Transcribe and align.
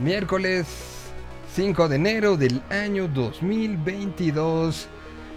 miércoles 0.00 0.66
5 1.54 1.88
de 1.88 1.96
enero 1.96 2.36
del 2.36 2.62
año 2.70 3.08
2022. 3.08 4.86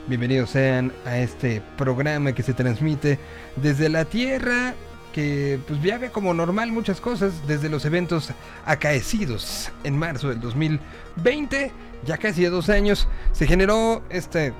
Bienvenidos 0.08 0.52
sean 0.52 0.92
a 1.06 1.18
este 1.18 1.62
programa 1.78 2.34
que 2.34 2.44
se 2.44 2.54
transmite 2.54 3.18
desde 3.56 3.90
la 3.90 4.06
Tierra, 4.06 4.74
que 5.14 5.60
pues 5.68 5.82
ve 5.82 6.10
como 6.12 6.34
normal 6.34 6.72
muchas 6.72 7.02
cosas, 7.02 7.48
desde 7.48 7.70
los 7.70 7.86
eventos 7.86 8.30
acaecidos 8.66 9.72
en 9.84 9.98
marzo 9.98 10.30
del 10.30 10.40
2020, 10.40 11.72
ya 12.06 12.18
casi 12.18 12.44
de 12.44 12.50
dos 12.50 12.70
años, 12.70 13.08
se 13.32 13.48
generó 13.48 14.04
este 14.10 14.54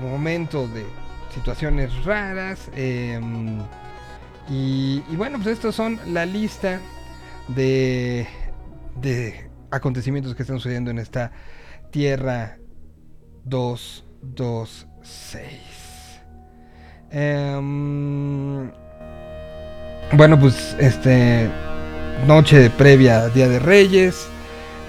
momento 0.00 0.68
de 0.68 0.84
situaciones 1.34 2.04
raras. 2.04 2.68
em, 2.74 3.58
y, 4.48 5.02
y 5.08 5.16
bueno, 5.16 5.38
pues 5.38 5.54
estos 5.54 5.74
son 5.74 5.98
la 6.06 6.26
lista 6.26 6.80
de, 7.48 8.26
de 8.96 9.50
acontecimientos 9.70 10.34
que 10.34 10.42
están 10.42 10.58
sucediendo 10.58 10.90
en 10.90 10.98
esta 10.98 11.32
Tierra 11.90 12.58
226. 13.44 15.50
Em, 17.10 18.70
bueno, 20.12 20.38
pues 20.38 20.76
este 20.78 21.50
noche 22.26 22.70
previa 22.70 23.22
a 23.22 23.28
Día 23.28 23.48
de 23.48 23.58
Reyes, 23.58 24.28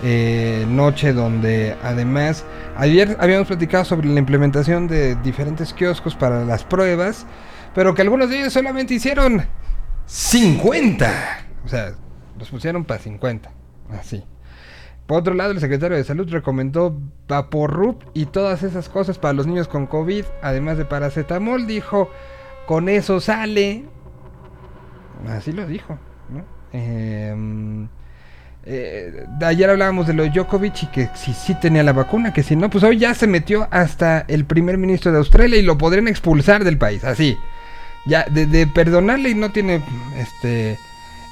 eh, 0.03 0.65
noche 0.67 1.13
donde 1.13 1.75
además 1.83 2.43
ayer 2.75 3.15
habíamos 3.19 3.47
platicado 3.47 3.85
sobre 3.85 4.07
la 4.07 4.19
implementación 4.19 4.87
de 4.87 5.15
diferentes 5.15 5.73
kioscos 5.73 6.15
para 6.15 6.45
las 6.45 6.63
pruebas, 6.63 7.25
pero 7.73 7.95
que 7.95 8.01
algunos 8.01 8.29
de 8.29 8.39
ellos 8.39 8.53
solamente 8.53 8.93
hicieron 8.93 9.45
50. 10.05 11.11
O 11.65 11.67
sea, 11.67 11.93
los 12.37 12.49
pusieron 12.49 12.83
para 12.83 12.99
50. 12.99 13.60
Así. 13.91 14.23
Por 15.07 15.19
otro 15.19 15.33
lado, 15.33 15.51
el 15.51 15.59
secretario 15.59 15.97
de 15.97 16.03
Salud 16.03 16.29
recomendó 16.29 16.97
Vaporrup 17.27 18.03
y 18.13 18.27
todas 18.27 18.63
esas 18.63 18.87
cosas 18.87 19.17
para 19.17 19.33
los 19.33 19.45
niños 19.45 19.67
con 19.67 19.87
COVID, 19.87 20.23
además 20.41 20.77
de 20.77 20.85
paracetamol. 20.85 21.67
Dijo, 21.67 22.09
con 22.65 22.87
eso 22.87 23.19
sale. 23.19 23.83
Así 25.27 25.51
lo 25.51 25.67
dijo, 25.67 25.99
¿no? 26.29 26.45
Em, 26.71 27.89
eh, 28.63 29.25
ayer 29.43 29.69
hablábamos 29.69 30.07
de 30.07 30.13
lo 30.13 30.23
de 30.23 30.29
Djokovic 30.29 30.83
y 30.83 30.87
que 30.87 31.09
si 31.15 31.33
sí 31.33 31.55
tenía 31.55 31.83
la 31.83 31.93
vacuna, 31.93 32.31
que 32.31 32.43
si 32.43 32.55
no, 32.55 32.69
pues 32.69 32.83
hoy 32.83 32.97
ya 32.97 33.13
se 33.13 33.27
metió 33.27 33.67
hasta 33.71 34.21
el 34.27 34.45
primer 34.45 34.77
ministro 34.77 35.11
de 35.11 35.17
Australia 35.17 35.59
y 35.59 35.63
lo 35.63 35.77
podrían 35.77 36.07
expulsar 36.07 36.63
del 36.63 36.77
país, 36.77 37.03
así. 37.03 37.37
Ya, 38.05 38.23
de, 38.31 38.45
de 38.45 38.65
perdonarle 38.65 39.29
y 39.29 39.35
no 39.35 39.51
tiene, 39.51 39.83
este, 40.17 40.79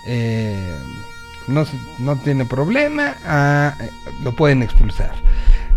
eh, 0.05 0.75
no, 1.49 1.65
no 1.97 2.15
tiene 2.17 2.45
problema, 2.45 3.15
ah, 3.25 3.75
eh, 3.81 3.89
lo 4.23 4.35
pueden 4.35 4.63
expulsar. 4.63 5.11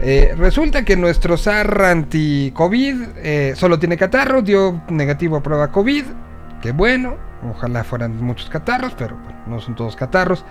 Eh, 0.00 0.34
resulta 0.36 0.84
que 0.84 0.96
nuestro 0.96 1.36
SAR 1.36 1.82
anti-COVID 1.82 3.02
eh, 3.16 3.52
solo 3.56 3.78
tiene 3.78 3.96
catarro, 3.96 4.42
dio 4.42 4.82
negativo 4.88 5.36
a 5.36 5.42
prueba 5.42 5.70
COVID, 5.70 6.04
que 6.60 6.72
bueno, 6.72 7.16
ojalá 7.48 7.84
fueran 7.84 8.22
muchos 8.22 8.48
catarros, 8.50 8.94
pero 8.96 9.16
bueno, 9.16 9.38
no 9.46 9.60
son 9.60 9.74
todos 9.74 9.96
catarros, 9.96 10.44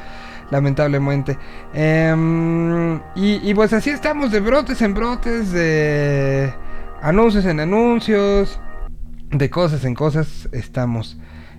lamentablemente. 0.52 1.38
Em, 1.74 2.96
y, 3.16 3.50
y 3.50 3.54
pues 3.54 3.74
así 3.74 3.90
estamos 3.90 4.32
de 4.32 4.40
brotes 4.40 4.82
en 4.82 4.94
brotes, 4.94 5.52
de 5.52 6.54
anuncios 7.02 7.46
en 7.46 7.60
anuncios, 7.60 8.60
de 9.32 9.50
cosas 9.50 9.86
en 9.86 9.96
cosas, 9.96 10.50
estamos 10.52 11.18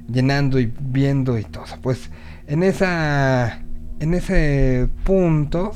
llenando 0.08 0.58
y 0.58 0.72
viendo 0.80 1.38
y 1.38 1.44
todo. 1.44 1.64
Pues 1.82 2.10
en 2.46 2.62
esa 2.62 3.62
en 4.00 4.14
ese 4.14 4.88
punto 5.04 5.72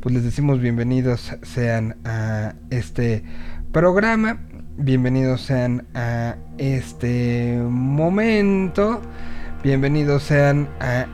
pues 0.00 0.14
les 0.14 0.24
decimos 0.24 0.60
bienvenidos 0.60 1.36
sean 1.42 1.96
a 2.04 2.54
este 2.70 3.22
programa, 3.70 4.38
bienvenidos 4.78 5.42
sean 5.42 5.86
a 5.94 6.36
este 6.56 7.58
momento, 7.68 9.02
bienvenidos 9.62 10.22
sean 10.22 10.70
a 10.80 11.04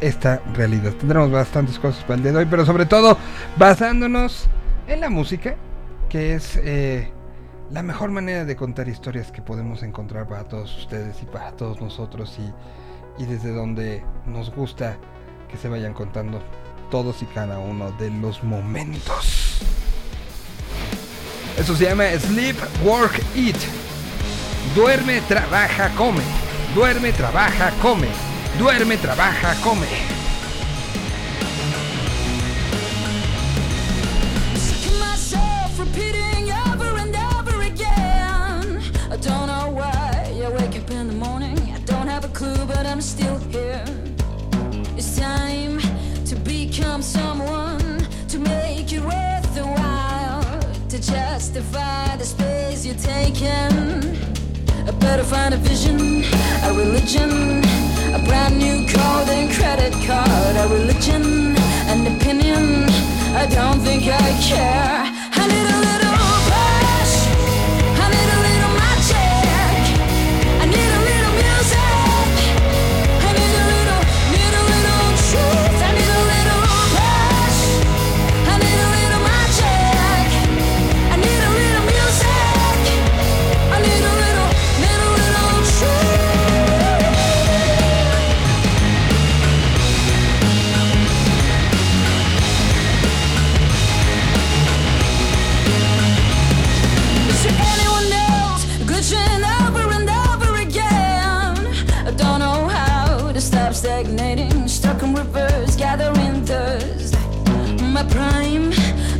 esta 0.00 0.40
realidad. 0.54 0.92
Tendremos 0.92 1.32
bastantes 1.32 1.80
cosas 1.80 2.04
para 2.04 2.14
el 2.14 2.22
día 2.22 2.32
de 2.32 2.38
hoy, 2.38 2.46
pero 2.48 2.64
sobre 2.64 2.86
todo 2.86 3.18
basándonos 3.56 4.48
en 4.86 5.00
la 5.00 5.10
música, 5.10 5.56
que 6.08 6.34
es 6.34 6.60
eh, 6.62 7.10
la 7.70 7.82
mejor 7.82 8.12
manera 8.12 8.44
de 8.44 8.54
contar 8.54 8.88
historias 8.88 9.32
que 9.32 9.42
podemos 9.42 9.82
encontrar 9.82 10.28
para 10.28 10.44
todos 10.44 10.78
ustedes 10.78 11.20
y 11.22 11.26
para 11.26 11.50
todos 11.52 11.80
nosotros 11.80 12.38
y, 12.38 12.52
y 13.18 13.24
desde 13.24 13.52
donde 13.52 14.04
nos 14.26 14.50
gusta 14.50 14.96
que 15.50 15.56
se 15.56 15.68
vayan 15.68 15.94
contando 15.94 16.40
todos 16.90 17.22
y 17.22 17.26
cada 17.26 17.58
uno 17.58 17.90
de 17.92 18.10
los 18.10 18.42
momentos. 18.42 19.60
Eso 21.58 21.74
se 21.74 21.84
llama 21.84 22.04
Sleep, 22.18 22.56
Work, 22.84 23.20
Eat. 23.34 23.56
Duerme, 24.74 25.20
trabaja, 25.22 25.90
come. 25.96 26.22
Duerme, 26.74 27.12
trabaja, 27.12 27.72
come. 27.82 28.08
Duerme, 28.58 28.96
trabaja, 28.96 29.54
come. 29.62 30.17
I'm 42.98 43.02
still 43.02 43.38
here. 43.52 43.84
It's 44.96 45.16
time 45.16 45.78
to 46.24 46.34
become 46.34 47.00
someone 47.00 48.00
to 48.26 48.40
make 48.40 48.92
it 48.92 49.00
worth 49.00 49.54
the 49.54 49.62
while. 49.64 50.42
To 50.88 50.98
justify 51.00 52.16
the 52.16 52.24
space 52.24 52.84
you're 52.84 52.96
taking. 52.96 54.16
I 54.84 54.90
better 54.98 55.22
find 55.22 55.54
a 55.54 55.58
vision, 55.58 56.24
a 56.64 56.72
religion, 56.72 57.62
a 58.16 58.20
brand 58.26 58.58
new 58.58 58.84
code 58.88 59.28
and 59.28 59.48
credit 59.52 59.92
card, 60.04 60.56
a 60.56 60.66
religion, 60.68 61.54
an 61.86 62.16
opinion. 62.16 62.90
I 63.36 63.46
don't 63.46 63.78
think 63.78 64.08
I 64.08 64.28
care. 64.42 65.17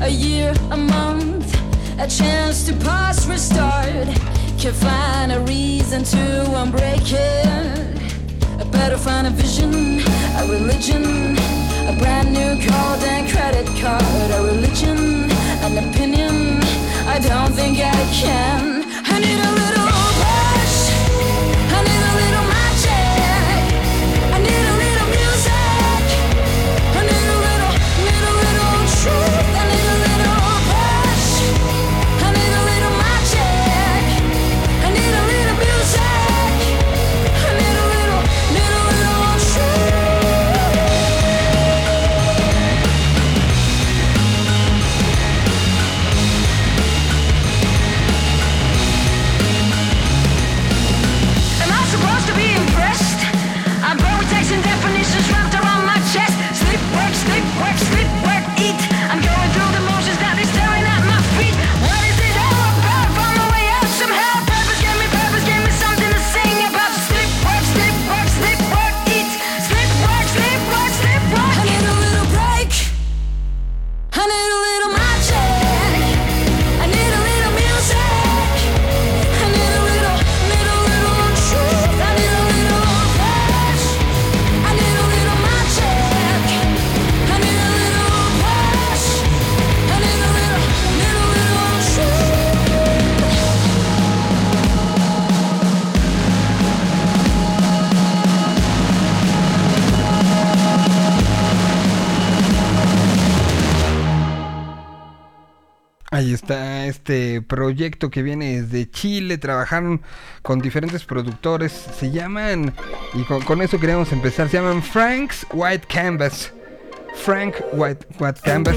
A 0.09 0.11
year, 0.11 0.55
a 0.71 0.77
month, 0.77 1.55
a 1.99 2.09
chance 2.09 2.65
to 2.65 2.73
pause, 2.77 3.29
restart. 3.29 4.09
Can't 4.59 4.75
find 4.75 5.33
a 5.33 5.41
reason 5.41 6.03
to 6.05 6.23
unbreak 6.61 7.13
it. 7.13 8.01
I 8.59 8.65
better 8.71 8.97
find 8.97 9.27
a 9.27 9.31
vision, 9.31 10.01
a 10.41 10.47
religion, 10.49 11.37
a 11.93 11.95
brand 12.01 12.33
new 12.33 12.53
code 12.67 13.03
and 13.13 13.29
credit 13.31 13.67
card, 13.83 14.31
a 14.39 14.41
religion, 14.51 15.31
an 15.67 15.77
opinion. 15.87 16.63
I 17.15 17.19
don't 17.21 17.53
think 17.53 17.77
I 17.79 18.01
can. 18.21 18.85
I 19.05 19.21
need 19.21 19.41
a 19.49 19.53
little 19.61 19.78
este 107.09 107.41
proyecto 107.41 108.11
que 108.11 108.23
viene 108.23 108.61
desde 108.61 108.91
Chile, 108.91 109.39
trabajaron 109.39 110.03
con 110.43 110.59
diferentes 110.61 111.05
productores, 111.05 111.73
se 111.73 112.11
llaman, 112.11 112.75
y 113.15 113.23
con, 113.23 113.63
eso 113.63 113.81
queremos 113.81 114.13
empezar, 114.13 114.51
se 114.51 114.59
llaman 114.59 114.83
Frank's 114.83 115.47
White 115.53 115.87
Canvas. 115.89 116.53
Frank 117.25 117.55
White, 117.73 118.07
White 118.21 118.41
Canvas, 118.45 118.77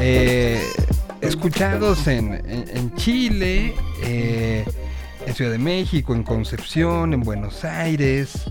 eh, 0.00 0.60
escuchados 1.20 2.06
en, 2.08 2.92
Chile, 2.96 3.74
eh, 4.02 4.64
en 5.26 5.34
Ciudad 5.34 5.50
de 5.50 5.58
México, 5.58 6.14
en 6.14 6.22
Concepción, 6.22 7.12
en 7.14 7.20
Buenos 7.20 7.64
Aires. 7.64 8.44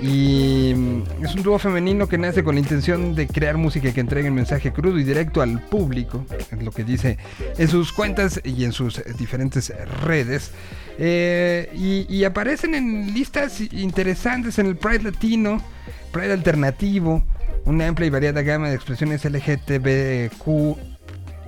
Y 0.00 0.72
mm, 0.74 1.24
es 1.24 1.34
un 1.34 1.42
dúo 1.42 1.58
femenino 1.58 2.08
que 2.08 2.18
nace 2.18 2.42
con 2.42 2.54
la 2.56 2.60
intención 2.60 3.14
de 3.14 3.26
crear 3.26 3.56
música 3.56 3.92
que 3.92 4.00
entregue 4.00 4.28
un 4.28 4.34
mensaje 4.34 4.72
crudo 4.72 4.98
y 4.98 5.04
directo 5.04 5.42
al 5.42 5.60
público, 5.60 6.24
es 6.50 6.62
lo 6.62 6.70
que 6.72 6.84
dice 6.84 7.18
en 7.56 7.68
sus 7.68 7.92
cuentas 7.92 8.40
y 8.44 8.64
en 8.64 8.72
sus 8.72 9.02
diferentes 9.16 9.72
redes. 10.02 10.50
Eh, 10.98 12.06
y, 12.08 12.24
aparecen 12.24 12.74
en 12.74 13.14
listas 13.14 13.60
interesantes 13.60 14.58
en 14.58 14.66
el 14.66 14.76
Pride 14.76 15.04
Latino, 15.04 15.62
Pride 16.12 16.32
Alternativo, 16.32 17.24
una 17.64 17.88
amplia 17.88 18.06
y 18.06 18.10
variada 18.10 18.42
gama 18.42 18.68
de 18.68 18.74
expresiones 18.74 19.24
LGTBQ 19.24 20.76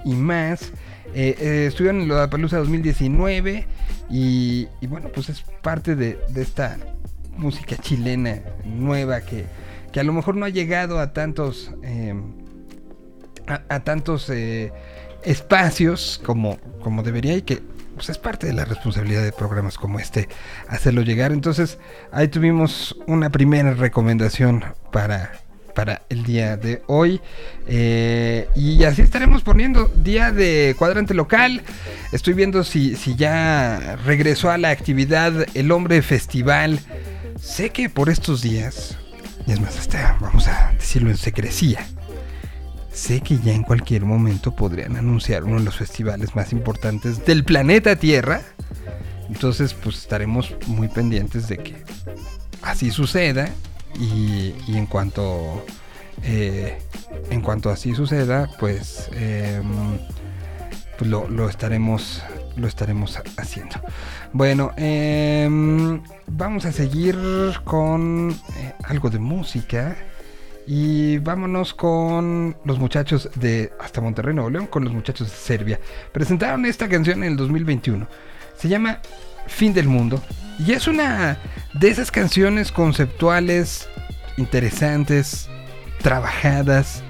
y 0.05 0.15
más. 0.15 0.73
Eh, 1.15 1.37
eh, 1.39 1.67
estuvieron 1.69 2.03
en 2.03 2.09
la 2.09 2.29
Palusa 2.29 2.59
2019 2.59 3.67
y, 4.11 4.67
bueno, 4.89 5.11
pues 5.15 5.29
es 5.29 5.43
parte 5.63 5.95
de, 5.95 6.19
esta 6.35 6.77
música 7.37 7.77
chilena 7.77 8.41
nueva 8.65 9.21
que, 9.21 9.47
a 9.99 10.03
lo 10.03 10.13
mejor 10.13 10.35
no 10.35 10.45
ha 10.45 10.49
llegado 10.49 10.99
a 10.99 11.13
tantos, 11.13 11.73
em, 11.83 12.35
a, 13.47 13.81
tantos 13.81 14.29
eh, 14.29 14.73
espacios 15.23 16.21
como, 16.25 16.59
como 16.83 17.05
debería 17.05 17.37
y 17.37 17.43
que 17.43 17.63
pues 17.95 18.09
es 18.09 18.19
parte 18.19 18.49
de 18.49 18.53
la 18.53 18.65
responsabilidad 18.65 19.23
de 19.23 19.31
programas 19.31 19.79
como 19.79 20.01
este 20.01 20.29
hacerlo 20.67 21.03
llegar. 21.03 21.31
Entonces 21.31 21.79
ahí 22.11 22.27
tuvimos 22.27 22.97
una 23.07 23.31
primera 23.31 23.73
recomendación 23.75 24.65
para 24.91 25.44
para 25.75 26.03
el 26.09 26.23
día 26.25 26.57
de 26.57 26.83
hoy. 26.87 27.21
Eh, 27.67 28.49
y 28.55 28.85
así 28.85 29.03
estaremos 29.03 29.43
poniendo 29.43 29.89
día 29.89 30.33
de 30.33 30.75
cuadrante 30.79 31.15
local. 31.15 31.63
Estoy 32.13 32.35
viendo 32.35 32.65
si, 32.65 32.97
si 32.97 33.17
ya 33.17 33.97
regresó 34.05 34.51
a 34.51 34.59
la 34.59 34.71
actividad 34.71 35.47
el 35.55 35.73
hombre 35.73 36.01
festival. 36.03 36.81
Sé 37.41 37.71
que 37.71 37.91
por 37.91 38.09
estos 38.09 38.41
días, 38.41 38.97
y 39.47 39.53
es 39.53 39.61
más, 39.61 39.79
hasta 39.79 40.17
vamos 40.21 40.49
a 40.49 40.73
decirlo 40.79 41.11
en 41.11 41.17
secrecía. 41.17 41.87
Sé 42.93 43.21
que 43.21 43.39
ya 43.39 43.53
en 43.53 43.65
cualquier 43.65 44.05
momento 44.05 44.55
podrían 44.55 44.97
anunciar 44.97 45.45
uno 45.45 45.59
de 45.59 45.65
los 45.65 45.77
festivales 45.77 46.37
más 46.37 46.53
importantes 46.53 47.27
del 47.27 47.45
planeta 47.45 47.97
Tierra. 47.97 48.41
Entonces, 49.29 49.75
pues 49.75 49.99
estaremos 49.99 50.55
muy 50.69 50.87
pendientes 50.87 51.49
de 51.49 51.59
que 51.59 51.75
así 52.63 52.91
suceda 52.91 53.49
y, 53.99 54.55
en 54.69 54.87
cuanto 54.87 55.65
eh, 56.23 56.79
en 57.31 57.41
cuanto 57.41 57.71
así 57.71 57.95
suceda 57.95 58.49
pues, 58.59 59.09
em, 59.13 59.99
pues 60.99 61.11
lo, 61.11 61.49
estaremos 61.49 62.23
lo 62.57 62.69
estaremos 62.69 63.19
haciendo. 63.37 63.77
Bueno 64.33 64.73
em, 64.77 66.03
vamos 66.27 66.65
a 66.67 66.73
seguir 66.73 67.17
con 67.65 68.31
eh, 68.31 68.73
algo 68.85 69.11
de 69.11 69.19
música 69.19 69.97
y 70.67 71.19
vámonos 71.19 71.75
con 71.75 72.57
los 72.65 72.79
muchachos 72.79 73.29
de 73.35 73.73
hasta 73.81 74.01
Monterrey 74.01 74.35
Nuevo 74.35 74.51
León 74.51 74.67
con 74.67 74.85
los 74.85 74.93
muchachos 74.93 75.31
de 75.31 75.37
Serbia. 75.37 75.81
Presentaron 76.13 76.65
esta 76.65 76.89
canción 76.89 77.23
en 77.23 77.33
el 77.33 77.37
2021 77.37 78.07
se 78.57 78.69
llama 78.69 79.01
Fin 79.47 79.73
del 79.75 79.89
Mundo 79.89 80.23
y 80.59 80.73
es 80.73 80.87
una 80.87 81.39
de 81.75 81.89
esas 81.89 82.11
canciones 82.11 82.71
conceptuales 82.71 83.89
interesantes, 84.37 85.49
trabajadas, 86.01 87.03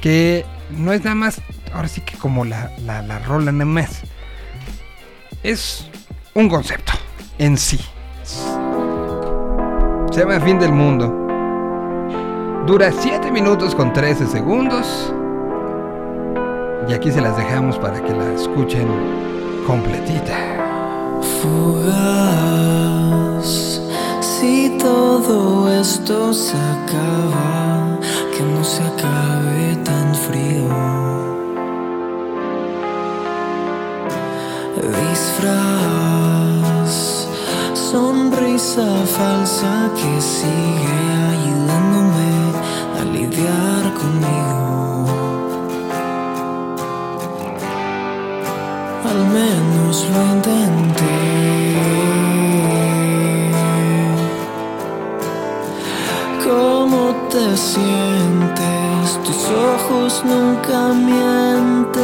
que 0.00 0.44
no 0.70 0.92
es 0.92 1.04
nada 1.04 1.14
más, 1.14 1.40
ahora 1.72 1.88
sí 1.88 2.00
que 2.00 2.16
como 2.16 2.44
la, 2.44 2.72
la, 2.84 3.18
rola 3.20 3.52
nada 3.52 3.64
más. 3.64 4.02
Es 5.42 5.88
un 6.34 6.48
concepto 6.48 6.92
en 7.38 7.56
sí. 7.56 7.80
Se 10.12 10.20
llama 10.20 10.40
Fin 10.40 10.58
del 10.58 10.72
Mundo. 10.72 11.16
Dura 12.66 12.92
7 12.92 13.30
minutos 13.30 13.74
con 13.74 13.92
13 13.92 14.26
segundos. 14.26 15.14
Y 16.88 16.92
aquí 16.92 17.10
se 17.10 17.20
las 17.20 17.36
dejamos 17.36 17.78
para 17.78 18.02
que 18.02 18.12
la 18.12 18.32
escuchen 18.34 18.86
completita. 19.66 20.69
Fugaz, 21.22 22.70
si 24.20 24.76
todo 24.78 25.68
esto 25.70 26.32
se 26.32 26.56
acaba, 26.56 27.98
que 28.36 28.42
no 28.42 28.64
se 28.64 28.82
acabe 28.82 29.76
tan 29.84 30.14
frío. 30.14 30.68
Disfraz, 35.10 36.92
sonrisa 37.74 38.88
falsa 39.16 39.90
que 39.94 40.20
sigue 40.20 40.98
ayudándome 41.34 42.32
a 42.98 43.04
lidiar 43.04 43.84
conmigo. 43.94 44.59
Al 49.10 49.22
menos 49.38 50.06
lo 50.12 50.20
intenté. 50.34 51.16
¿Cómo 56.44 57.02
te 57.32 57.46
sientes? 57.56 59.06
Tus 59.24 59.42
ojos 59.74 60.12
nunca 60.24 60.78
mienten, 61.10 61.98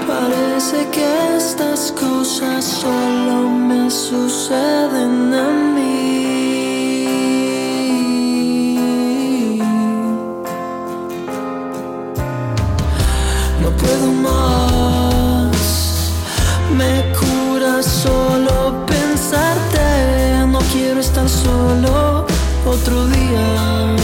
Parece 0.08 0.78
que 0.94 1.08
estas 1.38 1.82
cosas 1.92 2.64
solo 2.64 3.36
me 3.50 3.90
suceden 3.90 5.34
a 5.34 5.48
mí. 5.74 5.79
No 21.00 21.06
quiero 21.06 21.24
estar 21.24 21.30
solo 21.30 22.26
otro 22.66 23.08
día. 23.08 23.99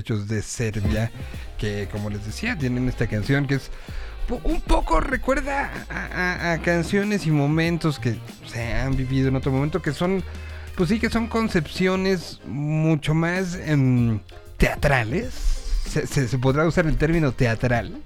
muchachos 0.00 0.28
de 0.28 0.40
Serbia, 0.40 1.10
que 1.58 1.86
como 1.92 2.08
les 2.08 2.24
decía, 2.24 2.56
tienen 2.56 2.88
esta 2.88 3.06
canción 3.06 3.46
que 3.46 3.56
es 3.56 3.70
un 4.44 4.62
poco 4.62 4.98
recuerda 4.98 5.70
a, 5.90 6.58
canciones 6.62 7.26
y 7.26 7.30
momentos 7.30 7.98
que 7.98 8.16
se 8.46 8.72
han 8.72 8.96
vivido 8.96 9.28
en 9.28 9.36
otro 9.36 9.52
momento, 9.52 9.82
que 9.82 9.92
son, 9.92 10.24
pues 10.74 10.88
sí, 10.88 10.98
que 10.98 11.10
son 11.10 11.26
concepciones 11.26 12.40
mucho 12.46 13.12
más 13.12 13.56
em, 13.56 14.20
teatrales, 14.56 15.34
se, 15.84 16.38
podrá 16.38 16.66
usar 16.66 16.86
el 16.86 16.96
término 16.96 17.32
teatral. 17.32 18.00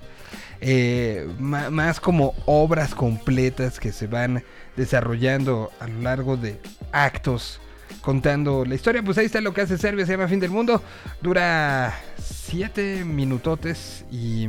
Eh, 0.61 1.29
más 1.39 2.01
como 2.01 2.35
obras 2.47 2.95
completas 2.95 3.79
que 3.79 3.93
se 3.93 4.09
van 4.09 4.43
desarrollando 4.77 5.71
a 5.79 5.87
lo 5.87 6.01
largo 6.01 6.37
de 6.37 6.59
actos 6.91 7.61
contando 8.05 8.65
la 8.65 8.75
historia. 8.75 9.03
Pues 9.03 9.19
ahí 9.19 9.27
está 9.27 9.41
lo 9.41 9.55
que 9.55 9.63
hace 9.63 9.79
Serbia, 9.79 10.05
se 10.05 10.13
llama 10.13 10.29
Fin 10.29 10.41
del 10.41 10.51
Mundo. 10.51 10.83
Dura 11.23 11.99
siete 12.19 13.05
minutotes 13.05 14.05
y, 14.11 14.47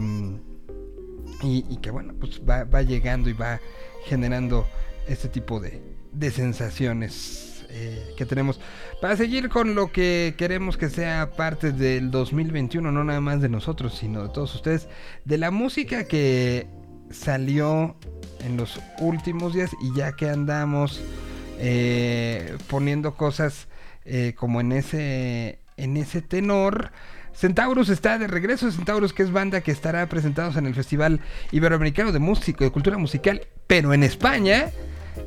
y, 1.41 1.65
y 1.69 1.77
que 1.81 1.89
bueno, 1.91 2.13
pues 2.19 2.41
va, 2.47 2.65
va 2.65 2.81
llegando 2.81 3.29
y 3.29 3.33
va 3.33 3.59
generando 4.05 4.67
este 5.07 5.29
tipo 5.29 5.59
de, 5.59 5.81
de 6.11 6.31
sensaciones 6.31 7.65
eh, 7.69 8.13
que 8.17 8.25
tenemos. 8.25 8.59
Para 9.01 9.15
seguir 9.15 9.49
con 9.49 9.73
lo 9.73 9.91
que 9.91 10.35
queremos 10.37 10.77
que 10.77 10.89
sea 10.89 11.31
parte 11.31 11.71
del 11.71 12.11
2021, 12.11 12.91
no 12.91 13.03
nada 13.03 13.21
más 13.21 13.41
de 13.41 13.49
nosotros, 13.49 13.97
sino 13.97 14.23
de 14.23 14.29
todos 14.29 14.53
ustedes, 14.55 14.89
de 15.23 15.37
la 15.37 15.51
música 15.51 16.05
que 16.05 16.67
salió 17.09 17.95
en 18.39 18.57
los 18.57 18.79
últimos 18.99 19.53
días 19.53 19.71
y 19.81 19.97
ya 19.97 20.13
que 20.13 20.29
andamos 20.29 21.01
eh, 21.59 22.57
poniendo 22.67 23.15
cosas 23.15 23.67
eh, 24.05 24.33
como 24.35 24.61
en 24.61 24.71
ese, 24.71 25.59
en 25.77 25.97
ese 25.97 26.21
tenor. 26.21 26.91
Centaurus 27.33 27.89
está 27.89 28.17
de 28.17 28.27
regreso, 28.27 28.71
Centaurus 28.71 29.13
que 29.13 29.23
es 29.23 29.31
banda 29.31 29.61
que 29.61 29.71
estará 29.71 30.07
presentados 30.07 30.55
en 30.55 30.65
el 30.65 30.73
Festival 30.73 31.19
Iberoamericano 31.51 32.11
de 32.11 32.19
Música, 32.19 32.63
de 32.63 32.71
Cultura 32.71 32.97
Musical, 32.97 33.41
pero 33.67 33.93
en 33.93 34.03
España 34.03 34.71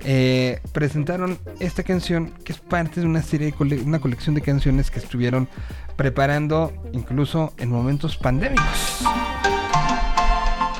eh, 0.04 0.60
presentaron 0.72 1.38
esta 1.60 1.82
canción 1.82 2.32
que 2.44 2.52
es 2.52 2.58
parte 2.58 3.00
de 3.00 3.06
una 3.06 3.22
serie, 3.22 3.54
una 3.84 4.00
colección 4.00 4.34
de 4.34 4.42
canciones 4.42 4.90
que 4.90 4.98
estuvieron 4.98 5.48
preparando 5.96 6.72
incluso 6.92 7.52
en 7.58 7.70
momentos 7.70 8.16
pandémicos. 8.16 9.04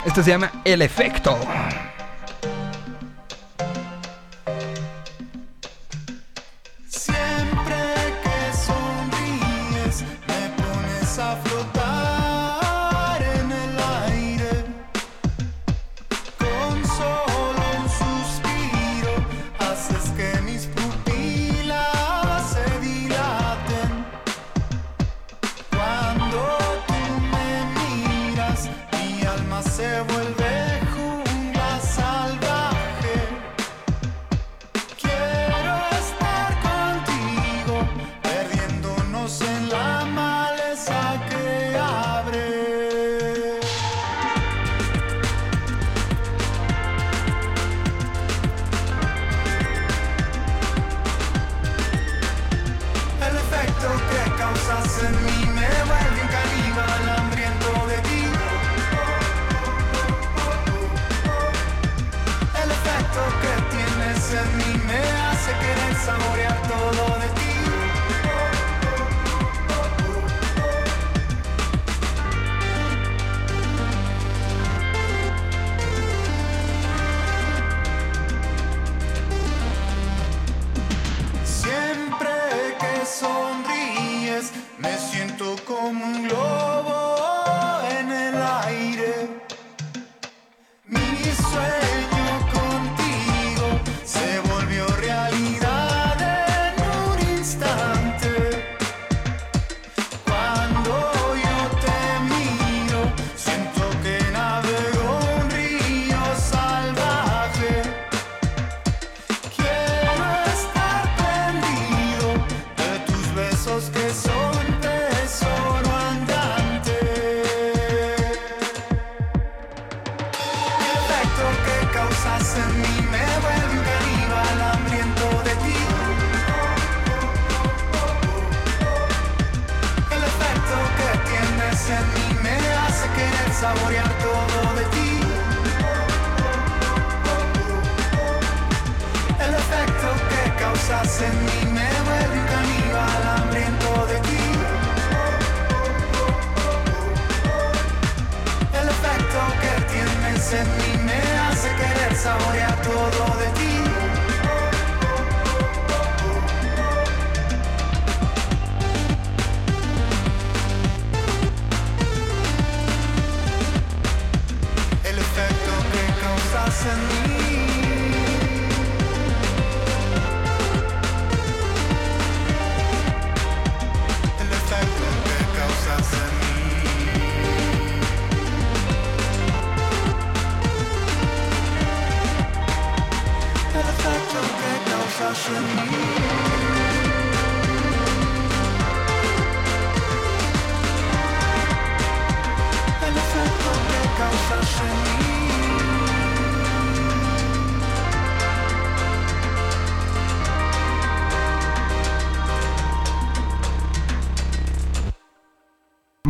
Esto 0.07 0.23
se 0.23 0.31
llama 0.31 0.62
El 0.64 0.83
Efecto. 0.83 1.37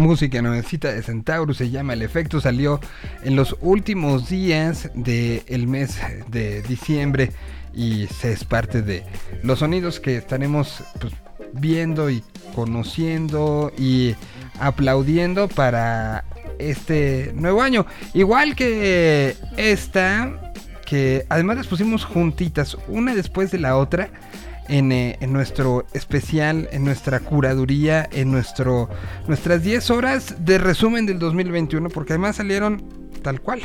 Música 0.09 0.40
nuevecita 0.40 0.90
de 0.90 1.03
Centaurus 1.03 1.59
se 1.59 1.68
llama 1.68 1.92
El 1.92 2.01
Efecto, 2.01 2.40
salió 2.40 2.81
en 3.25 3.37
los 3.37 3.55
últimos 3.61 4.31
días 4.31 4.90
del 4.94 5.66
mes 5.66 5.99
de 6.29 6.62
diciembre 6.62 7.31
y 7.75 8.07
se 8.07 8.33
es 8.33 8.42
parte 8.42 8.81
de 8.81 9.05
los 9.42 9.59
sonidos 9.59 10.01
que 10.01 10.16
estaremos 10.16 10.83
pues, 10.99 11.12
viendo 11.53 12.09
y 12.09 12.25
conociendo 12.55 13.71
y 13.77 14.14
aplaudiendo 14.59 15.47
para 15.47 16.25
este 16.59 17.31
nuevo 17.35 17.61
año. 17.61 17.85
Igual 18.14 18.57
que 18.57 19.37
esta, 19.59 20.55
que 20.87 21.27
además 21.29 21.59
las 21.59 21.66
pusimos 21.66 22.07
juntitas, 22.07 22.79
una 22.88 23.14
después 23.14 23.51
de 23.51 23.59
la 23.59 23.77
otra 23.77 24.09
en, 24.71 24.90
eh, 24.90 25.18
en 25.21 25.35
nuestro 25.35 25.87
especial, 25.99 26.69
en 26.73 26.85
nuestra 26.85 27.21
curaduría, 27.21 28.09
en 28.11 28.31
nuestro, 28.31 28.89
nuestras 29.27 29.63
10 29.63 29.91
horas 29.91 30.37
de 30.45 30.57
resumen 30.59 31.05
del 31.05 31.19
2021, 31.19 31.91
porque 31.91 32.15
además 32.15 32.37
salieron 32.37 32.83
tal 33.23 33.41
cual, 33.43 33.61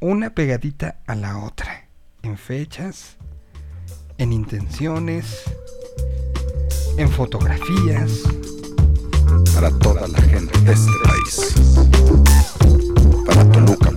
una 0.00 0.30
pegadita 0.30 0.98
a 1.06 1.14
la 1.14 1.38
otra, 1.38 1.88
en 2.22 2.36
fechas, 2.36 3.16
en 4.18 4.32
intenciones, 4.32 5.42
en 6.98 7.10
fotografías. 7.10 8.22
para 9.54 9.70
toda 9.78 10.08
la 10.08 10.20
gente 10.22 10.58
de 10.60 10.72
este 10.72 10.90
país. 11.04 11.54
Para 13.26 13.50
Toluca, 13.50 13.93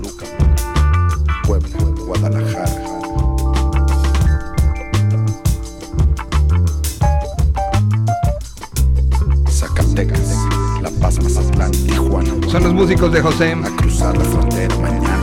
músicos 12.98 13.12
de 13.12 13.22
José. 13.22 13.54
A 13.54 13.76
cruzar 13.76 14.18
la 14.18 14.24
frontera 14.24 14.76
mañana. 14.78 15.22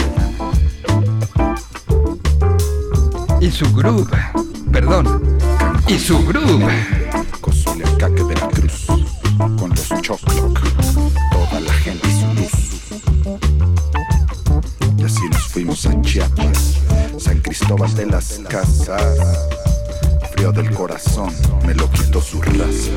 Y 3.41 3.51
su 3.51 3.73
groove. 3.75 4.17
Perdón. 4.73 5.39
Y 5.89 5.99
su 5.99 6.25
groove. 6.25 6.73
Cozuliacaque, 7.41 8.23
Veracruz, 8.23 8.87
con 9.59 9.71
los 9.71 9.89
choc-choc, 10.03 10.21
toda 11.33 11.61
la 11.61 11.73
gente 11.73 12.09
y 12.09 12.21
su 12.21 12.27
luz. 12.35 12.53
Y 14.97 15.05
así 15.05 15.29
nos 15.31 15.43
fuimos 15.49 15.85
a 15.87 16.01
Chiapas, 16.01 16.77
San 17.19 17.41
Cristóbal 17.41 17.95
de 17.95 18.07
las 18.07 18.41
Casas. 18.49 19.19
Frío 20.33 20.53
del 20.53 20.71
corazón, 20.71 21.33
me 21.67 21.75
lo 21.75 21.91
quitó 21.91 22.21
su 22.23 22.41
raza. 22.41 22.93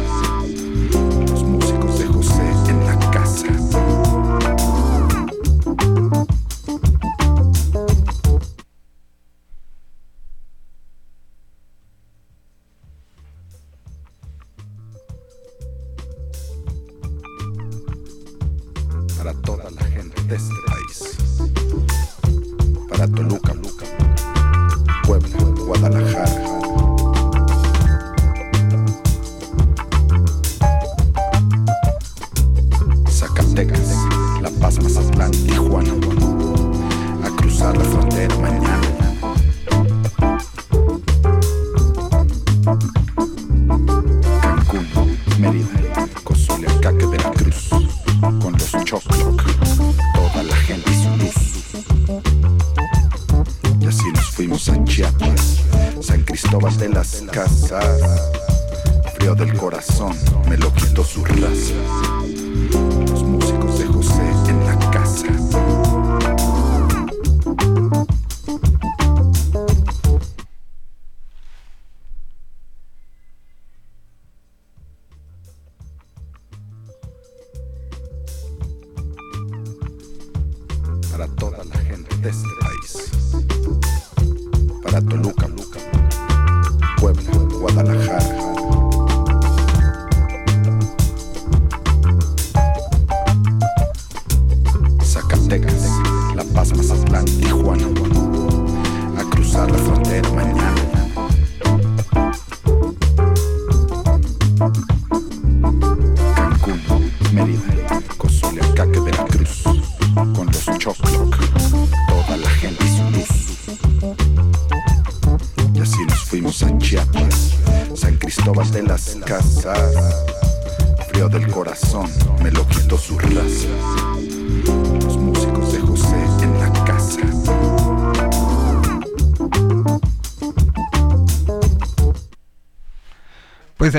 Para 22.97 23.07
Toluca, 23.09 23.46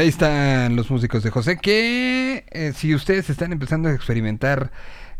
ahí 0.09 0.11
están 0.11 0.75
los 0.75 0.90
músicos 0.90 1.23
de 1.23 1.31
José. 1.31 1.59
Que 1.59 2.47
eh, 2.51 2.73
si 2.75 2.94
ustedes 2.94 3.29
están 3.29 3.53
empezando 3.53 3.90
a 3.90 3.92
experimentar 3.92 4.71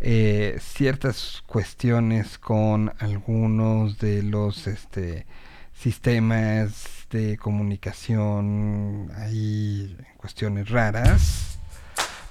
eh, 0.01 0.59
ciertas 0.63 1.43
cuestiones 1.47 2.39
con 2.39 2.95
algunos 2.99 3.99
de 3.99 4.23
los 4.23 4.67
este, 4.67 5.27
sistemas 5.75 7.07
de 7.11 7.37
comunicación, 7.37 9.11
hay 9.15 9.95
cuestiones 10.17 10.71
raras. 10.71 11.59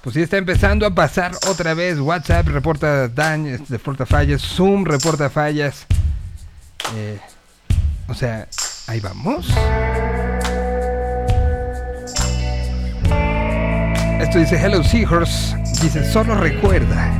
Pues 0.02 0.14
sí 0.14 0.22
está 0.22 0.36
empezando 0.38 0.84
a 0.84 0.92
pasar 0.92 1.30
otra 1.48 1.74
vez. 1.74 2.00
WhatsApp 2.00 2.48
reporta 2.48 3.06
daños, 3.06 3.68
reporta 3.70 4.04
fallas. 4.04 4.42
Zoom 4.42 4.84
reporta 4.84 5.30
fallas. 5.30 5.86
Eh, 6.96 7.20
o 8.08 8.14
sea, 8.14 8.48
ahí 8.88 8.98
vamos. 8.98 9.46
Esto 14.28 14.40
dice 14.40 14.62
Hello 14.62 14.84
Seahorse. 14.84 15.56
Dice, 15.80 16.04
solo 16.12 16.34
recuerda. 16.34 17.10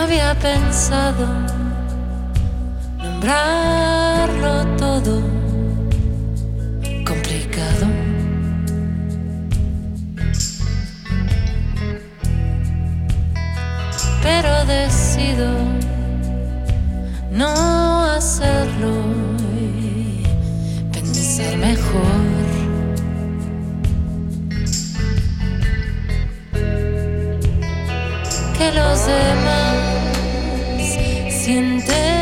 Había 0.00 0.36
pensado 0.38 1.26
nombrarlo 3.02 4.76
todo 4.76 5.39
Pero 14.32 14.64
decido 14.64 15.48
no 17.32 17.52
hacerlo 18.14 18.94
y 19.60 20.22
pensar 20.92 21.56
mejor. 21.56 22.20
que 28.56 28.72
los 28.72 29.06
demás 29.06 29.76
sienten 31.42 32.19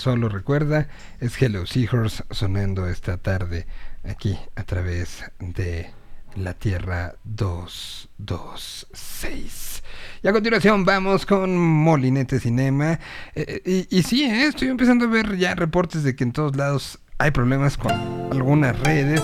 Solo 0.00 0.28
Recuerda, 0.30 0.88
es 1.20 1.40
Hello 1.42 1.66
Seahorse 1.66 2.24
sonando 2.30 2.88
esta 2.88 3.18
tarde 3.18 3.66
aquí 4.02 4.38
a 4.56 4.64
través 4.64 5.22
de 5.38 5.90
la 6.36 6.54
Tierra 6.54 7.16
226. 7.24 9.82
Y 10.22 10.28
a 10.28 10.32
continuación 10.32 10.86
vamos 10.86 11.26
con 11.26 11.54
Molinete 11.54 12.40
Cinema. 12.40 12.98
Eh, 13.34 13.86
y, 13.90 13.98
y 13.98 14.02
sí, 14.02 14.24
eh, 14.24 14.46
estoy 14.46 14.68
empezando 14.68 15.04
a 15.04 15.08
ver 15.08 15.36
ya 15.36 15.54
reportes 15.54 16.02
de 16.02 16.16
que 16.16 16.24
en 16.24 16.32
todos 16.32 16.56
lados 16.56 16.98
hay 17.18 17.30
problemas 17.30 17.76
con 17.76 17.92
algunas 18.32 18.80
redes. 18.80 19.20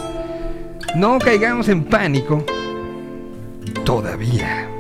No 0.95 1.19
caigamos 1.19 1.71
en 1.71 1.85
pánico. 1.85 2.45
Todavía. 3.87 4.76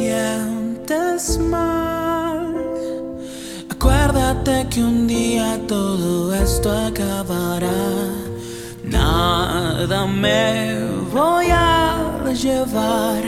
Sientes 0.00 1.38
mal, 1.38 2.54
acuérdate 3.68 4.66
que 4.70 4.80
un 4.82 5.06
día 5.06 5.60
todo 5.68 6.34
esto 6.34 6.70
acabará. 6.70 7.68
Nada 8.82 10.06
me 10.06 10.78
voy 11.12 11.46
a 11.50 12.32
llevar. 12.32 13.22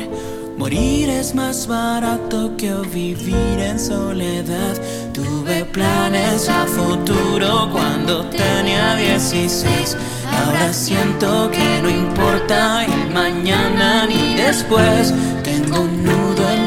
Morir 0.56 1.10
es 1.10 1.34
más 1.34 1.66
barato 1.66 2.56
que 2.56 2.72
vivir 2.94 3.58
en 3.58 3.78
soledad. 3.78 4.74
Tuve 5.12 5.64
planes 5.66 6.48
a 6.48 6.66
futuro 6.66 7.68
cuando 7.72 8.24
tenía 8.26 8.94
16. 8.96 9.96
Ahora 10.38 10.72
siento 10.72 11.50
que 11.50 11.82
no 11.82 11.90
importa 11.90 12.84
el 12.84 13.10
mañana 13.12 14.06
ni 14.06 14.34
después. 14.34 15.12
Tengo 15.42 15.80
un 15.80 16.04
nudo 16.04 16.50
en 16.50 16.61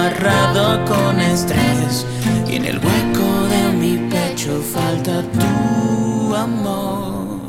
amarrado 0.00 0.84
con 0.86 1.20
estrés. 1.20 2.06
Y 2.48 2.56
en 2.56 2.64
el 2.64 2.78
hueco 2.78 3.46
de 3.48 3.72
mi 3.72 3.98
pecho 4.08 4.62
falta 4.62 5.22
tu 5.38 6.34
amor. 6.34 7.40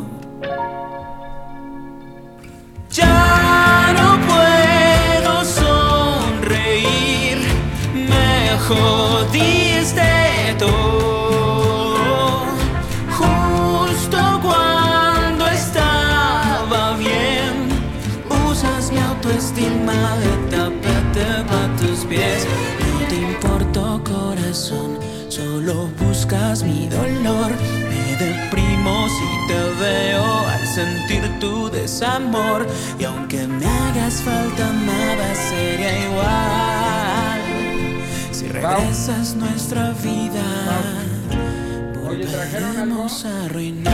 Ya 2.91 3.93
no 3.97 4.19
puedo 4.27 5.45
sonreír, 5.45 7.37
me 7.93 8.57
jodiste 8.67 10.55
todo. 10.59 11.10
Pies. 22.11 22.45
No 22.91 23.07
te 23.07 23.15
importo 23.15 24.01
corazón, 24.03 24.99
solo 25.29 25.87
buscas 25.99 26.61
mi 26.63 26.87
dolor. 26.89 27.51
Me 27.89 28.05
deprimo 28.25 29.07
si 29.17 29.29
te 29.47 29.61
veo 29.83 30.47
al 30.47 30.65
sentir 30.67 31.23
tu 31.39 31.69
desamor. 31.69 32.67
Y 32.99 33.05
aunque 33.05 33.47
me 33.47 33.65
hagas 33.65 34.21
falta, 34.21 34.65
nada 34.91 35.27
sería 35.49 35.91
igual. 36.07 37.39
Si 38.31 38.47
regresas 38.47 39.35
nuestra 39.35 39.91
vida, 40.03 40.45
Oye, 42.09 42.25
¿trajeron 42.25 42.77
algo? 42.77 42.95
volveremos 42.95 43.25
a 43.25 43.45
arruinar. 43.45 43.93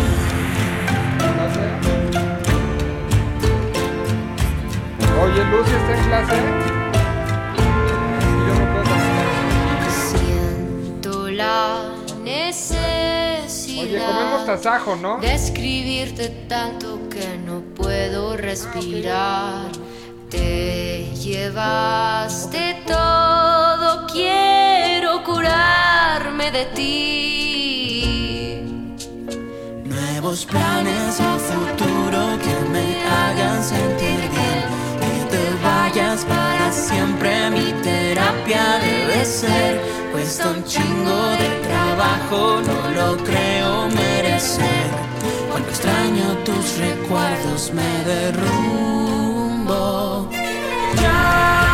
Oye, 5.23 5.43
Lucy 5.51 5.71
está 5.71 5.97
en 5.97 6.03
clase. 6.07 6.66
La 11.37 11.93
necesidad 12.23 13.83
Oye, 13.83 13.99
comemos 14.03 14.45
tasajo, 14.45 14.95
¿no? 14.95 15.19
de 15.19 15.35
escribirte 15.35 16.29
tanto 16.49 17.07
que 17.09 17.37
no 17.37 17.61
puedo 17.75 18.35
respirar. 18.35 19.71
Te 20.31 21.05
llevaste 21.13 22.81
todo, 22.85 24.07
quiero 24.07 25.23
curarme 25.23 26.51
de 26.51 26.65
ti. 26.75 28.61
Nuevos 29.85 30.45
planes 30.45 31.21
a 31.21 31.37
futuro 31.37 32.39
que 32.43 32.69
me 32.71 33.03
hagan 33.05 33.63
sentir 33.63 34.19
bien. 34.31 34.76
Vayas 35.89 36.25
para 36.25 36.69
siempre, 36.69 37.49
mi 37.49 37.71
terapia 37.81 38.77
debe 38.79 39.23
ser. 39.23 39.79
Cuesta 40.11 40.49
un 40.49 40.61
chingo 40.65 41.29
de 41.41 41.49
trabajo, 41.65 42.59
no 42.59 42.91
lo 42.91 43.15
creo 43.23 43.87
merecer. 43.87 44.89
Cuando 45.49 45.69
extraño 45.69 46.25
tus 46.43 46.77
recuerdos 46.77 47.71
me 47.73 48.03
derrumbo. 48.03 49.07
Ya 51.01 51.66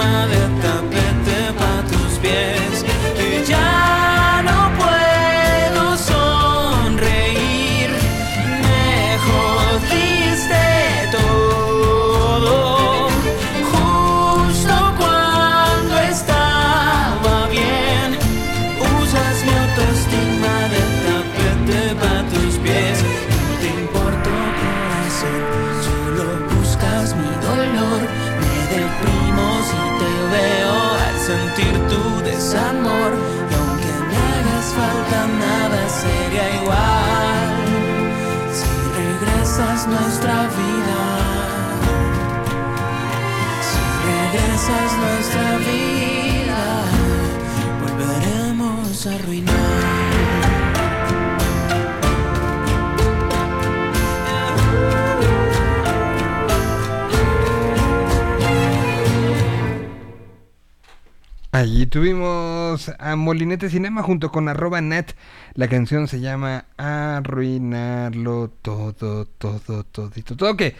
autoestima 0.00 0.26
de 0.26 0.62
tapete 0.62 0.99
sentir 31.30 31.74
tu 31.92 32.02
desamor. 32.24 33.10
Y 33.50 33.54
aunque 33.60 33.92
me 34.08 34.16
hagas 34.30 34.66
falta, 34.80 35.18
nada 35.46 35.80
sería 36.02 36.46
igual. 36.60 37.52
Si 38.58 38.70
regresas 39.02 39.86
nuestra 39.94 40.36
vida. 40.60 41.00
Si 43.68 43.80
regresas 44.10 44.90
nuestra 45.04 45.48
vida, 45.70 46.62
volveremos 47.82 49.06
a 49.06 49.14
arruinar. 49.14 50.09
Allí 61.60 61.84
tuvimos 61.84 62.90
a 62.98 63.16
Molinete 63.16 63.68
Cinema 63.68 64.02
junto 64.02 64.30
con 64.32 64.48
arroba 64.48 64.80
net. 64.80 65.14
La 65.52 65.68
canción 65.68 66.08
se 66.08 66.18
llama 66.20 66.64
Arruinarlo 66.78 68.48
todo, 68.62 69.26
todo, 69.26 69.84
todito. 69.84 70.36
Todo 70.38 70.56
que 70.56 70.74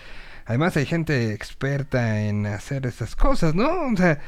además 0.46 0.78
hay 0.78 0.86
gente 0.86 1.34
experta 1.34 2.22
en 2.22 2.46
hacer 2.46 2.86
esas 2.86 3.14
cosas, 3.14 3.54
¿no? 3.54 3.68
O 3.92 3.94
sea, 3.94 4.20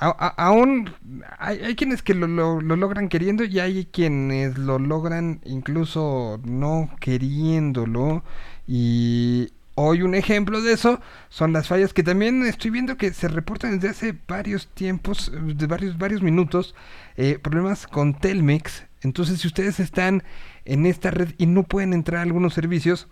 aún 0.00 0.94
hay, 1.38 1.58
hay 1.58 1.76
quienes 1.76 2.02
que 2.02 2.14
lo- 2.14 2.26
lo 2.62 2.76
logran 2.76 3.10
queriendo 3.10 3.44
y 3.44 3.58
hay 3.58 3.84
quienes 3.84 4.56
lo 4.56 4.78
logran 4.78 5.42
incluso 5.44 6.40
no 6.42 6.88
queriéndolo. 7.00 8.24
Y 8.66 9.52
hoy 9.78 10.02
un 10.02 10.14
ejemplo 10.16 10.60
de 10.60 10.72
eso 10.72 11.00
son 11.28 11.52
las 11.52 11.68
fallas 11.68 11.92
que 11.92 12.02
también 12.02 12.44
estoy 12.44 12.70
viendo 12.72 12.96
que 12.96 13.12
se 13.12 13.28
reportan 13.28 13.78
desde 13.78 13.88
hace 13.88 14.18
varios 14.26 14.66
tiempos, 14.66 15.30
eh, 15.32 15.54
de 15.54 15.66
varios, 15.66 15.96
varios 15.96 16.20
minutos, 16.20 16.74
eh, 17.16 17.38
problemas 17.40 17.86
con 17.86 18.14
Telmex. 18.14 18.84
Entonces, 19.02 19.40
si 19.40 19.46
ustedes 19.46 19.78
están 19.78 20.24
en 20.64 20.84
esta 20.84 21.12
red 21.12 21.32
y 21.38 21.46
no 21.46 21.62
pueden 21.62 21.92
entrar 21.92 22.18
a 22.18 22.22
algunos 22.22 22.54
servicios, 22.54 23.06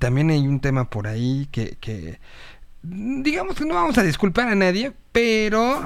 también 0.00 0.30
hay 0.30 0.48
un 0.48 0.58
tema 0.58 0.90
por 0.90 1.06
ahí 1.06 1.48
que, 1.52 2.18
digamos 2.82 3.54
que 3.54 3.64
no 3.64 3.74
vamos 3.74 3.96
a 3.98 4.02
disculpar 4.02 4.48
a 4.48 4.56
nadie, 4.56 4.92
pero 5.12 5.80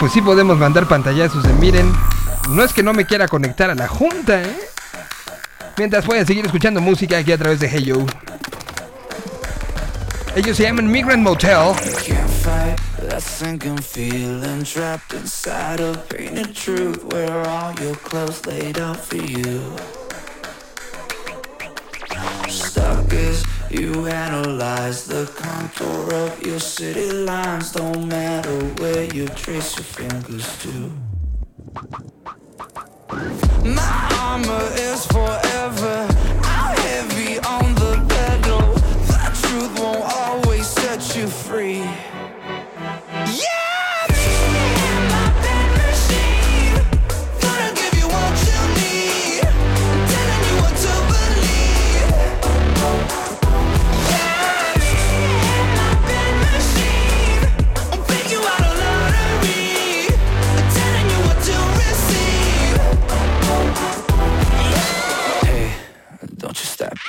pues 0.00 0.12
sí 0.12 0.20
podemos 0.22 0.58
mandar 0.58 0.88
pantallazos 0.88 1.44
de 1.44 1.52
miren, 1.52 1.92
no 2.48 2.64
es 2.64 2.72
que 2.72 2.82
no 2.82 2.92
me 2.92 3.04
quiera 3.04 3.28
conectar 3.28 3.70
a 3.70 3.76
la 3.76 3.86
junta, 3.86 4.42
¿eh? 4.42 4.56
Mientras 5.80 6.04
pueden 6.04 6.26
seguir 6.26 6.44
escuchando 6.44 6.78
música 6.78 7.16
aquí 7.16 7.32
a 7.32 7.38
través 7.38 7.58
de 7.58 7.66
Hey 7.66 7.84
Yo. 7.84 8.04
Ellos 10.36 10.54
se 10.54 10.64
llaman 10.64 10.86
Migrant 10.86 11.22
Motel. 11.22 11.72
Feeling 13.80 14.62
trapped 14.62 15.14
inside 15.14 15.80
a 15.80 15.96
painted 16.10 16.54
truth 16.54 17.02
where 17.04 17.32
your 17.82 17.96
clothes 18.04 18.44
laid 18.44 18.78
out 18.78 18.98
for 18.98 19.16
you. 19.16 19.74
Stuck 22.46 23.10
as 23.14 23.42
you 23.70 24.06
analyze 24.06 25.06
the 25.06 25.24
contour 25.34 26.12
of 26.12 26.42
your 26.46 26.60
city 26.60 27.10
lines, 27.10 27.72
don't 27.72 28.06
matter 28.06 28.64
where 28.82 29.04
you 29.14 29.26
trace 29.28 29.76
your 29.78 29.84
fingers 29.84 30.46
to. 30.58 30.92
Free. 41.50 41.99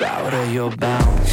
Out 0.04 0.34
of 0.34 0.54
your 0.54 0.72
bounds. 0.78 1.32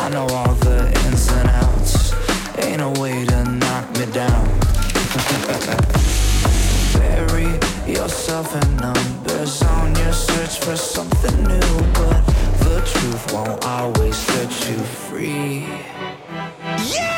I 0.00 0.08
know 0.10 0.26
all 0.26 0.54
the 0.54 0.86
ins 1.06 1.30
and 1.32 1.48
outs. 1.48 2.12
Ain't 2.58 2.78
no 2.78 2.90
way 3.00 3.24
to 3.24 3.44
knock 3.44 3.90
me 3.98 4.06
down. 4.12 4.46
Bury 6.98 7.48
yourself 7.90 8.54
in 8.54 8.76
numbers 8.76 9.62
on 9.62 9.94
your 9.96 10.12
search 10.12 10.58
for 10.64 10.76
something 10.76 11.42
new, 11.44 11.82
but 11.94 12.22
the 12.64 12.82
truth 12.84 13.32
won't 13.32 13.64
always 13.64 14.16
set 14.16 14.50
you 14.68 14.76
free. 14.78 15.66
Yeah, 16.92 17.15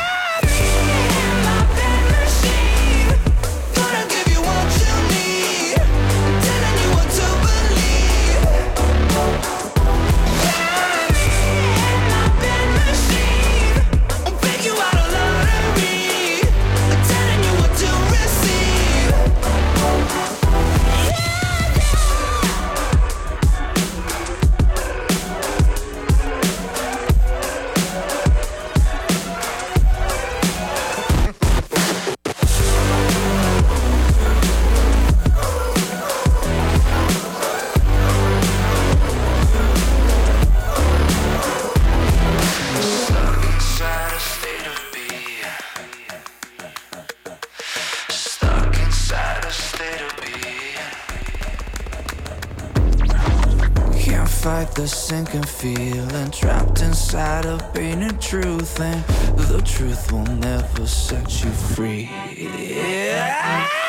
fight 54.43 54.71
the 54.73 54.87
sinking 54.87 55.43
feeling 55.43 56.31
trapped 56.31 56.81
inside 56.81 57.45
of 57.45 57.61
being 57.73 58.03
a 58.05 58.13
truth, 58.19 58.81
and 58.81 59.05
the 59.37 59.61
truth 59.63 60.13
will 60.13 60.27
never 60.37 60.87
set 60.87 61.43
you 61.43 61.51
free. 61.51 62.09
Yeah. 62.37 63.88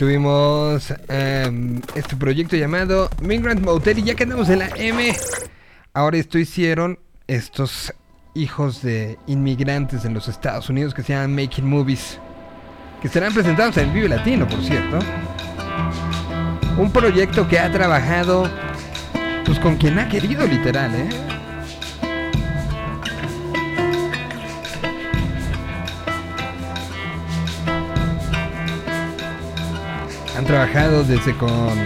Tuvimos 0.00 0.94
em, 1.08 1.78
este 1.94 2.16
proyecto 2.16 2.56
llamado 2.56 3.10
Migrant 3.20 3.60
Motel 3.60 3.98
y 3.98 4.04
ya 4.04 4.14
que 4.14 4.22
andamos 4.22 4.48
en 4.48 4.60
la 4.60 4.70
M, 4.74 5.14
ahora 5.92 6.16
esto 6.16 6.38
hicieron 6.38 6.98
estos 7.26 7.92
hijos 8.34 8.80
de 8.80 9.18
inmigrantes 9.26 10.06
en 10.06 10.14
los 10.14 10.26
Estados 10.26 10.70
Unidos 10.70 10.94
que 10.94 11.02
se 11.02 11.12
llaman 11.12 11.34
Making 11.34 11.68
Movies, 11.68 12.18
que 13.02 13.08
serán 13.08 13.34
presentados 13.34 13.76
en 13.76 13.92
Vive 13.92 14.08
Latino, 14.08 14.48
por 14.48 14.64
cierto. 14.64 15.00
Un 16.78 16.90
proyecto 16.90 17.46
que 17.46 17.58
ha 17.58 17.70
trabajado 17.70 18.50
pues 19.44 19.58
con 19.58 19.76
quien 19.76 19.98
ha 19.98 20.08
querido 20.08 20.46
literal, 20.46 20.94
¿eh? 20.94 21.29
Trabajado 30.50 31.04
desde 31.04 31.32
con 31.36 31.78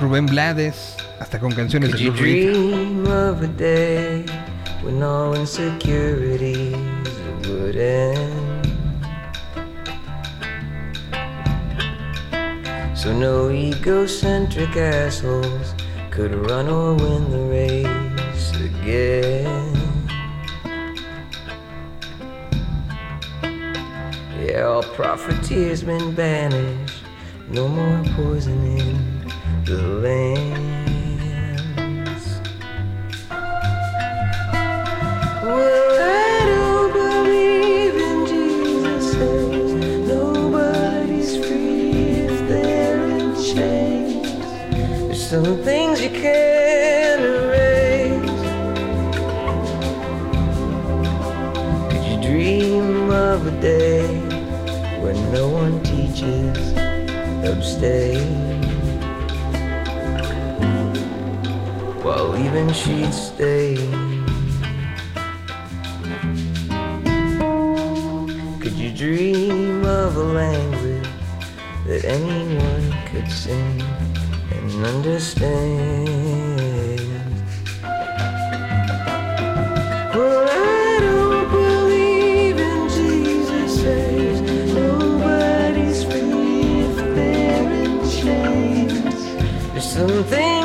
Rubén 0.00 0.24
Blades 0.24 0.96
hasta 1.18 1.38
con 1.38 1.52
canciones 1.52 1.92
de 1.92 1.98
Could 1.98 2.06
you 2.06 2.12
Lou 2.12 2.22
Reed. 2.22 2.54
dream 2.54 3.06
of 3.06 3.42
a 3.42 3.46
day 3.46 4.24
when 4.82 5.02
all 5.02 5.34
insecurities 5.34 6.74
would 7.46 7.76
end? 7.76 8.66
So 12.94 13.12
no 13.12 13.50
egocentric 13.50 14.74
assholes 14.78 15.74
could 16.10 16.34
run 16.34 16.68
or 16.68 16.94
win 16.94 17.30
the 17.30 17.44
race 17.50 18.52
again. 18.54 19.74
Yeah, 24.42 24.62
all 24.62 24.82
profiteers 24.82 25.82
been 25.82 26.14
banished, 26.14 26.89
no 27.52 27.66
more 27.66 28.04
poisoning 28.14 28.96
the 29.64 29.82
lands. 30.04 30.60
Well, 35.42 36.00
I 36.00 36.44
don't 36.46 36.92
believe 36.92 37.96
in 37.96 38.26
Jesus 38.26 39.12
says 39.12 39.72
nobody's 40.06 41.36
free 41.44 41.90
if 42.22 42.48
they're 42.48 43.00
in 43.00 43.34
chains. 43.34 44.30
There's 45.08 45.26
some 45.28 45.60
things 45.64 46.00
you 46.00 46.10
can't 46.10 47.20
erase. 47.20 48.42
Could 51.90 52.04
you 52.04 52.16
dream 52.22 53.10
of 53.10 53.44
a 53.44 53.60
day 53.60 54.06
when 55.02 55.32
no 55.32 55.48
one 55.48 55.79
abstain? 57.50 58.62
While 62.02 62.28
leaving 62.28 62.72
sheets 62.72 63.28
stain. 63.28 64.24
Could 68.60 68.72
you 68.72 68.92
dream 68.92 69.84
of 69.84 70.16
a 70.16 70.22
language 70.22 71.08
that 71.86 72.04
anyone 72.04 72.92
could 73.10 73.30
sing 73.30 73.82
and 74.52 74.86
understand? 74.86 76.49
something 90.00 90.59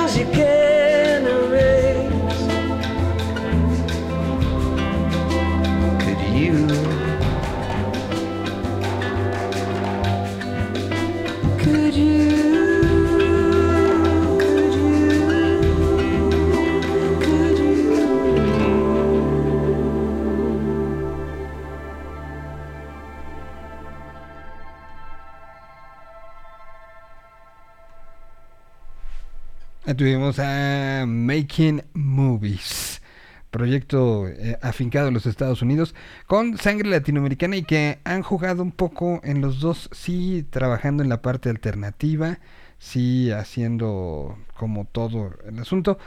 tuvimos 29.96 30.40
a 30.40 31.06
Making 31.08 31.84
Movies, 31.94 33.02
proyecto 33.50 34.28
eh, 34.28 34.58
afincado 34.62 35.08
en 35.08 35.14
los 35.14 35.26
Estados 35.26 35.62
Unidos 35.62 35.96
con 36.28 36.58
sangre 36.58 36.90
latinoamericana 36.90 37.56
y 37.56 37.64
que 37.64 38.00
han 38.04 38.22
jugado 38.22 38.62
un 38.62 38.72
poco 38.72 39.22
en 39.24 39.42
los 39.42 39.60
dos, 39.60 39.90
sí 39.94 40.46
trabajando 40.50 41.02
en 41.02 41.10
la 41.10 41.22
parte 41.22 41.50
alternativa, 41.50 42.40
sí 42.78 43.32
haciendo 43.32 44.38
como 44.58 44.86
todo 44.86 45.32
el 45.48 45.60
asunto, 45.60 45.98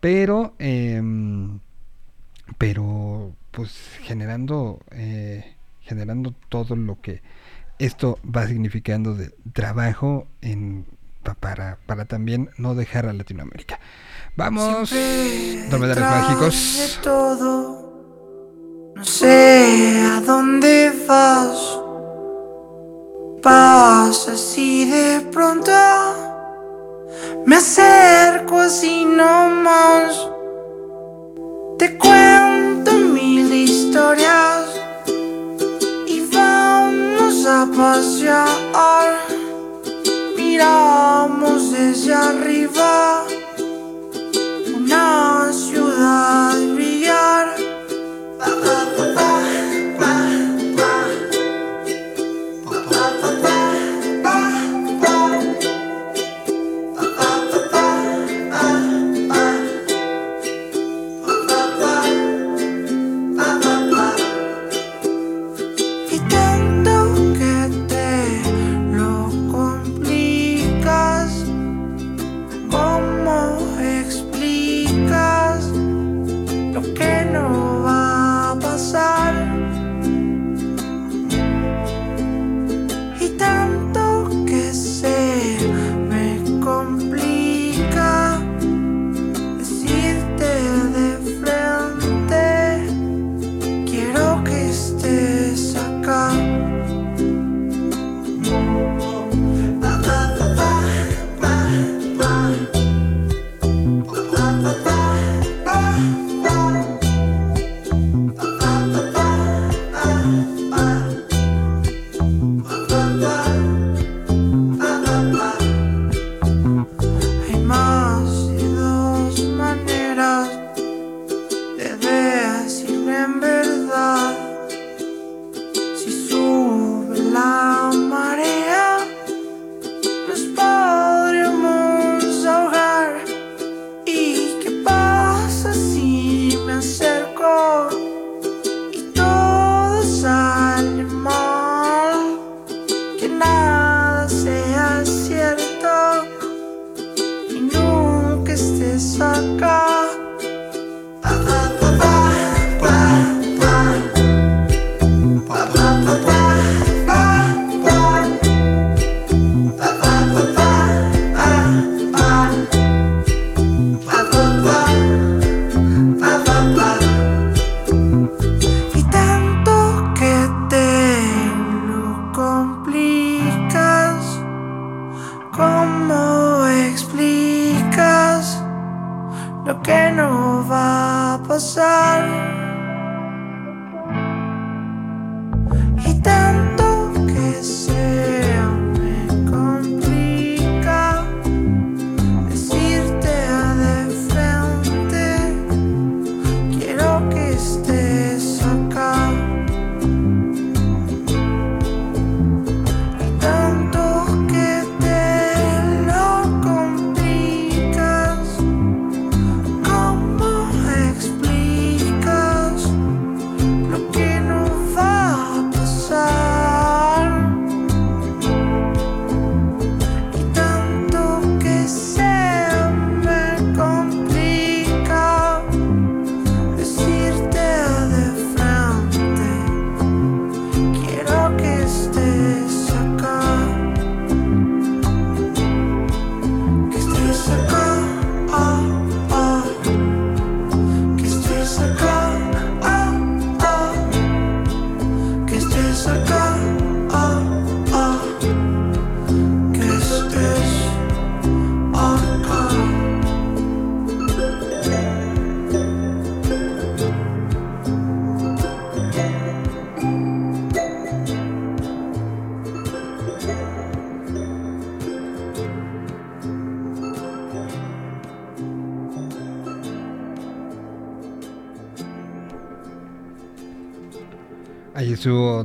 pero 0.00 0.54
em, 0.58 1.60
pero 2.58 3.34
pues 3.50 3.98
generando 4.02 4.80
eh, 4.90 5.54
generando 5.82 6.34
todo 6.48 6.76
lo 6.76 7.00
que 7.00 7.22
esto 7.78 8.18
va 8.24 8.46
significando 8.46 9.14
de 9.14 9.30
trabajo 9.52 10.26
en 10.42 10.84
para, 11.40 11.78
para 11.86 12.04
también 12.04 12.50
no 12.56 12.74
dejar 12.74 13.06
a 13.06 13.12
Latinoamérica. 13.12 13.78
Vamos, 14.36 14.90
Detrás 14.90 15.98
mágicos. 15.98 16.76
de 16.78 17.02
todo, 17.02 18.92
no 18.94 19.04
sé 19.04 20.00
a 20.06 20.20
dónde 20.20 20.92
vas. 21.06 21.78
Pasa 23.42 24.32
así 24.32 24.84
de 24.90 25.20
pronto. 25.32 25.72
Me 27.46 27.56
acerco 27.56 28.58
así 28.58 29.04
nomás. 29.04 30.28
Te 31.78 31.96
cuento 31.96 32.92
mil 32.92 33.52
historias 33.52 34.66
y 36.06 36.28
vamos 36.32 37.46
a 37.46 37.66
pasear. 37.76 38.58
Miramos 40.48 41.72
desde 41.72 42.14
arriba 42.14 43.22
una 44.74 45.52
ciudad 45.52 46.56
brillar. 46.74 47.54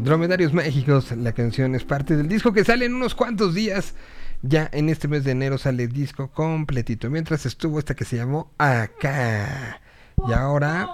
Dromedarios 0.04 0.54
Mágicos. 0.54 1.12
La 1.12 1.32
canción 1.32 1.76
es 1.76 1.86
parte 1.86 2.18
del 2.18 2.28
disco 2.28 2.52
que 2.52 2.66
sale 2.66 2.86
en 2.86 2.94
unos 2.94 3.16
cuantos 3.16 3.54
días. 3.54 3.96
Ya 4.42 4.70
en 4.74 4.90
este 4.90 5.08
mes 5.08 5.24
de 5.24 5.32
enero 5.32 5.58
sale 5.58 5.84
el 5.84 5.94
disco 5.94 6.30
completito. 6.30 7.10
Mientras 7.10 7.46
estuvo 7.46 7.80
esta 7.80 7.96
que 7.96 8.04
se 8.04 8.18
llamó 8.18 8.52
Acá. 8.58 9.82
Y 10.28 10.34
ahora. 10.34 10.90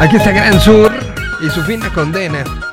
Aquí 0.00 0.16
está 0.16 0.32
Gran 0.32 0.58
Sur 0.58 0.92
y 1.42 1.50
su 1.50 1.62
fina 1.62 1.92
condena. 1.92 2.71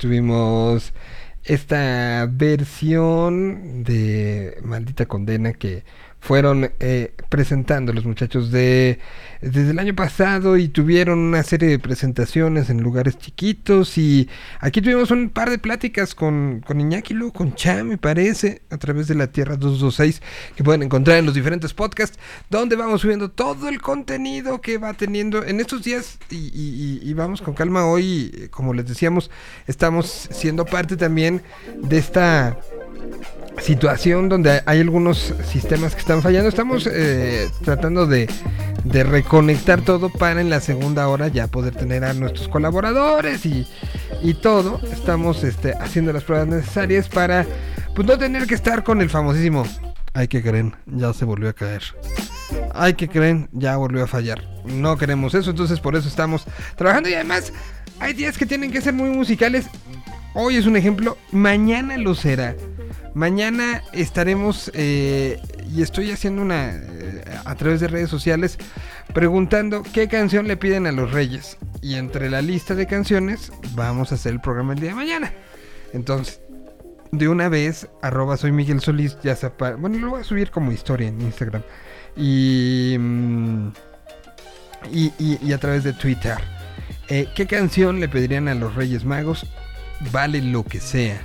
tuvimos 0.00 0.94
esta 1.44 2.26
versión 2.30 3.84
de 3.84 4.58
Maldita 4.62 5.06
Condena 5.06 5.52
que 5.52 5.84
fueron 6.20 6.72
eh, 6.80 7.12
presentando 7.28 7.92
los 7.92 8.04
muchachos 8.06 8.50
de 8.50 8.98
desde 9.42 9.70
el 9.70 9.78
año 9.78 9.94
pasado 9.94 10.56
y 10.58 10.68
tuvieron 10.68 11.18
una 11.18 11.42
serie 11.42 11.68
de 11.70 11.78
presentaciones 11.78 12.68
en 12.68 12.82
lugares 12.82 13.16
chiquitos 13.18 13.96
y 13.96 14.28
aquí 14.60 14.82
tuvimos 14.82 15.10
un 15.10 15.30
par 15.30 15.48
de 15.48 15.58
pláticas 15.58 16.14
con, 16.14 16.62
con 16.66 16.78
Iñaki, 16.80 17.14
luego 17.14 17.32
con 17.32 17.54
Cha, 17.54 17.82
me 17.82 17.96
parece, 17.96 18.62
a 18.70 18.76
través 18.76 19.08
de 19.08 19.14
la 19.14 19.28
Tierra 19.28 19.56
226 19.56 20.20
que 20.56 20.62
pueden 20.64 20.82
encontrar 20.82 21.16
en 21.18 21.26
los 21.26 21.34
diferentes 21.34 21.72
podcasts 21.72 22.18
donde 22.50 22.76
vamos 22.76 23.00
subiendo 23.00 23.30
todo 23.30 23.68
el 23.68 23.80
contenido 23.80 24.60
que 24.60 24.76
va 24.78 24.92
teniendo 24.94 25.42
en 25.44 25.60
estos 25.60 25.84
días 25.84 26.18
y, 26.30 26.36
y- 26.36 27.00
y- 27.02 27.08
y 27.10 27.14
vamos 27.14 27.40
con 27.40 27.54
calma 27.54 27.86
hoy, 27.86 28.30
eh, 28.34 28.48
como 28.50 28.74
les 28.74 28.86
decíamos, 28.86 29.30
estamos 29.66 30.28
siendo 30.30 30.64
parte 30.66 30.96
también 30.96 31.42
de 31.82 31.96
esta 31.98 32.58
situación 33.60 34.28
donde 34.28 34.62
hay 34.66 34.80
algunos 34.80 35.34
sistemas 35.50 35.94
que 35.94 36.00
están 36.00 36.22
fallando. 36.22 36.48
Estamos 36.48 36.88
eh, 36.90 37.48
tratando 37.64 38.06
de, 38.06 38.28
de 38.84 39.04
reconectar 39.04 39.82
todo 39.82 40.08
para 40.08 40.40
en 40.40 40.50
la 40.50 40.60
segunda 40.60 41.08
hora 41.08 41.28
ya 41.28 41.46
poder 41.46 41.74
tener 41.74 42.04
a 42.04 42.14
nuestros 42.14 42.48
colaboradores 42.48 43.44
y, 43.46 43.66
y 44.22 44.34
todo. 44.34 44.80
Estamos 44.92 45.44
este, 45.44 45.74
haciendo 45.74 46.12
las 46.12 46.24
pruebas 46.24 46.48
necesarias 46.48 47.08
para 47.08 47.46
pues, 47.94 48.06
no 48.06 48.18
tener 48.18 48.46
que 48.46 48.54
estar 48.54 48.82
con 48.84 49.00
el 49.00 49.10
famosísimo. 49.10 49.64
Ay, 50.12 50.28
que 50.28 50.42
creen, 50.42 50.74
ya 50.86 51.12
se 51.12 51.24
volvió 51.24 51.48
a 51.48 51.52
caer. 51.52 51.82
Ay, 52.74 52.94
que 52.94 53.08
creen, 53.08 53.48
ya 53.52 53.76
volvió 53.76 54.04
a 54.04 54.06
fallar. 54.06 54.42
No 54.64 54.96
queremos 54.96 55.34
eso, 55.34 55.50
entonces 55.50 55.78
por 55.80 55.94
eso 55.94 56.08
estamos 56.08 56.46
trabajando 56.76 57.08
y 57.08 57.14
además 57.14 57.52
hay 58.00 58.14
días 58.14 58.36
que 58.36 58.46
tienen 58.46 58.72
que 58.72 58.80
ser 58.80 58.92
muy 58.92 59.10
musicales. 59.10 59.66
Hoy 60.34 60.56
es 60.56 60.66
un 60.66 60.76
ejemplo, 60.76 61.16
mañana 61.32 61.96
lo 61.96 62.14
será. 62.14 62.56
Mañana 63.14 63.82
estaremos 63.92 64.70
eh, 64.74 65.40
y 65.74 65.82
estoy 65.82 66.10
haciendo 66.12 66.42
una 66.42 66.70
eh, 66.74 67.24
a 67.44 67.54
través 67.56 67.80
de 67.80 67.88
redes 67.88 68.08
sociales 68.08 68.56
preguntando 69.12 69.82
qué 69.82 70.06
canción 70.08 70.46
le 70.46 70.56
piden 70.56 70.86
a 70.86 70.92
los 70.92 71.10
Reyes 71.12 71.56
y 71.82 71.96
entre 71.96 72.30
la 72.30 72.40
lista 72.40 72.74
de 72.76 72.86
canciones 72.86 73.52
vamos 73.74 74.12
a 74.12 74.14
hacer 74.14 74.32
el 74.34 74.40
programa 74.40 74.74
el 74.74 74.80
día 74.80 74.90
de 74.90 74.94
mañana. 74.96 75.32
Entonces, 75.92 76.40
de 77.10 77.28
una 77.28 77.48
vez, 77.48 77.88
arroba 78.02 78.36
soy 78.36 78.52
Miguel 78.52 78.80
Solís, 78.80 79.18
ya 79.22 79.34
se 79.34 79.48
Bueno, 79.48 79.98
lo 79.98 80.10
voy 80.10 80.20
a 80.20 80.24
subir 80.24 80.52
como 80.52 80.70
historia 80.70 81.08
en 81.08 81.20
Instagram. 81.20 81.62
Y, 82.16 82.96
mm, 82.98 83.68
y, 84.92 85.12
y- 85.18 85.38
y 85.42 85.52
a 85.52 85.58
través 85.58 85.82
de 85.82 85.92
Twitter. 85.92 86.36
Eh, 87.08 87.26
¿Qué 87.34 87.46
canción 87.48 87.98
le 87.98 88.08
pedirían 88.08 88.46
a 88.46 88.54
los 88.54 88.76
Reyes 88.76 89.04
Magos? 89.04 89.44
Vale 90.12 90.40
lo 90.40 90.62
que 90.64 90.78
sea. 90.78 91.20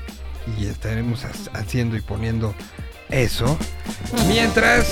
Y 0.57 0.67
estaremos 0.67 1.23
ha- 1.25 1.59
haciendo 1.59 1.95
y 1.97 2.01
poniendo 2.01 2.53
eso. 3.09 3.57
Mientras, 4.27 4.85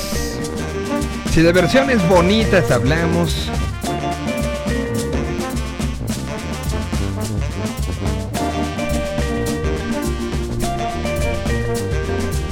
si 1.31 1.41
de 1.41 1.51
versiones 1.51 2.07
bonitas 2.09 2.69
hablamos, 2.71 3.49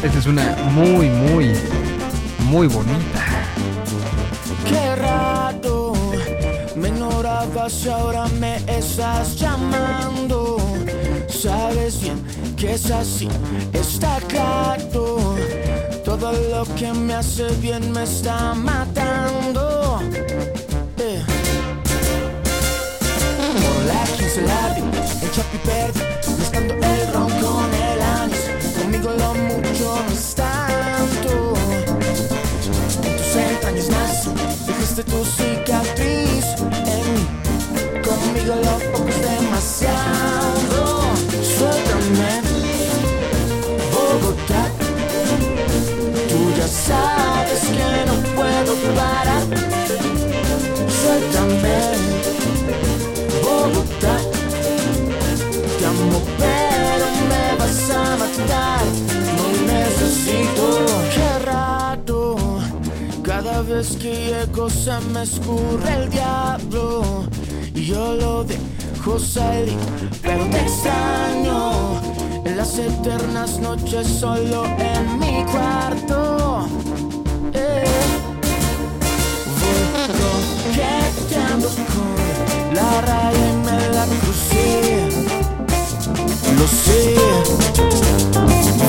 esta 0.04 0.20
es 0.20 0.26
una 0.26 0.56
muy, 0.72 1.10
muy, 1.10 1.52
muy 2.49 2.68
bonita. 2.68 3.26
Qué 4.68 4.95
raro, 4.95 5.93
me 6.76 6.89
ignorabas 6.89 7.86
y 7.86 7.89
ahora 7.89 8.28
me 8.39 8.58
estás 8.68 9.36
llamando. 9.36 10.58
Sabes 11.41 11.99
bien 11.99 12.23
que 12.55 12.73
es 12.73 12.91
así, 12.91 13.27
está 13.73 14.19
claro. 14.27 15.35
Todo 16.05 16.31
lo 16.33 16.63
que 16.75 16.93
me 16.93 17.15
hace 17.15 17.47
bien 17.55 17.91
me 17.91 18.03
está 18.03 18.53
matando. 18.53 19.99
Por 23.57 23.85
la 23.87 24.03
quince 24.15 24.41
la 24.43 24.75
vi, 24.75 24.81
el 25.25 25.31
chapi 25.31 25.57
perdió, 25.65 26.03
mezclando 26.37 26.73
el 26.75 27.11
ron 27.11 27.31
con 27.41 27.73
el 27.73 28.01
anís. 28.01 28.45
Conmigo 28.79 29.09
lo 29.09 29.33
mucho 29.33 29.97
no 30.07 30.13
es 30.13 30.35
tanto. 30.35 31.55
En 33.03 33.17
tus 33.17 33.35
entrañas 33.35 33.89
nací, 33.89 34.29
dejaste 34.67 35.03
tu 35.05 35.25
cicatriz 35.25 36.45
en 36.85 37.13
mí. 37.15 37.25
Conmigo 38.03 38.53
lo 38.63 38.91
poco 38.91 39.09
demasiado. 39.27 40.51
Vez 63.74 63.95
que 63.97 64.13
llego 64.13 64.69
se 64.69 64.99
me 65.13 65.24
escurre 65.24 65.93
el 66.03 66.09
diablo. 66.09 67.26
Y 67.74 67.86
yo 67.86 68.13
lo 68.13 68.43
dejo 68.43 69.19
salir, 69.19 69.78
pero 70.22 70.45
te 70.49 70.59
extraño. 70.59 72.01
En 72.45 72.57
las 72.57 72.78
eternas 72.78 73.59
noches 73.59 74.07
solo 74.07 74.65
en 74.65 75.19
mi 75.19 75.43
cuarto. 75.45 76.67
Eh. 77.53 77.84
Voy 79.59 79.84
coqueteando 80.22 81.67
con 81.67 82.76
la 82.76 83.32
y 83.34 83.55
me 83.65 83.89
la 83.95 84.05
crucé. 84.22 85.09
Lo 86.57 86.67
sé. 86.67 87.15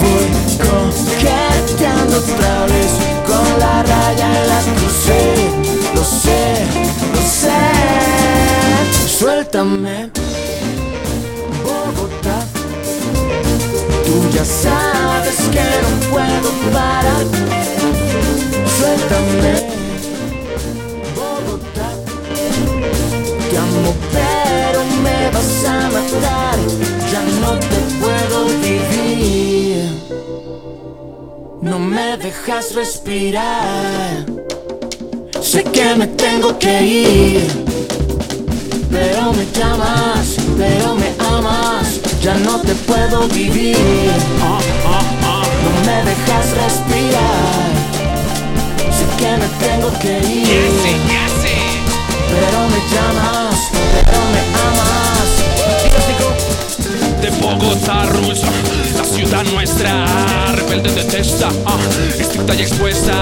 Voy 0.03 0.27
coqueteando 0.59 2.17
otra 2.19 2.67
vez 2.67 3.12
la 3.59 3.83
raya 3.83 4.29
y 4.31 4.49
la 4.49 4.61
crucé. 4.77 5.23
Lo 5.95 6.05
sé, 6.05 6.67
lo 7.15 7.23
sé. 7.41 7.61
Suéltame, 9.19 10.11
Bogotá. 11.65 12.39
Tú 14.05 14.15
ya 14.35 14.45
sabes 14.45 15.39
que 15.53 15.65
no 15.83 15.91
puedo 16.11 16.51
parar. 16.73 17.25
Suéltame, 18.77 19.55
Bogotá. 21.17 21.89
Te 23.51 23.59
amo, 23.59 23.95
pero 24.13 24.81
me 25.05 25.31
vas 25.31 25.65
a 25.67 25.77
matar. 25.91 26.59
Ya 27.13 27.23
no 27.41 27.72
No 31.63 31.79
me 31.79 32.17
dejas 32.17 32.75
respirar. 32.75 34.27
Sé 35.41 35.63
que 35.63 35.95
me 35.95 36.09
tengo 36.09 36.59
que 36.59 36.83
ir. 36.83 37.47
Pero 38.91 39.33
me 39.33 39.47
llamas, 39.57 40.37
pero 40.59 40.97
me 40.97 41.15
amas. 41.25 42.01
Ya 42.21 42.35
no 42.35 42.59
te 42.63 42.75
puedo 42.75 43.29
vivir. 43.29 43.77
No 44.41 45.71
me 45.87 45.99
dejas 46.11 46.47
respirar. 46.63 47.71
Sé 48.97 49.07
que 49.19 49.31
me 49.41 49.49
tengo 49.65 49.89
que 50.01 50.19
ir. 50.19 50.47
Pero 52.29 52.59
me 52.73 52.81
llamas, 52.93 53.57
pero 53.73 54.19
me 54.35 54.43
amas. 54.67 55.22
De 57.23 57.31
Bogotá, 57.31 58.05
Rusia, 58.07 58.49
la 58.97 59.05
ciudad 59.05 59.45
nuestra, 59.45 60.05
rebelde 60.57 60.91
detesta, 60.91 61.49
ah, 61.67 61.79
estricta 62.19 62.53
y 62.57 62.63
expuesta, 62.63 63.15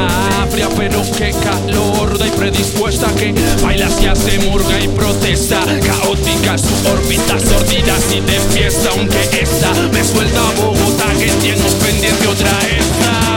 fría 0.51 0.68
pero 0.74 1.03
qué 1.18 1.32
calor, 1.32 2.11
ruda 2.11 2.26
y 2.26 2.30
predispuesta, 2.30 3.14
que 3.14 3.34
baila 3.62 3.88
y 4.01 4.07
hace 4.07 4.38
murga 4.38 4.80
y 4.80 4.88
protesta, 4.88 5.61
caótica 5.86 6.57
su 6.57 6.88
órbita, 6.88 7.38
sordida 7.38 7.94
y 8.14 8.20
de 8.20 8.40
fiesta, 8.55 8.88
aunque 8.96 9.20
esta 9.38 9.72
me 9.92 10.03
suelta 10.03 10.40
Bogotá, 10.57 11.12
que 11.18 11.26
tengo 11.26 11.68
pendiente 11.78 12.26
otra 12.26 12.59
esta. 12.68 13.29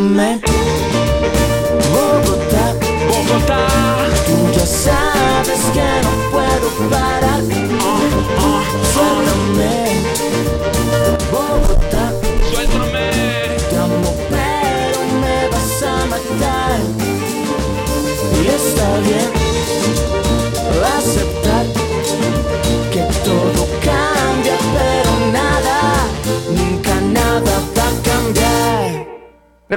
Suéltame, 0.00 0.59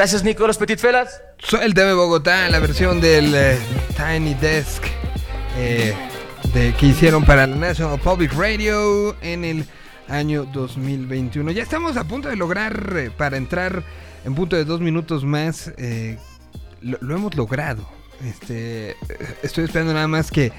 Gracias, 0.03 0.25
Nicolás 0.25 0.57
Petit 0.57 0.79
Felas. 0.79 1.21
Bogotá, 1.95 2.49
la 2.49 2.59
versión 2.59 2.99
del 2.99 3.33
eh, 3.33 3.57
Tiny 3.95 4.33
Desk 4.33 4.83
eh, 5.57 5.93
de, 6.53 6.73
que 6.73 6.87
hicieron 6.87 7.23
para 7.23 7.47
la 7.47 7.55
National 7.55 7.97
Public 8.01 8.33
Radio 8.33 9.15
en 9.21 9.45
el 9.45 9.65
año 10.09 10.43
2021. 10.43 11.51
Ya 11.51 11.63
estamos 11.63 11.95
a 11.95 12.03
punto 12.03 12.27
de 12.27 12.35
lograr, 12.35 12.93
eh, 12.97 13.11
para 13.11 13.37
entrar 13.37 13.81
en 14.25 14.35
punto 14.35 14.57
de 14.57 14.65
dos 14.65 14.81
minutos 14.81 15.23
más, 15.23 15.71
lo, 16.81 17.15
hemos 17.15 17.33
logrado. 17.35 17.87
Este, 18.25 18.97
estoy 19.41 19.63
esperando 19.63 19.93
nada 19.93 20.09
más 20.09 20.31
que 20.31 20.51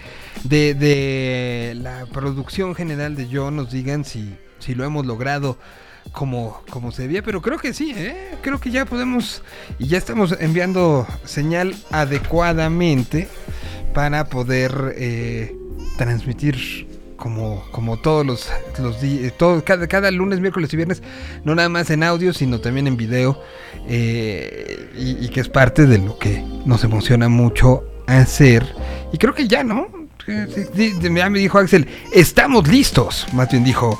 de, 0.45 0.73
de 0.73 1.75
la 1.77 2.07
producción 2.07 2.75
general 2.75 3.15
de 3.15 3.29
Yo 3.29 3.51
nos 3.51 3.71
digan 3.71 4.07
si, 4.07 4.39
si 4.59 4.75
lo 4.75 4.87
hemos 4.87 5.05
logrado 5.05 5.59
como, 6.13 6.61
como 6.71 6.93
se 6.93 7.03
debía, 7.03 7.23
pero 7.23 7.43
creo 7.43 7.59
que 7.59 7.73
sí, 7.75 7.93
¿eh? 7.97 8.37
creo 8.43 8.61
que 8.61 8.71
ya 8.71 8.85
podemos 8.85 9.43
y 9.79 9.89
ya 9.89 9.99
estamos 9.99 10.37
enviando 10.39 11.07
señal 11.25 11.75
adecuadamente 11.91 13.29
para 13.93 14.27
poder 14.27 14.95
eh, 14.97 15.57
transmitir 15.97 16.87
como, 17.17 17.65
como 17.71 17.97
todos 17.97 18.27
los, 18.27 18.51
los 18.79 19.01
días, 19.01 19.33
todo, 19.37 19.65
cada, 19.65 19.87
cada 19.87 20.11
lunes, 20.11 20.41
miércoles 20.41 20.73
y 20.73 20.77
viernes, 20.77 21.03
no 21.45 21.55
nada 21.55 21.69
más 21.69 21.91
en 21.91 22.03
audio, 22.03 22.33
sino 22.33 22.61
también 22.61 22.87
en 22.87 22.97
video, 22.97 23.41
eh, 23.89 24.91
y, 24.97 25.25
y 25.25 25.29
que 25.29 25.41
es 25.41 25.49
parte 25.49 25.87
de 25.87 25.99
lo 25.99 26.19
que 26.19 26.45
nos 26.65 26.85
emociona 26.85 27.29
mucho 27.29 27.85
hacer. 28.07 28.67
Y 29.13 29.19
creo 29.19 29.35
que 29.35 29.49
ya, 29.49 29.65
¿no? 29.65 29.89
Ya 30.27 31.31
me 31.31 31.39
dijo 31.39 31.59
Axel, 31.59 31.87
estamos 32.13 32.67
listos. 32.69 33.27
Más 33.33 33.51
bien 33.51 33.65
dijo, 33.65 33.99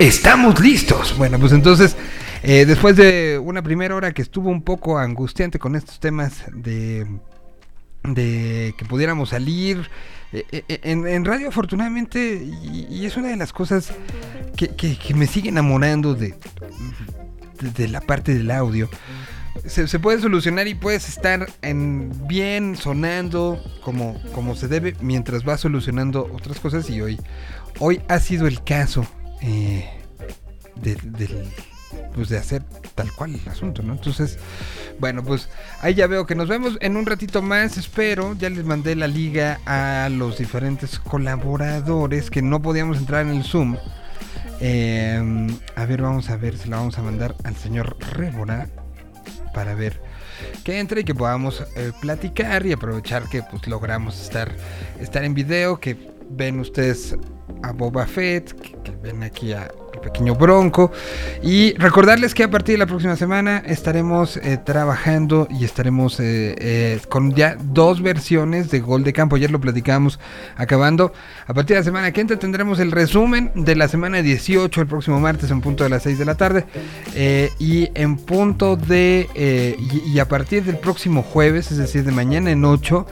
estamos 0.00 0.58
listos. 0.60 1.16
Bueno, 1.18 1.38
pues 1.38 1.52
entonces, 1.52 1.94
eh, 2.42 2.64
después 2.64 2.96
de 2.96 3.38
una 3.38 3.62
primera 3.62 3.94
hora 3.94 4.12
que 4.12 4.22
estuvo 4.22 4.48
un 4.48 4.62
poco 4.62 4.98
angustiante 4.98 5.58
con 5.58 5.76
estos 5.76 6.00
temas 6.00 6.44
de, 6.52 7.06
de 8.02 8.74
que 8.78 8.84
pudiéramos 8.86 9.28
salir. 9.28 9.90
eh, 10.32 10.44
eh, 10.50 10.80
En, 10.84 11.24
radio 11.24 11.48
afortunadamente, 11.48 12.42
y, 12.42 13.04
es 13.04 13.16
una 13.18 13.28
de 13.28 13.36
las 13.36 13.52
cosas 13.52 13.92
que, 14.56 15.14
me 15.14 15.26
sigue 15.26 15.50
enamorando 15.50 16.14
de, 16.14 16.34
de, 17.76 17.88
la 17.88 18.00
parte 18.00 18.34
del 18.34 18.50
audio, 18.52 18.88
se, 19.66 19.98
puede 19.98 20.18
solucionar 20.20 20.66
y 20.66 20.74
puedes 20.74 21.10
estar 21.10 21.46
en 21.60 22.10
bien 22.26 22.74
sonando 22.74 23.62
como, 23.82 24.18
como 24.32 24.54
se 24.56 24.66
debe 24.66 24.96
mientras 25.02 25.44
vas 25.44 25.60
solucionando 25.60 26.26
otras 26.32 26.58
cosas 26.58 26.88
y 26.88 27.02
hoy, 27.02 27.20
hoy 27.80 28.00
ha 28.08 28.18
sido 28.18 28.46
el 28.46 28.62
caso 28.64 29.06
eh, 29.42 29.88
de, 30.76 30.96
pues 32.14 32.28
de 32.28 32.38
hacer 32.38 32.62
tal 32.94 33.12
cual 33.12 33.34
el 33.34 33.48
asunto, 33.48 33.82
¿no? 33.82 33.94
Entonces, 33.94 34.38
bueno, 34.98 35.22
pues 35.22 35.48
ahí 35.80 35.94
ya 35.94 36.06
veo 36.06 36.26
que 36.26 36.34
nos 36.34 36.48
vemos 36.48 36.78
en 36.80 36.96
un 36.96 37.06
ratito 37.06 37.42
más, 37.42 37.76
espero. 37.76 38.34
Ya 38.38 38.50
les 38.50 38.64
mandé 38.64 38.94
la 38.96 39.06
liga 39.06 39.60
a 39.66 40.08
los 40.08 40.38
diferentes 40.38 40.98
colaboradores 40.98 42.30
que 42.30 42.42
no 42.42 42.62
podíamos 42.62 42.98
entrar 42.98 43.26
en 43.26 43.32
el 43.32 43.44
Zoom. 43.44 43.76
Eh, 44.60 45.48
a 45.74 45.84
ver, 45.86 46.02
vamos 46.02 46.28
a 46.30 46.36
ver 46.36 46.58
si 46.58 46.68
la 46.68 46.76
vamos 46.76 46.98
a 46.98 47.02
mandar 47.02 47.34
al 47.44 47.56
señor 47.56 47.96
Rébora 48.12 48.68
para 49.54 49.74
ver 49.74 50.00
que 50.64 50.78
entre 50.78 51.00
y 51.00 51.04
que 51.04 51.14
podamos 51.14 51.64
eh, 51.76 51.92
platicar 52.00 52.66
y 52.66 52.72
aprovechar 52.72 53.28
que 53.28 53.42
pues 53.42 53.66
logramos 53.66 54.20
estar 54.20 54.54
estar 55.00 55.24
en 55.24 55.34
video, 55.34 55.80
que 55.80 55.96
ven 56.30 56.60
ustedes 56.60 57.16
a 57.62 57.72
Boba 57.72 58.06
Fett, 58.06 58.52
que, 58.82 58.92
ven 59.02 59.22
aquí 59.22 59.52
a 59.52 59.70
el 59.94 60.00
pequeño 60.00 60.34
Bronco 60.34 60.92
y 61.42 61.74
recordarles 61.74 62.34
que 62.34 62.44
a 62.44 62.50
partir 62.50 62.74
de 62.74 62.78
la 62.78 62.86
próxima 62.86 63.16
semana 63.16 63.58
estaremos 63.66 64.36
eh, 64.36 64.58
trabajando 64.58 65.48
y 65.50 65.64
estaremos 65.64 66.20
eh, 66.20 66.54
eh, 66.58 67.00
con 67.08 67.34
ya 67.34 67.56
dos 67.60 68.02
versiones 68.02 68.70
de 68.70 68.80
Gol 68.80 69.04
de 69.04 69.12
Campo. 69.12 69.36
Ayer 69.36 69.50
lo 69.50 69.60
platicamos 69.60 70.20
acabando. 70.56 71.12
A 71.46 71.54
partir 71.54 71.74
de 71.74 71.80
la 71.80 71.84
semana 71.84 72.12
que 72.12 72.20
entra 72.20 72.38
tendremos 72.38 72.78
el 72.78 72.92
resumen 72.92 73.50
de 73.54 73.74
la 73.74 73.88
semana 73.88 74.22
18 74.22 74.80
el 74.80 74.86
próximo 74.86 75.20
martes 75.20 75.50
en 75.50 75.60
punto 75.60 75.84
de 75.84 75.90
las 75.90 76.02
6 76.02 76.18
de 76.18 76.24
la 76.24 76.36
tarde. 76.36 76.66
Y 77.58 77.90
en 77.94 78.16
punto 78.16 78.76
de... 78.76 79.28
y, 79.78 80.10
y 80.10 80.18
a 80.18 80.28
partir 80.28 80.64
del 80.64 80.78
próximo 80.78 81.22
jueves, 81.22 81.70
es 81.70 81.78
decir, 81.78 82.04
de 82.04 82.12
mañana 82.12 82.50
en 82.50 82.64
8, 82.64 83.06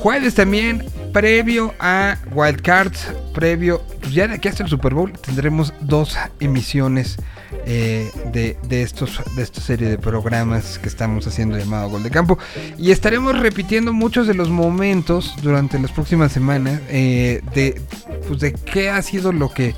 Jueves 0.00 0.34
también, 0.34 0.82
previo 1.12 1.74
a 1.78 2.16
Wildcards, 2.32 3.12
previo, 3.34 3.82
pues 4.00 4.14
ya 4.14 4.26
de 4.26 4.36
aquí 4.36 4.48
hasta 4.48 4.62
el 4.62 4.70
Super 4.70 4.94
Bowl, 4.94 5.12
tendremos 5.12 5.74
dos 5.80 6.16
emisiones 6.40 7.18
eh, 7.66 8.10
de, 8.32 8.56
de, 8.68 8.82
estos, 8.82 9.20
de 9.36 9.42
esta 9.42 9.60
serie 9.60 9.88
de 9.88 9.98
programas 9.98 10.78
que 10.78 10.88
estamos 10.88 11.26
haciendo 11.26 11.58
llamado 11.58 11.88
Gol 11.90 12.02
de 12.02 12.10
Campo. 12.10 12.38
Y 12.78 12.90
estaremos 12.90 13.38
repitiendo 13.38 13.92
muchos 13.92 14.26
de 14.26 14.34
los 14.34 14.48
momentos 14.48 15.34
durante 15.42 15.78
las 15.78 15.92
próximas 15.92 16.32
semanas 16.32 16.80
eh, 16.88 17.42
de, 17.54 17.80
pues 18.26 18.40
de 18.40 18.52
qué 18.52 18.90
ha 18.90 19.02
sido 19.02 19.32
lo 19.32 19.52
que, 19.52 19.74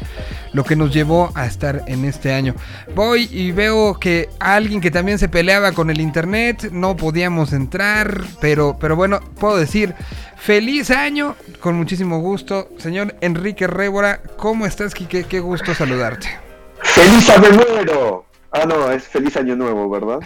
lo 0.52 0.64
que 0.64 0.76
nos 0.76 0.92
llevó 0.92 1.32
a 1.34 1.46
estar 1.46 1.84
en 1.86 2.04
este 2.04 2.32
año. 2.32 2.54
Voy 2.94 3.28
y 3.30 3.52
veo 3.52 3.98
que 3.98 4.28
alguien 4.38 4.80
que 4.80 4.90
también 4.90 5.18
se 5.18 5.28
peleaba 5.28 5.72
con 5.72 5.90
el 5.90 6.00
internet, 6.00 6.70
no 6.72 6.96
podíamos 6.96 7.52
entrar, 7.52 8.22
pero, 8.40 8.76
pero 8.78 8.96
bueno, 8.96 9.20
puedo 9.38 9.56
decir, 9.56 9.94
feliz 10.36 10.90
año, 10.90 11.36
con 11.60 11.76
muchísimo 11.76 12.20
gusto. 12.20 12.68
Señor 12.78 13.16
Enrique 13.20 13.66
Rébora, 13.66 14.20
¿cómo 14.36 14.66
estás, 14.66 14.94
Quique? 14.94 15.24
Qué 15.24 15.40
gusto 15.40 15.74
saludarte. 15.74 16.51
¡Feliz 16.94 17.30
año 17.30 17.50
nuevo! 17.52 18.26
Ah, 18.50 18.66
no, 18.66 18.90
es 18.90 19.04
feliz 19.04 19.36
año 19.36 19.56
nuevo, 19.56 19.88
¿verdad? 19.88 20.18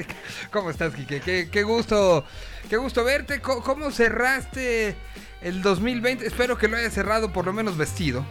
¿Cómo 0.50 0.70
estás, 0.70 0.94
Quique? 0.94 1.20
Qué, 1.20 1.48
qué 1.50 1.62
gusto, 1.62 2.24
qué 2.70 2.78
gusto 2.78 3.04
verte. 3.04 3.40
¿Cómo 3.40 3.90
cerraste 3.90 4.94
el 5.42 5.60
2020? 5.60 6.26
Espero 6.26 6.56
que 6.56 6.68
lo 6.68 6.78
hayas 6.78 6.94
cerrado 6.94 7.32
por 7.32 7.44
lo 7.44 7.52
menos 7.52 7.76
vestido. 7.76 8.24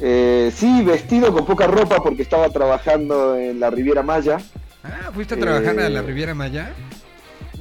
Eh, 0.00 0.52
sí, 0.54 0.82
vestido 0.84 1.32
con 1.32 1.44
poca 1.44 1.66
ropa 1.66 1.96
porque 1.96 2.22
estaba 2.22 2.48
trabajando 2.50 3.36
en 3.36 3.58
la 3.58 3.70
Riviera 3.70 4.02
Maya. 4.02 4.38
Ah, 4.84 5.10
¿fuiste 5.12 5.34
a 5.34 5.38
trabajar 5.38 5.78
Eh, 5.78 5.86
a 5.86 5.88
la 5.88 6.02
Riviera 6.02 6.34
Maya? 6.34 6.72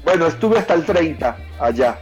Bueno, 0.04 0.28
estuve 0.28 0.60
hasta 0.60 0.76
el 0.76 0.86
30 0.86 1.36
allá. 1.60 1.98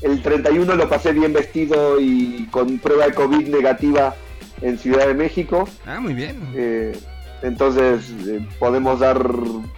El 0.00 0.22
31 0.22 0.74
lo 0.76 0.88
pasé 0.88 1.12
bien 1.12 1.32
vestido 1.32 1.98
y 1.98 2.46
con 2.52 2.78
prueba 2.78 3.06
de 3.06 3.14
COVID 3.14 3.48
negativa 3.48 4.14
en 4.62 4.78
Ciudad 4.78 5.06
de 5.06 5.14
México. 5.14 5.68
Ah, 5.86 6.00
muy 6.00 6.14
bien. 6.14 6.40
Eh, 6.54 6.98
entonces 7.42 8.10
eh, 8.26 8.40
podemos 8.58 9.00
dar, 9.00 9.22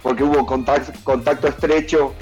porque 0.01 0.23
hubo 0.23 0.45
contacto, 0.45 0.91
contacto 1.03 1.47
estrecho 1.47 2.13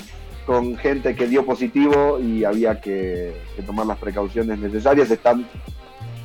con 0.46 0.78
gente 0.78 1.16
que 1.16 1.28
dio 1.28 1.46
positivo 1.46 2.20
y 2.20 2.44
había 2.46 2.80
que, 2.82 3.36
que 3.56 3.62
tomar 3.62 3.86
las 3.86 3.98
precauciones 3.98 4.58
necesarias. 4.60 5.12
Están, 5.12 5.46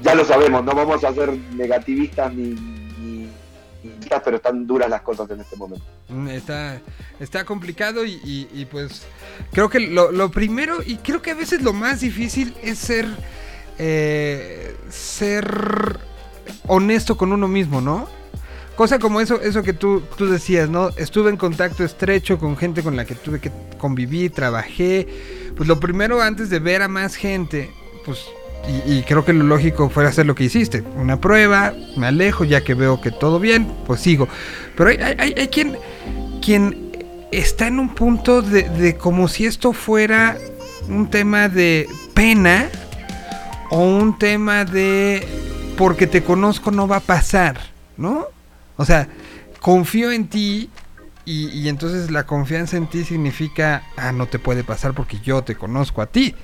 ya 0.02 0.14
lo 0.14 0.24
sabemos, 0.24 0.64
no 0.64 0.72
vamos 0.74 1.02
a 1.04 1.12
ser 1.12 1.36
negativistas 1.54 2.32
ni, 2.32 2.50
ni- 2.98 3.28
ni- 3.82 3.92
pero 4.24 4.36
están 4.36 4.66
duras 4.66 4.88
las 4.88 5.00
cosas 5.02 5.28
en 5.30 5.40
este 5.40 5.56
momento. 5.56 5.84
Mm, 6.08 6.28
Está, 6.28 6.80
está 7.18 7.44
complicado 7.44 8.04
y, 8.04 8.12
y- 8.24 8.48
y, 8.54 8.64
pues 8.66 9.02
creo 9.52 9.68
que 9.68 9.80
lo, 9.80 10.12
lo 10.12 10.30
primero 10.30 10.78
y 10.84 10.96
creo 10.96 11.20
que 11.20 11.32
a 11.32 11.34
veces 11.34 11.62
lo 11.62 11.72
más 11.72 12.00
difícil 12.00 12.54
es 12.62 12.78
ser 12.78 13.06
eh, 13.78 14.76
ser 14.90 15.98
honesto 16.66 17.16
con 17.16 17.32
uno 17.32 17.48
mismo, 17.48 17.80
¿no? 17.80 18.08
Cosa 18.76 18.98
como 18.98 19.20
eso, 19.20 19.40
eso 19.40 19.62
que 19.62 19.74
tú, 19.74 20.02
tú 20.16 20.26
decías, 20.26 20.68
¿no? 20.70 20.88
Estuve 20.96 21.28
en 21.30 21.36
contacto 21.36 21.84
estrecho 21.84 22.38
con 22.38 22.56
gente 22.56 22.82
con 22.82 22.96
la 22.96 23.04
que 23.04 23.14
tuve 23.14 23.38
que 23.38 23.50
convivir, 23.78 24.30
trabajé. 24.32 25.06
Pues 25.56 25.68
lo 25.68 25.78
primero 25.78 26.22
antes 26.22 26.48
de 26.48 26.58
ver 26.58 26.80
a 26.82 26.88
más 26.88 27.14
gente, 27.14 27.70
pues, 28.06 28.24
y, 28.86 29.02
creo 29.02 29.24
que 29.24 29.32
lo 29.32 29.44
lógico 29.44 29.90
fue 29.90 30.06
hacer 30.06 30.24
lo 30.24 30.34
que 30.34 30.44
hiciste. 30.44 30.82
Una 30.96 31.20
prueba, 31.20 31.74
me 31.96 32.06
alejo, 32.06 32.44
ya 32.44 32.62
que 32.62 32.74
veo 32.74 33.00
que 33.00 33.10
todo 33.10 33.38
bien, 33.40 33.66
pues 33.86 34.00
sigo. 34.00 34.26
Pero 34.76 34.88
hay, 34.90 34.96
hay- 34.98 35.16
hay- 35.18 35.34
hay 35.36 35.48
quien, 35.48 35.76
quien 36.40 36.92
está 37.32 37.66
en 37.66 37.78
un 37.78 37.94
punto 37.94 38.40
de, 38.40 38.62
de 38.68 38.96
como 38.96 39.26
si 39.28 39.46
esto 39.46 39.72
fuera 39.72 40.38
un 40.88 41.10
tema 41.10 41.48
de 41.48 41.86
pena 42.14 42.68
o 43.70 43.80
un 43.80 44.16
tema 44.18 44.64
de 44.64 45.26
porque 45.76 46.06
te 46.06 46.22
conozco 46.22 46.70
no 46.70 46.86
va 46.88 46.96
a 46.96 47.00
pasar, 47.00 47.58
¿no? 47.96 48.26
O 48.76 48.84
sea, 48.84 49.08
confío 49.60 50.10
en 50.10 50.28
ti 50.28 50.70
y, 51.24 51.68
entonces 51.68 52.10
la 52.10 52.26
confianza 52.26 52.76
en 52.76 52.88
ti 52.88 53.04
significa, 53.04 53.84
ah, 53.96 54.12
no 54.12 54.26
te 54.26 54.38
puede 54.38 54.64
pasar 54.64 54.92
porque 54.92 55.18
yo 55.20 55.42
te 55.42 55.54
conozco 55.54 56.02
a 56.02 56.06
ti. 56.06 56.34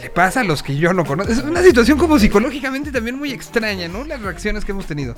Le 0.00 0.08
pasa 0.08 0.40
a 0.40 0.44
los 0.44 0.62
que 0.62 0.76
yo 0.76 0.94
no 0.94 1.04
conozco. 1.04 1.32
Es 1.32 1.42
una 1.42 1.62
situación 1.62 1.98
como 1.98 2.18
psicológicamente 2.18 2.90
también 2.90 3.18
muy 3.18 3.32
extraña, 3.32 3.88
¿no? 3.88 4.04
Las 4.04 4.22
reacciones 4.22 4.64
que 4.64 4.72
hemos 4.72 4.86
tenido. 4.86 5.14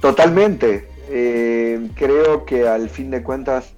Totalmente. 0.00 0.88
Eh, 1.10 1.88
creo 1.94 2.44
que 2.44 2.66
al 2.66 2.88
fin 2.90 3.10
de 3.10 3.22
cuentas 3.22 3.74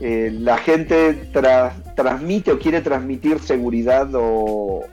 eh, 0.00 0.30
la 0.32 0.58
gente 0.58 1.32
tra- 1.32 1.72
transmite 1.94 2.52
o 2.52 2.58
quiere 2.58 2.82
transmitir 2.82 3.38
seguridad 3.40 4.08
o 4.14 4.84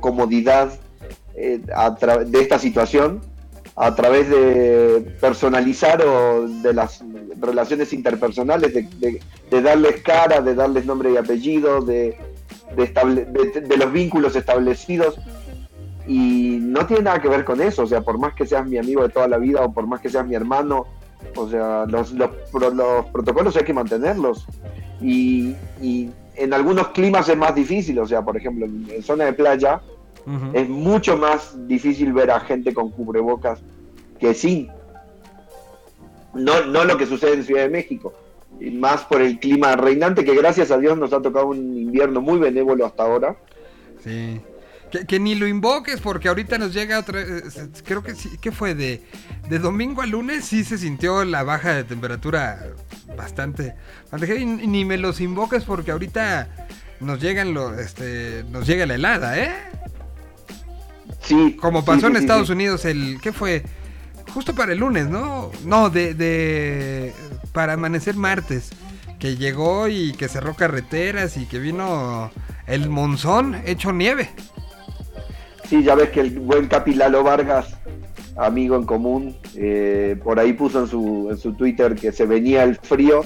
comodidad 0.00 0.78
eh, 1.38 1.60
a 1.74 1.90
de 2.24 2.40
esta 2.40 2.58
situación 2.58 3.20
a 3.80 3.94
través 3.94 4.28
de 4.28 5.14
personalizar 5.20 6.02
o 6.04 6.48
de 6.48 6.74
las 6.74 7.04
relaciones 7.40 7.92
interpersonales, 7.92 8.74
de, 8.74 9.62
darles 9.62 10.02
cara, 10.02 10.40
de 10.40 10.56
darles 10.56 10.84
nombre 10.84 11.12
y 11.12 11.16
apellido, 11.16 11.80
de, 11.80 12.18
de, 12.76 13.76
los 13.76 13.92
vínculos 13.92 14.34
establecidos. 14.34 15.16
Y 16.08 16.58
no 16.60 16.86
tiene 16.86 17.04
nada 17.04 17.22
que 17.22 17.28
ver 17.28 17.44
con 17.44 17.60
eso, 17.60 17.82
o 17.82 17.86
sea, 17.86 18.00
por 18.00 18.18
más 18.18 18.34
que 18.34 18.46
seas 18.46 18.66
mi 18.66 18.78
amigo 18.78 19.02
de 19.02 19.10
toda 19.10 19.28
la 19.28 19.38
vida 19.38 19.62
o 19.62 19.72
por 19.72 19.86
más 19.86 20.00
que 20.00 20.08
seas 20.08 20.26
mi 20.26 20.34
hermano, 20.34 20.86
o 21.36 21.48
sea, 21.48 21.84
los, 21.86 22.10
los, 22.12 22.30
pro- 22.50 22.70
los 22.70 23.06
protocolos 23.06 23.56
hay 23.56 23.64
que 23.64 23.74
mantenerlos. 23.74 24.44
Y, 25.00 25.54
en 26.34 26.54
algunos 26.54 26.88
climas 26.88 27.28
es 27.28 27.36
más 27.36 27.54
difícil, 27.54 27.98
o 27.98 28.06
sea, 28.06 28.22
por 28.22 28.36
ejemplo, 28.36 28.66
en 28.66 29.02
zona 29.02 29.24
de 29.24 29.32
playa 29.32 29.80
Es 30.52 30.68
mucho 30.68 31.16
más 31.16 31.66
difícil 31.66 32.12
ver 32.12 32.30
a 32.30 32.40
gente 32.40 32.74
con 32.74 32.90
cubrebocas 32.90 33.60
que 34.20 34.34
sin. 34.34 34.68
No, 36.34 36.64
no 36.66 36.84
lo 36.84 36.98
que 36.98 37.06
sucede 37.06 37.34
en 37.34 37.44
Ciudad 37.44 37.62
de 37.62 37.70
México, 37.70 38.12
y 38.60 38.70
más 38.70 39.02
por 39.04 39.22
el 39.22 39.38
clima 39.38 39.74
reinante, 39.76 40.24
que 40.24 40.34
gracias 40.34 40.70
a 40.70 40.78
Dios 40.78 40.98
nos 40.98 41.12
ha 41.12 41.22
tocado 41.22 41.46
un 41.48 41.76
invierno 41.76 42.20
muy 42.20 42.38
benévolo 42.38 42.84
hasta 42.84 43.04
ahora. 43.04 43.36
Sí. 44.04 44.40
Que, 44.90 45.04
que 45.06 45.20
ni 45.20 45.34
lo 45.34 45.46
invoques 45.46 46.00
porque 46.00 46.28
ahorita 46.28 46.56
nos 46.56 46.72
llega 46.72 46.98
otra... 46.98 47.20
eh, 47.20 47.42
Creo 47.84 48.02
que 48.02 48.14
sí, 48.14 48.38
que 48.38 48.52
fue 48.52 48.74
de, 48.74 49.02
de 49.48 49.58
domingo 49.58 50.00
a 50.00 50.06
lunes 50.06 50.46
sí 50.46 50.64
se 50.64 50.78
sintió 50.78 51.24
la 51.26 51.42
baja 51.42 51.74
de 51.74 51.84
temperatura 51.84 52.68
bastante... 53.16 53.74
y 54.38 54.44
ni 54.44 54.84
me 54.86 54.96
los 54.96 55.20
invoques 55.20 55.64
porque 55.64 55.90
ahorita 55.90 56.48
nos 57.00 57.20
llegan 57.20 57.52
lo, 57.52 57.78
este, 57.78 58.44
nos 58.50 58.66
llega 58.66 58.86
la 58.86 58.94
helada, 58.94 59.38
¿eh? 59.38 59.52
Sí. 61.28 61.56
Como 61.60 61.84
pasó 61.84 62.00
sí, 62.00 62.06
en 62.06 62.12
sí, 62.14 62.18
Estados. 62.20 62.50
Unidos 62.50 62.84
el... 62.84 63.18
¿Qué 63.20 63.32
fue? 63.32 63.62
Justo 64.32 64.54
para 64.54 64.72
el 64.72 64.78
lunes, 64.78 65.08
¿no? 65.08 65.50
No, 65.64 65.90
de, 65.90 66.14
de... 66.14 67.12
Para 67.52 67.74
amanecer 67.74 68.16
martes. 68.16 68.70
Que 69.18 69.36
llegó 69.36 69.88
y 69.88 70.12
que 70.12 70.28
cerró 70.28 70.54
carreteras 70.54 71.36
y 71.36 71.46
que 71.46 71.58
vino 71.58 72.30
el 72.66 72.88
monzón 72.88 73.60
hecho 73.66 73.92
nieve. 73.92 74.30
Sí, 75.68 75.82
ya 75.82 75.94
ves 75.94 76.10
que 76.10 76.20
el 76.20 76.38
buen 76.38 76.66
Capi 76.66 76.94
Lalo 76.94 77.22
Vargas, 77.24 77.76
amigo 78.36 78.76
en 78.76 78.84
común, 78.84 79.36
eh, 79.54 80.16
por 80.22 80.38
ahí 80.38 80.52
puso 80.54 80.80
en 80.80 80.86
su, 80.86 81.28
en 81.30 81.36
su 81.36 81.54
Twitter 81.54 81.94
que 81.94 82.12
se 82.12 82.24
venía 82.24 82.62
el 82.62 82.76
frío 82.76 83.22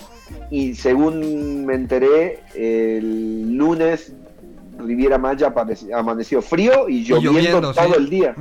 y 0.50 0.74
según 0.74 1.66
me 1.66 1.74
enteré, 1.74 2.40
el 2.54 3.54
lunes 3.54 4.14
Riviera 4.78 5.18
Maya 5.18 5.52
amaneció 5.94 6.40
frío 6.42 6.88
y 6.88 6.98
Y 6.98 7.04
lloviendo, 7.04 7.72
todo 7.72 7.86
sí. 7.86 7.92
el 7.98 8.10
día. 8.10 8.34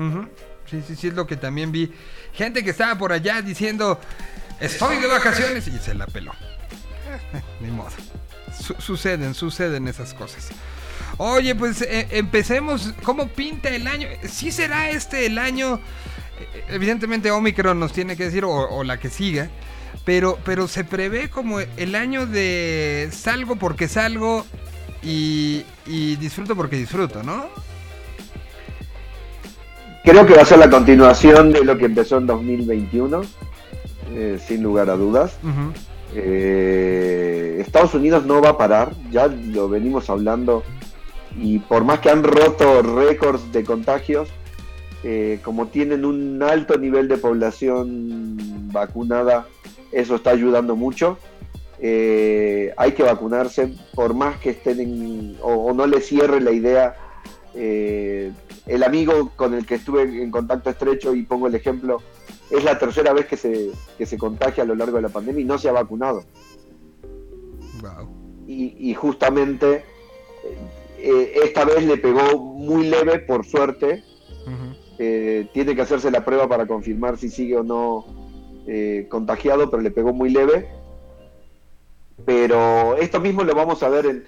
Sí, 0.69 0.81
sí, 0.87 0.95
sí, 0.95 1.07
es 1.09 1.13
lo 1.13 1.27
que 1.27 1.35
también 1.35 1.71
vi. 1.71 1.91
Gente 2.33 2.63
que 2.63 2.69
estaba 2.69 2.97
por 2.97 3.11
allá 3.11 3.41
diciendo, 3.41 3.99
estoy 4.59 4.97
de 4.97 5.07
vacaciones 5.07 5.67
y 5.67 5.77
se 5.79 5.93
la 5.93 6.07
peló. 6.07 6.31
Ni 7.61 7.69
modo. 7.71 7.89
Su- 8.57 8.75
suceden, 8.79 9.33
suceden 9.33 9.87
esas 9.87 10.13
cosas. 10.13 10.49
Oye, 11.17 11.55
pues 11.55 11.81
eh, 11.81 12.07
empecemos. 12.11 12.93
¿Cómo 13.03 13.27
pinta 13.27 13.69
el 13.69 13.85
año? 13.87 14.07
¿Sí 14.23 14.51
será 14.51 14.89
este 14.89 15.25
el 15.25 15.37
año? 15.37 15.75
Eh, 16.39 16.63
Evidentemente 16.69 17.29
Omicron 17.31 17.79
nos 17.79 17.91
tiene 17.91 18.15
que 18.15 18.25
decir, 18.25 18.45
o, 18.45 18.49
o 18.51 18.83
la 18.83 18.97
que 18.99 19.09
siga. 19.09 19.49
Pero, 20.05 20.39
pero 20.45 20.67
se 20.67 20.83
prevé 20.83 21.29
como 21.29 21.59
el 21.59 21.95
año 21.95 22.25
de 22.25 23.09
salgo 23.11 23.57
porque 23.57 23.87
salgo 23.87 24.45
y, 25.03 25.63
y 25.85 26.15
disfruto 26.15 26.55
porque 26.55 26.77
disfruto, 26.77 27.23
¿no? 27.23 27.45
Creo 30.03 30.25
que 30.25 30.33
va 30.33 30.41
a 30.41 30.45
ser 30.45 30.57
la 30.57 30.69
continuación 30.69 31.51
de 31.51 31.63
lo 31.63 31.77
que 31.77 31.85
empezó 31.85 32.17
en 32.17 32.25
2021, 32.25 33.21
eh, 34.13 34.39
sin 34.45 34.63
lugar 34.63 34.89
a 34.89 34.95
dudas. 34.95 35.37
Eh, 36.15 37.57
Estados 37.59 37.93
Unidos 37.93 38.25
no 38.25 38.41
va 38.41 38.49
a 38.49 38.57
parar, 38.57 38.93
ya 39.11 39.27
lo 39.27 39.69
venimos 39.69 40.09
hablando, 40.09 40.63
y 41.39 41.59
por 41.59 41.83
más 41.83 41.99
que 41.99 42.09
han 42.09 42.23
roto 42.23 42.81
récords 42.81 43.51
de 43.51 43.63
contagios, 43.63 44.29
eh, 45.03 45.39
como 45.43 45.67
tienen 45.67 46.03
un 46.03 46.41
alto 46.41 46.77
nivel 46.77 47.07
de 47.07 47.17
población 47.17 48.37
vacunada, 48.71 49.45
eso 49.91 50.15
está 50.15 50.31
ayudando 50.31 50.75
mucho. 50.75 51.17
Eh, 51.83 52.71
hay 52.77 52.91
que 52.91 53.01
vacunarse, 53.01 53.73
por 53.95 54.13
más 54.13 54.37
que 54.37 54.51
estén 54.51 54.79
en, 54.79 55.37
o, 55.41 55.53
o 55.53 55.73
no 55.73 55.87
les 55.87 56.05
cierre 56.05 56.39
la 56.39 56.51
idea. 56.51 56.95
eh, 57.53 58.31
el 58.67 58.83
amigo 58.83 59.31
con 59.35 59.53
el 59.53 59.65
que 59.65 59.75
estuve 59.75 60.03
en 60.03 60.31
contacto 60.31 60.69
estrecho, 60.69 61.15
y 61.15 61.23
pongo 61.23 61.47
el 61.47 61.55
ejemplo, 61.55 62.01
es 62.49 62.63
la 62.63 62.77
tercera 62.77 63.13
vez 63.13 63.25
que 63.25 63.37
se, 63.37 63.71
que 63.97 64.05
se 64.05 64.17
contagia 64.17 64.63
a 64.63 64.67
lo 64.67 64.75
largo 64.75 64.97
de 64.97 65.03
la 65.03 65.09
pandemia 65.09 65.41
y 65.41 65.45
no 65.45 65.57
se 65.57 65.69
ha 65.69 65.73
vacunado. 65.73 66.23
Wow. 67.81 68.07
Y, 68.47 68.91
y 68.91 68.93
justamente 68.93 69.83
eh, 70.99 71.33
esta 71.43 71.65
vez 71.65 71.83
le 71.85 71.97
pegó 71.97 72.37
muy 72.37 72.87
leve, 72.87 73.19
por 73.19 73.45
suerte. 73.45 74.03
Eh, 74.99 75.47
tiene 75.53 75.75
que 75.75 75.81
hacerse 75.81 76.11
la 76.11 76.23
prueba 76.23 76.47
para 76.47 76.67
confirmar 76.67 77.17
si 77.17 77.29
sigue 77.29 77.57
o 77.57 77.63
no 77.63 78.05
eh, 78.67 79.07
contagiado, 79.09 79.71
pero 79.71 79.81
le 79.81 79.89
pegó 79.89 80.13
muy 80.13 80.29
leve. 80.29 80.69
Pero 82.25 82.95
esto 82.97 83.19
mismo 83.19 83.43
lo 83.43 83.53
vamos 83.55 83.81
a 83.83 83.89
ver 83.89 84.05
en, 84.05 84.23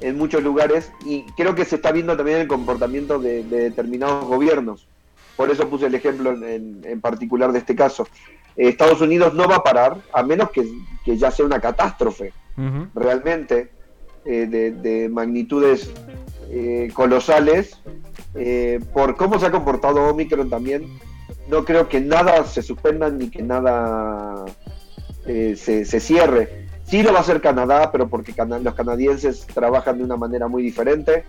en 0.00 0.16
muchos 0.18 0.42
lugares 0.42 0.92
y 1.04 1.24
creo 1.36 1.54
que 1.54 1.64
se 1.64 1.76
está 1.76 1.92
viendo 1.92 2.16
también 2.16 2.38
el 2.38 2.48
comportamiento 2.48 3.18
de, 3.18 3.42
de 3.44 3.60
determinados 3.70 4.24
gobiernos. 4.26 4.86
Por 5.36 5.50
eso 5.50 5.68
puse 5.68 5.86
el 5.86 5.94
ejemplo 5.94 6.32
en, 6.32 6.82
en- 6.84 7.00
particular 7.00 7.52
de 7.52 7.60
este 7.60 7.74
caso. 7.76 8.06
Estados 8.56 9.00
Unidos 9.00 9.34
no 9.34 9.48
va 9.48 9.56
a 9.56 9.62
parar, 9.62 9.96
a 10.12 10.22
menos 10.24 10.50
que, 10.50 10.68
que 11.04 11.16
ya 11.16 11.30
sea 11.30 11.46
una 11.46 11.60
catástrofe 11.60 12.32
realmente 12.92 13.70
eh, 14.24 14.46
de, 14.48 14.72
de 14.72 15.08
magnitudes 15.08 15.92
eh, 16.50 16.90
colosales. 16.92 17.78
Eh, 18.34 18.80
por 18.92 19.16
cómo 19.16 19.38
se 19.38 19.46
ha 19.46 19.50
comportado 19.52 20.08
Omicron 20.08 20.50
también, 20.50 20.98
no 21.48 21.64
creo 21.64 21.88
que 21.88 22.00
nada 22.00 22.44
se 22.44 22.62
suspenda 22.62 23.08
ni 23.10 23.30
que 23.30 23.42
nada 23.42 24.44
eh, 25.26 25.54
se, 25.56 25.84
se 25.84 26.00
cierre. 26.00 26.66
Sí 26.88 27.02
lo 27.02 27.12
va 27.12 27.18
a 27.18 27.22
hacer 27.22 27.40
Canadá, 27.40 27.90
pero 27.92 28.08
porque 28.08 28.32
cana- 28.32 28.58
los 28.58 28.74
canadienses 28.74 29.46
trabajan 29.46 29.98
de 29.98 30.04
una 30.04 30.16
manera 30.16 30.48
muy 30.48 30.62
diferente. 30.62 31.24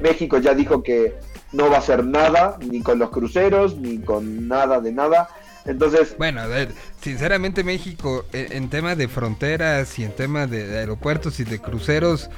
México 0.00 0.38
ya 0.38 0.54
dijo 0.54 0.82
que 0.82 1.14
no 1.52 1.70
va 1.70 1.76
a 1.76 1.78
hacer 1.78 2.04
nada, 2.04 2.58
ni 2.60 2.82
con 2.82 2.98
los 2.98 3.10
cruceros, 3.10 3.76
ni 3.76 3.98
con 3.98 4.48
nada 4.48 4.80
de 4.80 4.92
nada. 4.92 5.28
Entonces, 5.64 6.16
Bueno, 6.18 6.40
a 6.40 6.46
ver, 6.46 6.72
sinceramente 7.00 7.62
México 7.62 8.24
en, 8.32 8.52
en 8.52 8.68
tema 8.68 8.96
de 8.96 9.06
fronteras 9.08 9.98
y 9.98 10.04
en 10.04 10.12
tema 10.12 10.46
de, 10.46 10.66
de 10.66 10.78
aeropuertos 10.80 11.38
y 11.40 11.44
de 11.44 11.60
cruceros 11.60 12.28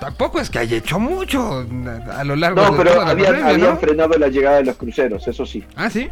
tampoco 0.00 0.40
es 0.40 0.48
que 0.48 0.58
haya 0.60 0.76
hecho 0.78 0.98
mucho 0.98 1.66
a 2.12 2.24
lo 2.24 2.36
largo 2.36 2.62
no, 2.62 2.70
de 2.70 2.78
pero 2.78 2.92
toda 2.92 3.04
la 3.04 3.10
habían, 3.10 3.26
pandemia, 3.34 3.52
habían 3.54 3.70
¿no? 3.74 3.76
frenado 3.80 4.18
la 4.18 4.28
llegada 4.28 4.56
de 4.58 4.64
los 4.64 4.76
cruceros, 4.76 5.28
eso 5.28 5.44
sí. 5.44 5.62
Ah, 5.76 5.90
sí. 5.90 6.08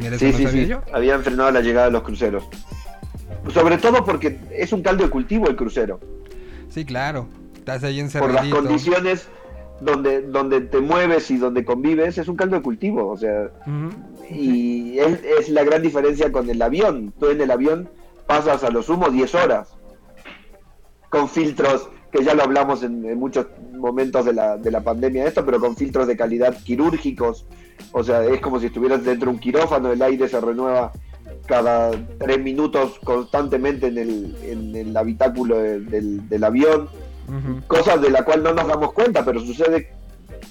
Sí, 0.00 0.08
no 0.10 0.18
sí, 0.18 0.46
sí. 0.48 0.66
yo. 0.66 0.82
Habían 0.92 1.22
frenado 1.22 1.50
la 1.50 1.60
llegada 1.60 1.86
de 1.86 1.92
los 1.92 2.02
cruceros. 2.02 2.44
Sobre 3.52 3.78
todo 3.78 4.04
porque 4.04 4.38
es 4.52 4.72
un 4.72 4.82
caldo 4.82 5.04
de 5.04 5.10
cultivo 5.10 5.48
el 5.48 5.56
crucero. 5.56 6.00
Sí, 6.68 6.84
claro. 6.84 7.26
Estás 7.54 7.84
ahí 7.84 7.96
Por 7.96 8.04
las 8.04 8.14
encerradito. 8.14 8.56
condiciones 8.56 9.28
donde, 9.80 10.22
donde 10.22 10.60
te 10.60 10.80
mueves 10.80 11.30
y 11.30 11.36
donde 11.38 11.64
convives, 11.64 12.18
es 12.18 12.28
un 12.28 12.36
caldo 12.36 12.56
de 12.56 12.62
cultivo. 12.62 13.08
O 13.08 13.16
sea, 13.16 13.50
y 14.30 14.98
es, 14.98 15.20
es 15.24 15.48
la 15.48 15.64
gran 15.64 15.82
diferencia 15.82 16.30
con 16.32 16.48
el 16.48 16.62
avión. 16.62 17.12
Tú 17.18 17.30
en 17.30 17.40
el 17.40 17.50
avión 17.50 17.88
pasas 18.26 18.62
a 18.64 18.70
lo 18.70 18.82
sumo 18.82 19.10
10 19.10 19.34
horas. 19.34 19.74
Con 21.10 21.28
filtros, 21.28 21.90
que 22.10 22.24
ya 22.24 22.34
lo 22.34 22.42
hablamos 22.42 22.82
en, 22.82 23.04
en 23.04 23.18
muchos 23.18 23.46
momentos 23.74 24.24
de 24.24 24.32
la, 24.32 24.56
de 24.56 24.70
la 24.70 24.80
pandemia 24.82 25.26
esto, 25.26 25.44
pero 25.44 25.60
con 25.60 25.76
filtros 25.76 26.06
de 26.06 26.16
calidad 26.16 26.56
quirúrgicos. 26.62 27.44
O 27.92 28.02
sea, 28.02 28.24
es 28.24 28.40
como 28.40 28.60
si 28.60 28.66
estuvieras 28.66 29.04
dentro 29.04 29.28
de 29.30 29.34
un 29.34 29.40
quirófano, 29.40 29.92
el 29.92 30.00
aire 30.00 30.28
se 30.28 30.40
renueva 30.40 30.92
cada 31.46 31.90
tres 32.18 32.38
minutos 32.40 32.98
constantemente 33.04 33.88
en 33.88 33.98
el, 33.98 34.36
en 34.42 34.76
el 34.76 34.96
habitáculo 34.96 35.58
de- 35.58 35.80
del, 35.80 36.28
del 36.28 36.44
avión. 36.44 36.88
Ujú. 37.28 37.62
Cosas 37.66 38.00
de 38.00 38.10
la 38.10 38.24
cual 38.24 38.42
no 38.42 38.52
nos 38.52 38.66
damos 38.66 38.92
cuenta, 38.92 39.24
pero 39.24 39.40
sucede 39.40 39.92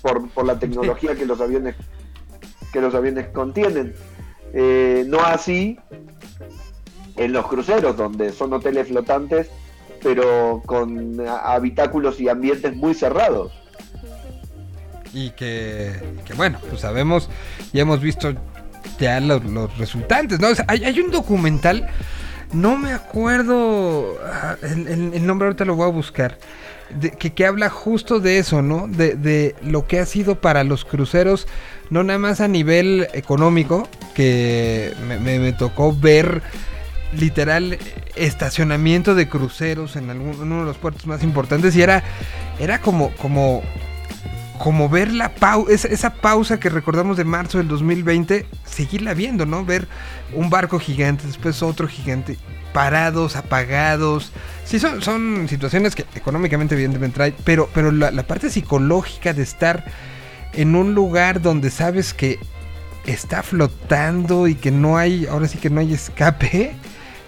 por, 0.01 0.29
por 0.29 0.45
la 0.45 0.57
tecnología 0.59 1.15
que 1.15 1.25
los 1.25 1.39
aviones 1.41 1.75
que 2.73 2.79
los 2.81 2.95
aviones 2.95 3.27
contienen. 3.27 3.93
Eh, 4.53 5.03
no 5.07 5.19
así 5.21 5.77
en 7.17 7.33
los 7.33 7.45
cruceros, 7.47 7.97
donde 7.97 8.31
son 8.31 8.53
hoteles 8.53 8.87
flotantes, 8.87 9.49
pero 10.01 10.61
con 10.65 11.19
habitáculos 11.27 12.19
y 12.21 12.29
ambientes 12.29 12.75
muy 12.75 12.93
cerrados. 12.93 13.51
Y 15.13 15.31
que, 15.31 15.91
que, 16.25 16.33
bueno, 16.35 16.57
pues 16.69 16.81
sabemos 16.81 17.29
y 17.73 17.81
hemos 17.81 17.99
visto 17.99 18.33
ya 18.99 19.19
los, 19.19 19.43
los 19.45 19.77
resultantes, 19.77 20.39
¿no? 20.39 20.49
O 20.49 20.55
sea, 20.55 20.65
hay, 20.67 20.83
hay 20.85 20.99
un 20.99 21.11
documental, 21.11 21.87
no 22.53 22.77
me 22.77 22.91
acuerdo 22.93 24.17
ah, 24.25 24.55
el, 24.63 24.87
el- 24.87 25.13
el 25.13 25.25
nombre, 25.25 25.47
ahorita 25.47 25.65
lo 25.65 25.75
voy 25.75 25.87
a 25.87 25.91
buscar, 25.91 26.37
que, 27.17 27.31
que 27.33 27.45
habla 27.45 27.69
justo 27.69 28.19
de 28.19 28.37
eso, 28.39 28.61
¿no? 28.61 28.87
De, 28.87 29.15
de 29.15 29.55
lo 29.63 29.87
que 29.87 29.99
ha 29.99 30.05
sido 30.05 30.41
para 30.41 30.63
los 30.63 30.83
cruceros, 30.85 31.47
no 31.89 32.03
nada 32.03 32.19
más 32.19 32.41
a 32.41 32.47
nivel 32.47 33.07
económico, 33.13 33.87
que 34.13 34.93
me, 35.07 35.17
me- 35.19 35.53
tocó 35.53 35.95
ver 35.95 36.41
literal 37.13 37.77
estacionamiento 38.15 39.15
de 39.15 39.27
cruceros 39.27 39.95
en, 39.95 40.09
algún, 40.09 40.33
en 40.33 40.41
uno 40.43 40.59
de 40.59 40.65
los 40.65 40.77
puertos 40.77 41.05
más 41.07 41.23
importantes 41.23 41.75
y 41.75 41.81
era, 41.81 42.03
era 42.59 42.79
como, 42.79 43.11
como, 43.15 43.61
como 44.61 44.89
ver 44.89 45.11
la 45.11 45.33
pau 45.33 45.65
esa, 45.69 46.13
pausa 46.13 46.59
que 46.59 46.69
recordamos 46.69 47.17
de 47.17 47.23
marzo 47.23 47.57
del 47.57 47.67
2020, 47.67 48.45
seguirla 48.63 49.15
viendo, 49.15 49.47
¿no? 49.47 49.65
Ver 49.65 49.87
un 50.35 50.51
barco 50.51 50.77
gigante, 50.77 51.25
después 51.25 51.63
otro 51.63 51.87
gigante, 51.87 52.37
parados, 52.71 53.35
apagados. 53.35 54.31
Sí, 54.63 54.79
son, 54.79 55.01
son 55.01 55.47
situaciones 55.49 55.95
que 55.95 56.05
económicamente 56.13 56.75
evidentemente 56.75 57.15
trae, 57.15 57.33
pero, 57.43 57.69
pero 57.73 57.91
la, 57.91 58.11
la 58.11 58.21
parte 58.21 58.51
psicológica 58.51 59.33
de 59.33 59.41
estar 59.41 59.83
en 60.53 60.75
un 60.75 60.93
lugar 60.93 61.41
donde 61.41 61.71
sabes 61.71 62.13
que 62.13 62.37
está 63.07 63.41
flotando 63.41 64.47
y 64.47 64.53
que 64.53 64.69
no 64.69 64.95
hay, 64.95 65.25
ahora 65.25 65.47
sí 65.47 65.57
que 65.57 65.71
no 65.71 65.79
hay 65.79 65.91
escape, 65.91 66.73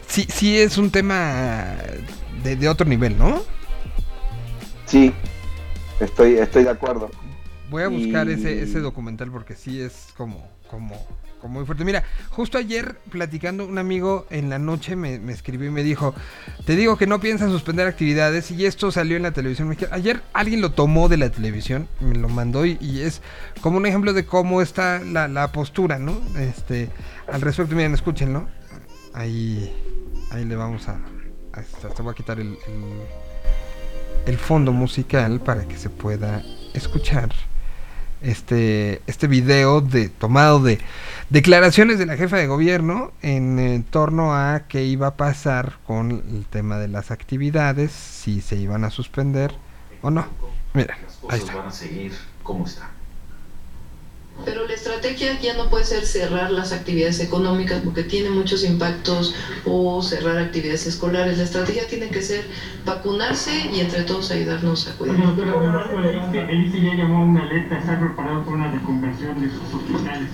sí, 0.07 0.27
sí 0.31 0.59
es 0.59 0.77
un 0.77 0.91
tema 0.91 1.65
de, 2.43 2.55
de 2.57 2.69
otro 2.69 2.85
nivel, 2.85 3.17
¿no? 3.17 3.41
Sí, 4.85 5.11
estoy, 5.99 6.35
estoy 6.35 6.65
de 6.65 6.69
acuerdo. 6.69 7.09
Voy 7.73 7.81
a 7.81 7.87
buscar 7.87 8.29
Y- 8.29 8.33
ese, 8.33 8.61
ese 8.61 8.79
documental 8.81 9.31
porque 9.31 9.55
sí 9.55 9.81
es 9.81 10.09
como, 10.15 10.47
como, 10.69 10.95
como 11.41 11.55
muy 11.55 11.65
fuerte. 11.65 11.83
Mira, 11.83 12.03
justo 12.29 12.59
ayer 12.59 12.99
platicando, 13.09 13.65
un 13.65 13.79
amigo 13.79 14.27
en 14.29 14.51
la 14.51 14.59
noche 14.59 14.95
me, 14.95 15.17
me 15.17 15.33
escribió 15.33 15.69
y 15.69 15.71
me 15.71 15.81
dijo, 15.81 16.13
te 16.67 16.75
digo 16.75 16.97
que 16.97 17.07
no 17.07 17.19
piensan 17.19 17.49
suspender 17.49 17.87
actividades 17.87 18.51
y 18.51 18.67
esto 18.67 18.91
salió 18.91 19.17
en 19.17 19.23
la 19.23 19.31
televisión 19.31 19.69
mexicana. 19.69 19.95
Ayer 19.95 20.21
alguien 20.33 20.61
lo 20.61 20.73
tomó 20.73 21.09
de 21.09 21.17
la 21.17 21.31
televisión, 21.31 21.87
me 21.99 22.13
lo 22.13 22.29
mandó 22.29 22.63
y, 22.63 22.77
y 22.79 23.01
es 23.01 23.23
como 23.61 23.77
un 23.77 23.87
ejemplo 23.87 24.13
de 24.13 24.23
cómo 24.27 24.61
está 24.61 24.99
la, 24.99 25.27
la 25.27 25.51
postura, 25.51 25.97
¿no? 25.97 26.21
Este, 26.37 26.89
al 27.27 27.41
respecto, 27.41 27.75
miren, 27.75 27.95
escúchenlo. 27.95 28.47
Ahí, 29.15 29.73
ahí 30.29 30.45
le 30.45 30.55
vamos 30.55 30.87
a... 30.89 30.99
a 31.53 31.59
esta- 31.61 31.89
te 31.89 32.03
voy 32.03 32.11
a 32.11 32.15
quitar 32.15 32.39
el- 32.39 32.49
el 32.67 33.01
el 34.25 34.37
fondo 34.37 34.71
musical 34.71 35.41
para 35.41 35.67
que 35.67 35.75
se 35.77 35.89
pueda 35.89 36.41
escuchar 36.73 37.29
este, 38.23 39.01
este 39.07 39.27
video 39.27 39.81
de, 39.81 40.09
tomado 40.09 40.59
de 40.59 40.79
declaraciones 41.29 41.99
de 41.99 42.05
la 42.05 42.17
jefa 42.17 42.37
de 42.37 42.47
gobierno 42.47 43.11
en 43.21 43.59
eh, 43.59 43.83
torno 43.89 44.33
a 44.33 44.63
qué 44.67 44.85
iba 44.85 45.07
a 45.07 45.15
pasar 45.15 45.79
con 45.85 46.11
el 46.11 46.45
tema 46.45 46.77
de 46.77 46.87
las 46.87 47.11
actividades, 47.11 47.91
si 47.91 48.41
se 48.41 48.55
iban 48.55 48.83
a 48.83 48.89
suspender 48.89 49.53
o 50.01 50.09
no. 50.09 50.25
Mira, 50.73 50.97
ahí 51.29 51.39
está. 51.39 51.55
van 51.55 51.67
a 51.67 51.71
seguir 51.71 52.13
como 52.41 52.65
están. 52.65 52.89
Pero 54.45 54.67
la 54.67 54.73
estrategia 54.73 55.39
ya 55.39 55.53
no 55.53 55.69
puede 55.69 55.85
ser 55.85 56.05
cerrar 56.05 56.51
las 56.51 56.73
actividades 56.73 57.19
económicas 57.21 57.81
porque 57.83 58.03
tiene 58.03 58.29
muchos 58.29 58.63
impactos 58.65 59.33
o 59.63 60.01
cerrar 60.01 60.37
actividades 60.37 60.85
escolares. 60.87 61.37
La 61.37 61.43
estrategia 61.45 61.87
tiene 61.87 62.09
que 62.09 62.21
ser 62.21 62.43
vacunarse 62.83 63.51
y 63.73 63.79
entre 63.79 64.03
todos 64.03 64.31
ayudarnos 64.31 64.87
a 64.87 64.93
cuidar. 64.97 65.15
El 66.49 66.65
ICE 66.65 66.81
ya 66.81 66.95
llamó 66.95 67.19
a 67.19 67.25
una 67.25 67.43
alerta, 67.43 67.77
está 67.77 67.99
preparado 67.99 68.43
para 68.43 68.55
una 68.57 68.71
reconversión 68.71 69.39
de 69.39 69.49
sus 69.49 69.73
hospitales. 69.81 70.29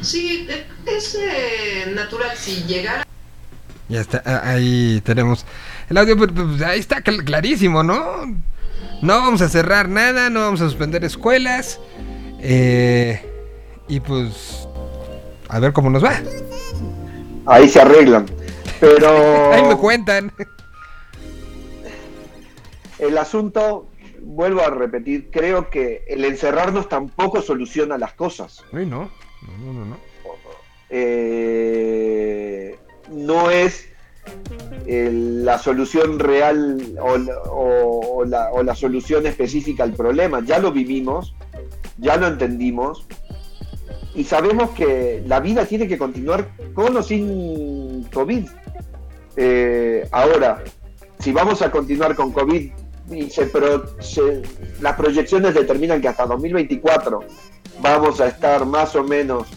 Sí, 0.00 0.48
es 0.86 1.14
eh, 1.16 1.92
natural 1.94 2.30
si 2.36 2.62
llegara 2.64 3.04
Ya 3.88 4.00
está, 4.00 4.22
a- 4.24 4.50
ahí 4.52 5.00
tenemos 5.04 5.44
el 5.90 5.98
audio, 5.98 6.16
pero, 6.18 6.32
pues, 6.32 6.62
ahí 6.62 6.78
está 6.80 7.02
cl- 7.02 7.24
clarísimo, 7.24 7.82
¿no? 7.82 8.24
No 9.02 9.18
vamos 9.20 9.42
a 9.42 9.48
cerrar 9.50 9.88
nada, 9.88 10.30
no 10.30 10.40
vamos 10.40 10.60
a 10.62 10.64
suspender 10.68 11.04
escuelas. 11.04 11.78
Eh, 12.46 13.20
y 13.88 14.00
pues, 14.00 14.68
a 15.48 15.58
ver 15.58 15.72
cómo 15.72 15.88
nos 15.90 16.04
va. 16.04 16.20
Ahí 17.46 17.68
se 17.68 17.80
arreglan. 17.80 18.26
Pero 18.80 19.08
Ahí 19.52 19.62
me 19.62 19.76
cuentan. 19.76 20.30
el 22.98 23.18
asunto, 23.18 23.88
vuelvo 24.20 24.62
a 24.62 24.70
repetir, 24.70 25.30
creo 25.30 25.68
que 25.70 26.04
el 26.08 26.24
encerrarnos 26.24 26.88
tampoco 26.88 27.42
soluciona 27.42 27.98
las 27.98 28.12
cosas. 28.14 28.62
Uy, 28.72 28.86
no. 28.86 29.10
No, 29.60 29.72
no, 29.72 29.84
no. 29.86 29.96
Eh, 30.90 32.76
no 33.10 33.50
es 33.50 33.88
el- 34.86 35.44
la 35.44 35.58
solución 35.58 36.18
real 36.18 36.96
o, 37.00 37.14
o- 37.50 38.16
o 38.18 38.24
la, 38.24 38.50
o 38.52 38.62
la 38.62 38.74
solución 38.74 39.26
específica 39.26 39.82
al 39.82 39.92
problema. 39.92 40.40
Ya 40.44 40.58
lo 40.58 40.72
vivimos, 40.72 41.34
ya 41.98 42.16
lo 42.16 42.26
entendimos 42.26 43.06
y 44.14 44.24
sabemos 44.24 44.70
que 44.70 45.22
la 45.26 45.40
vida 45.40 45.66
tiene 45.66 45.88
que 45.88 45.98
continuar 45.98 46.48
con 46.72 46.96
o 46.96 47.02
sin 47.02 48.04
COVID. 48.12 48.48
Eh, 49.36 50.08
ahora, 50.12 50.62
si 51.18 51.32
vamos 51.32 51.62
a 51.62 51.70
continuar 51.70 52.14
con 52.14 52.32
COVID 52.32 52.70
y 53.10 53.28
las 54.80 54.96
proyecciones 54.96 55.54
determinan 55.54 56.00
que 56.00 56.08
hasta 56.08 56.26
2024 56.26 57.20
vamos 57.80 58.20
a 58.20 58.28
estar 58.28 58.64
más 58.64 58.94
o 58.94 59.04
menos 59.04 59.48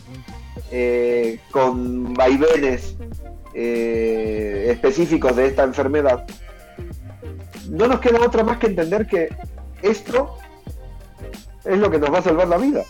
eh, 0.72 1.40
con 1.52 2.14
vaivenes 2.14 2.98
eh, 3.54 4.68
específicos 4.70 5.36
de 5.36 5.48
esta 5.48 5.64
enfermedad, 5.64 6.26
no 7.70 7.88
nos 7.88 8.00
queda 8.00 8.26
otra 8.26 8.44
más 8.44 8.58
que 8.58 8.68
entender 8.68 9.08
que 9.08 9.30
esto 9.82 10.38
es 11.68 11.78
lo 11.78 11.89
que 11.91 11.99
nos 11.99 12.13
va 12.13 12.20
a 12.20 12.22
salvar 12.22 12.47
la 12.47 12.57
vida. 12.57 12.84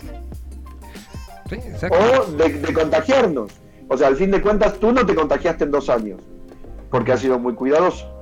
Sí, 1.49 1.55
exacto. 1.55 1.97
O 1.97 2.31
de, 2.31 2.49
de 2.49 2.73
contagiarnos. 2.73 3.51
O 3.87 3.97
sea, 3.97 4.07
al 4.07 4.17
fin 4.17 4.31
de 4.31 4.41
cuentas, 4.41 4.77
tú 4.79 4.91
no 4.91 5.05
te 5.05 5.15
contagiaste 5.15 5.63
en 5.63 5.71
dos 5.71 5.89
años, 5.89 6.19
porque 6.91 7.13
has 7.13 7.21
sido 7.21 7.39
muy 7.39 7.53
cuidadoso. 7.53 8.13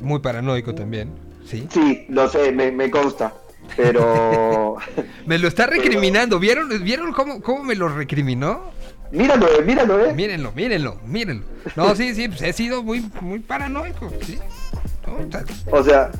Muy 0.00 0.20
paranoico 0.20 0.74
también. 0.74 1.10
Sí. 1.44 1.66
Sí, 1.70 2.06
lo 2.08 2.28
sé, 2.28 2.52
me, 2.52 2.72
me 2.72 2.90
consta. 2.90 3.34
Pero 3.76 4.76
Me 5.26 5.38
lo 5.38 5.48
está 5.48 5.66
recriminando. 5.66 6.38
¿Vieron, 6.38 6.68
¿vieron 6.82 7.12
cómo, 7.12 7.40
cómo 7.42 7.62
me 7.64 7.74
lo 7.74 7.88
recriminó? 7.88 8.70
míralo, 9.12 9.48
eh, 9.48 9.62
míralo, 9.64 10.04
eh. 10.06 10.12
Mírenlo, 10.14 10.52
mírenlo, 10.52 11.00
mírenlo. 11.04 11.44
No, 11.76 11.94
sí, 11.96 12.14
sí, 12.14 12.28
pues 12.28 12.42
he 12.42 12.52
sido 12.52 12.82
muy, 12.82 13.10
muy 13.20 13.40
paranoico. 13.40 14.08
Sí. 14.22 14.38
No, 15.06 15.76
O 15.76 15.82
sea, 15.82 16.10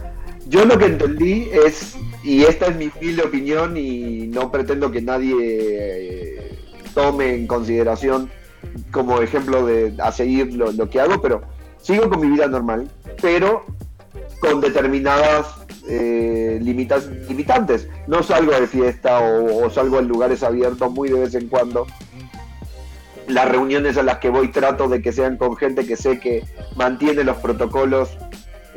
yo 0.51 0.65
lo 0.65 0.77
que 0.77 0.87
entendí 0.87 1.49
es, 1.53 1.97
y 2.25 2.43
esta 2.43 2.67
es 2.67 2.77
mi 2.77 2.91
humilde 2.95 3.23
opinión 3.23 3.77
y 3.77 4.27
no 4.27 4.51
pretendo 4.51 4.91
que 4.91 5.01
nadie 5.01 5.37
eh, 5.39 6.59
tome 6.93 7.35
en 7.35 7.47
consideración 7.47 8.29
como 8.91 9.23
ejemplo 9.23 9.65
de 9.65 9.95
a 10.03 10.11
seguir 10.11 10.53
lo, 10.53 10.91
que 10.91 11.01
hago, 11.01 11.23
pero 11.23 11.43
sigo 11.81 12.11
con 12.11 12.21
mi 12.21 12.29
vida 12.29 12.49
normal, 12.49 12.91
pero 13.23 13.65
con 14.41 14.61
determinadas 14.61 15.47
eh, 15.89 16.59
limitas, 16.61 17.07
limitantes. 17.29 17.89
No 18.09 18.25
salgo 18.25 18.51
de 18.51 18.67
fiesta 18.67 19.21
o, 19.21 19.67
o 19.67 19.71
salgo 19.71 20.01
en 20.01 20.09
lugares 20.09 20.43
abiertos 20.43 20.91
muy 20.91 21.11
de 21.11 21.21
vez 21.21 21.35
en 21.37 21.47
cuando. 21.47 21.87
Las 23.29 23.49
reuniones 23.49 23.97
a 23.97 24.03
las 24.03 24.19
que 24.19 24.31
voy 24.31 24.51
trato 24.51 24.89
de 24.89 25.01
que 25.01 25.13
sean 25.13 25.37
con 25.37 25.57
gente 25.57 25.87
que 25.87 25.97
sé 25.97 26.19
que 26.19 26.43
mantiene 26.75 27.23
los 27.23 27.37
protocolos 27.37 28.11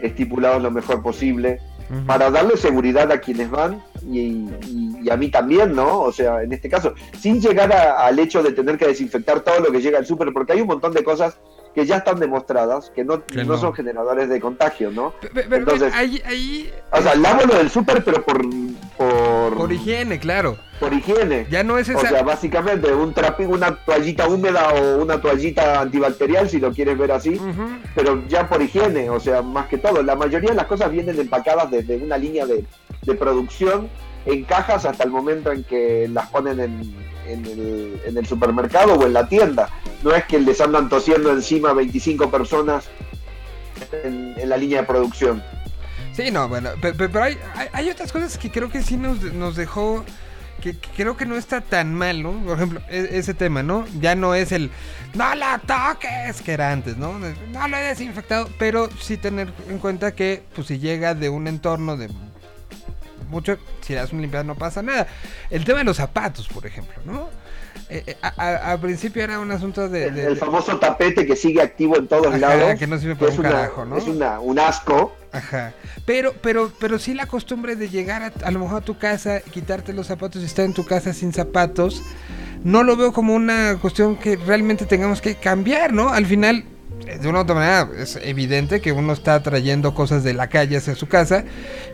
estipulados 0.03 0.61
lo 0.61 0.69
mejor 0.71 1.01
posible 1.01 1.59
para 2.07 2.31
darle 2.31 2.57
seguridad 2.57 3.11
a 3.11 3.19
quienes 3.19 3.51
van 3.51 3.81
y, 4.09 4.19
y- 4.19 4.97
y 5.03 5.09
a 5.11 5.17
mí 5.17 5.29
también, 5.29 5.75
¿no? 5.75 5.99
O 6.01 6.11
sea, 6.11 6.41
en 6.41 6.51
este 6.51 6.67
caso, 6.69 6.93
sin 7.19 7.39
llegar 7.41 7.71
a- 7.73 8.05
al 8.07 8.17
hecho 8.19 8.41
de 8.41 8.51
tener 8.51 8.77
que 8.77 8.87
desinfectar 8.87 9.41
todo 9.41 9.59
lo 9.59 9.71
que 9.71 9.81
llega 9.81 9.99
al 9.99 10.05
súper, 10.05 10.31
porque 10.33 10.53
hay 10.53 10.61
un 10.61 10.67
montón 10.67 10.93
de 10.93 11.03
cosas 11.03 11.37
que 11.73 11.85
ya 11.85 11.97
están 11.97 12.19
demostradas 12.19 12.91
que 12.91 13.03
no, 13.03 13.25
Que 13.25 13.43
no 13.43 13.53
no. 13.53 13.57
son 13.57 13.73
generadores 13.73 14.29
de 14.29 14.39
contagio, 14.39 14.91
¿no? 14.91 15.13
pero 15.33 15.55
Entonces, 15.55 15.91
ahí, 15.93 16.21
ahí, 16.25 16.71
o 16.91 17.01
sea, 17.01 17.15
lavo 17.15 17.45
lo 17.45 17.55
del 17.55 17.69
súper, 17.69 18.03
pero 18.03 18.21
por, 18.23 18.41
por, 18.97 19.55
por 19.57 19.71
higiene, 19.71 20.19
claro. 20.19 20.57
por 20.79 20.93
higiene. 20.93 21.47
Ya 21.49 21.63
no 21.63 21.77
es 21.77 21.89
O 21.89 21.93
esa. 21.93 22.09
sea, 22.09 22.23
básicamente 22.23 22.93
un 22.93 23.13
trapi, 23.13 23.45
una 23.45 23.75
toallita 23.75 24.27
húmeda 24.27 24.69
o 24.73 25.01
una 25.01 25.19
toallita 25.19 25.81
antibacterial, 25.81 26.47
si 26.49 26.59
lo 26.59 26.71
quieres 26.71 26.97
ver 26.97 27.11
así, 27.11 27.39
pero 27.95 28.21
ya 28.27 28.47
por 28.47 28.61
higiene, 28.61 29.09
o 29.09 29.19
sea, 29.19 29.41
más 29.41 29.67
que 29.67 29.77
todo. 29.77 30.03
La 30.03 30.15
mayoría 30.15 30.51
de 30.51 30.55
las 30.57 30.67
cosas 30.67 30.91
vienen 30.91 31.19
empacadas 31.19 31.71
desde 31.71 31.97
una 31.97 32.17
línea 32.17 32.45
de, 32.45 32.65
de 33.01 33.15
producción 33.15 33.89
en 34.25 34.43
cajas 34.45 34.85
hasta 34.85 35.03
el 35.03 35.09
momento 35.11 35.51
en 35.51 35.63
que 35.63 36.07
las 36.11 36.29
ponen 36.29 36.59
en, 36.59 37.45
el, 37.45 38.25
supermercado 38.27 38.93
o 38.95 39.05
en 39.05 39.13
la 39.13 39.27
tienda. 39.27 39.69
No 40.03 40.13
es 40.15 40.23
que 40.25 40.39
les 40.39 40.59
andan 40.61 40.89
tosiendo 40.89 41.31
encima 41.31 41.73
25 41.73 42.29
personas 42.31 42.85
en, 44.03 44.33
en 44.37 44.49
la 44.49 44.57
línea 44.57 44.81
de 44.81 44.87
producción. 44.87 45.43
Sí, 46.13 46.29
no, 46.31 46.47
bueno, 46.47 46.69
pe- 46.81 46.93
pe- 46.93 47.09
pero, 47.09 47.23
hay, 47.23 47.37
hay, 47.55 47.67
hay 47.73 47.89
otras 47.89 48.11
cosas 48.11 48.37
que 48.37 48.51
creo 48.51 48.69
que 48.69 48.81
sí 48.83 48.97
nos, 48.97 49.21
nos 49.33 49.55
dejó 49.55 50.05
que, 50.61 50.77
creo 50.95 51.17
que 51.17 51.25
no 51.25 51.35
está 51.35 51.61
tan 51.61 51.93
mal, 51.93 52.21
¿no? 52.21 52.33
Por 52.45 52.55
ejemplo, 52.57 52.81
e- 52.89 53.09
ese 53.13 53.33
tema, 53.33 53.63
¿no? 53.63 53.85
Ya 53.99 54.15
no 54.15 54.35
es 54.35 54.51
el 54.51 54.69
no 55.15 55.33
la 55.35 55.57
toques 55.59 56.41
que 56.41 56.53
era 56.53 56.71
antes, 56.71 56.97
¿no? 56.97 57.17
No 57.19 57.67
lo 57.67 57.77
he 57.77 57.81
desinfectado, 57.81 58.47
pero 58.59 58.89
sí 58.99 59.17
tener 59.17 59.51
en 59.69 59.79
cuenta 59.79 60.13
que 60.13 60.43
pues 60.55 60.67
si 60.67 60.77
llega 60.79 61.15
de 61.15 61.29
un 61.29 61.47
entorno 61.47 61.97
de 61.97 62.09
mucho, 63.33 63.57
si 63.81 63.93
le 63.93 63.99
das 63.99 64.11
una 64.13 64.21
limpiada 64.21 64.43
no 64.43 64.55
pasa 64.55 64.81
nada. 64.81 65.07
El 65.49 65.65
tema 65.65 65.79
de 65.79 65.83
los 65.85 65.97
zapatos, 65.97 66.47
por 66.47 66.65
ejemplo, 66.65 66.93
¿no? 67.05 67.29
Eh, 67.89 68.03
eh, 68.07 68.17
al 68.37 68.79
principio 68.79 69.23
era 69.23 69.39
un 69.39 69.51
asunto 69.51 69.89
de... 69.89 70.11
de- 70.11 70.25
El 70.27 70.37
famoso 70.37 70.79
tapete 70.79 71.25
que 71.25 71.35
sigue 71.35 71.61
activo 71.61 71.97
en 71.97 72.07
todos 72.07 72.27
Ajá, 72.27 72.37
lados. 72.37 72.79
que 72.79 72.87
no 72.87 72.97
sirve 72.97 73.15
para 73.15 73.31
es 73.31 73.37
un 73.39 73.45
una- 73.45 73.55
carajo, 73.55 73.85
¿no? 73.85 73.97
Es 73.97 74.05
una, 74.07 74.39
un 74.39 74.59
asco. 74.59 75.15
Ajá. 75.31 75.73
Pero, 76.05 76.33
pero, 76.41 76.71
pero 76.79 76.99
sí 76.99 77.13
la 77.13 77.25
costumbre 77.25 77.75
de 77.75 77.89
llegar 77.89 78.21
a, 78.23 78.31
a 78.47 78.51
lo 78.51 78.59
mejor 78.59 78.77
a 78.77 78.85
tu 78.85 78.97
casa, 78.97 79.41
quitarte 79.41 79.91
los 79.93 80.07
zapatos 80.07 80.41
y 80.41 80.45
estar 80.45 80.63
en 80.65 80.73
tu 80.73 80.85
casa 80.85 81.13
sin 81.13 81.33
zapatos, 81.33 82.01
no 82.63 82.83
lo 82.83 82.95
veo 82.95 83.11
como 83.11 83.33
una 83.33 83.77
cuestión 83.81 84.15
que 84.15 84.35
realmente 84.37 84.85
tengamos 84.85 85.19
que 85.21 85.35
cambiar, 85.35 85.91
¿no? 85.91 86.09
Al 86.09 86.25
final, 86.27 86.63
de 87.05 87.27
una 87.27 87.39
u 87.39 87.41
otra 87.41 87.55
manera, 87.55 87.89
es 87.97 88.17
evidente 88.23 88.81
que 88.81 88.91
uno 88.91 89.13
está 89.13 89.41
trayendo 89.43 89.93
cosas 89.93 90.23
de 90.23 90.33
la 90.33 90.47
calle 90.47 90.77
hacia 90.77 90.95
su 90.95 91.07
casa 91.07 91.43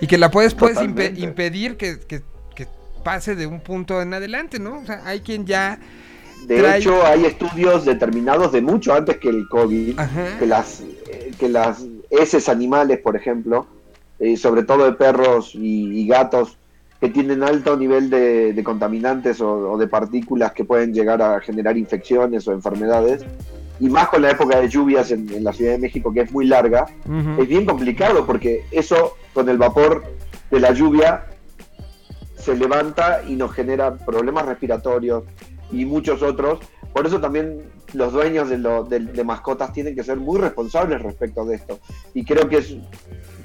y 0.02 0.08
que 0.08 0.18
la 0.18 0.32
puedes, 0.32 0.54
puedes 0.54 0.78
impe- 0.78 1.18
impedir 1.18 1.78
que, 1.78 2.00
que- 2.00 2.22
que 2.56 2.68
pase 3.04 3.36
de 3.36 3.48
un 3.48 3.62
punto 3.62 4.02
en 4.02 4.14
adelante, 4.14 4.60
¿no? 4.60 4.80
O 4.80 4.86
sea, 4.86 5.02
hay 5.06 5.22
quien 5.22 5.46
ya... 5.46 5.80
De 6.48 6.62
trae- 6.62 6.78
hecho, 6.80 7.06
hay 7.06 7.26
estudios 7.26 7.86
determinados 7.86 8.52
de 8.52 8.62
mucho 8.62 8.94
antes 8.94 9.18
que 9.18 9.30
el 9.30 9.48
COVID, 9.50 10.00
que 10.40 10.46
las, 10.46 10.82
eh, 10.82 11.32
que 11.38 11.50
las 11.50 11.86
heces 12.10 12.48
animales, 12.48 13.00
por 13.00 13.16
ejemplo, 13.16 13.68
eh, 14.20 14.38
sobre 14.38 14.64
todo 14.64 14.86
de 14.86 14.94
perros 14.94 15.52
y, 15.54 16.00
y 16.02 16.08
gatos, 16.08 16.58
que 17.02 17.10
tienen 17.10 17.44
alto 17.44 17.78
nivel 17.78 18.10
de, 18.10 18.54
de 18.54 18.64
contaminantes 18.64 19.40
o, 19.42 19.72
o 19.72 19.78
de 19.78 19.88
partículas 19.88 20.52
que 20.54 20.66
pueden 20.66 20.94
llegar 20.94 21.22
a 21.22 21.40
generar 21.42 21.78
infecciones 21.78 22.48
o 22.48 22.52
enfermedades, 22.54 23.22
y 23.80 23.90
más 23.90 24.10
con 24.10 24.22
la 24.22 24.32
época 24.32 24.60
de 24.60 24.68
lluvias 24.70 25.12
en, 25.12 25.30
en 25.34 25.44
la 25.44 25.54
Ciudad 25.54 25.72
de 25.74 25.78
México, 25.80 26.12
que 26.14 26.22
es 26.22 26.32
muy 26.32 26.46
larga, 26.46 26.86
es 27.40 27.48
bien 27.48 27.66
complicado 27.66 28.26
porque 28.26 28.66
eso 28.72 29.16
con 29.34 29.48
el 29.50 29.58
vapor 29.58 30.04
de 30.52 30.60
la 30.60 30.72
lluvia 30.74 31.26
se 32.38 32.56
levanta 32.56 33.22
y 33.28 33.36
nos 33.36 33.52
genera 33.54 33.96
problemas 33.96 34.46
respiratorios 34.46 35.24
y 35.72 35.86
muchos 35.86 36.22
otros. 36.22 36.60
Por 36.94 37.06
eso 37.06 37.20
también 37.20 37.62
los 37.94 38.14
dueños 38.14 38.50
de, 38.50 38.58
lo- 38.58 38.84
de- 38.84 39.00
de 39.00 39.24
mascotas 39.24 39.72
tienen 39.74 39.96
que 39.96 40.04
ser 40.04 40.18
muy 40.18 40.40
responsables 40.40 41.02
respecto 41.02 41.46
de 41.46 41.56
esto. 41.56 41.80
Y 42.14 42.24
creo 42.24 42.48
que 42.50 42.58
es, 42.58 42.76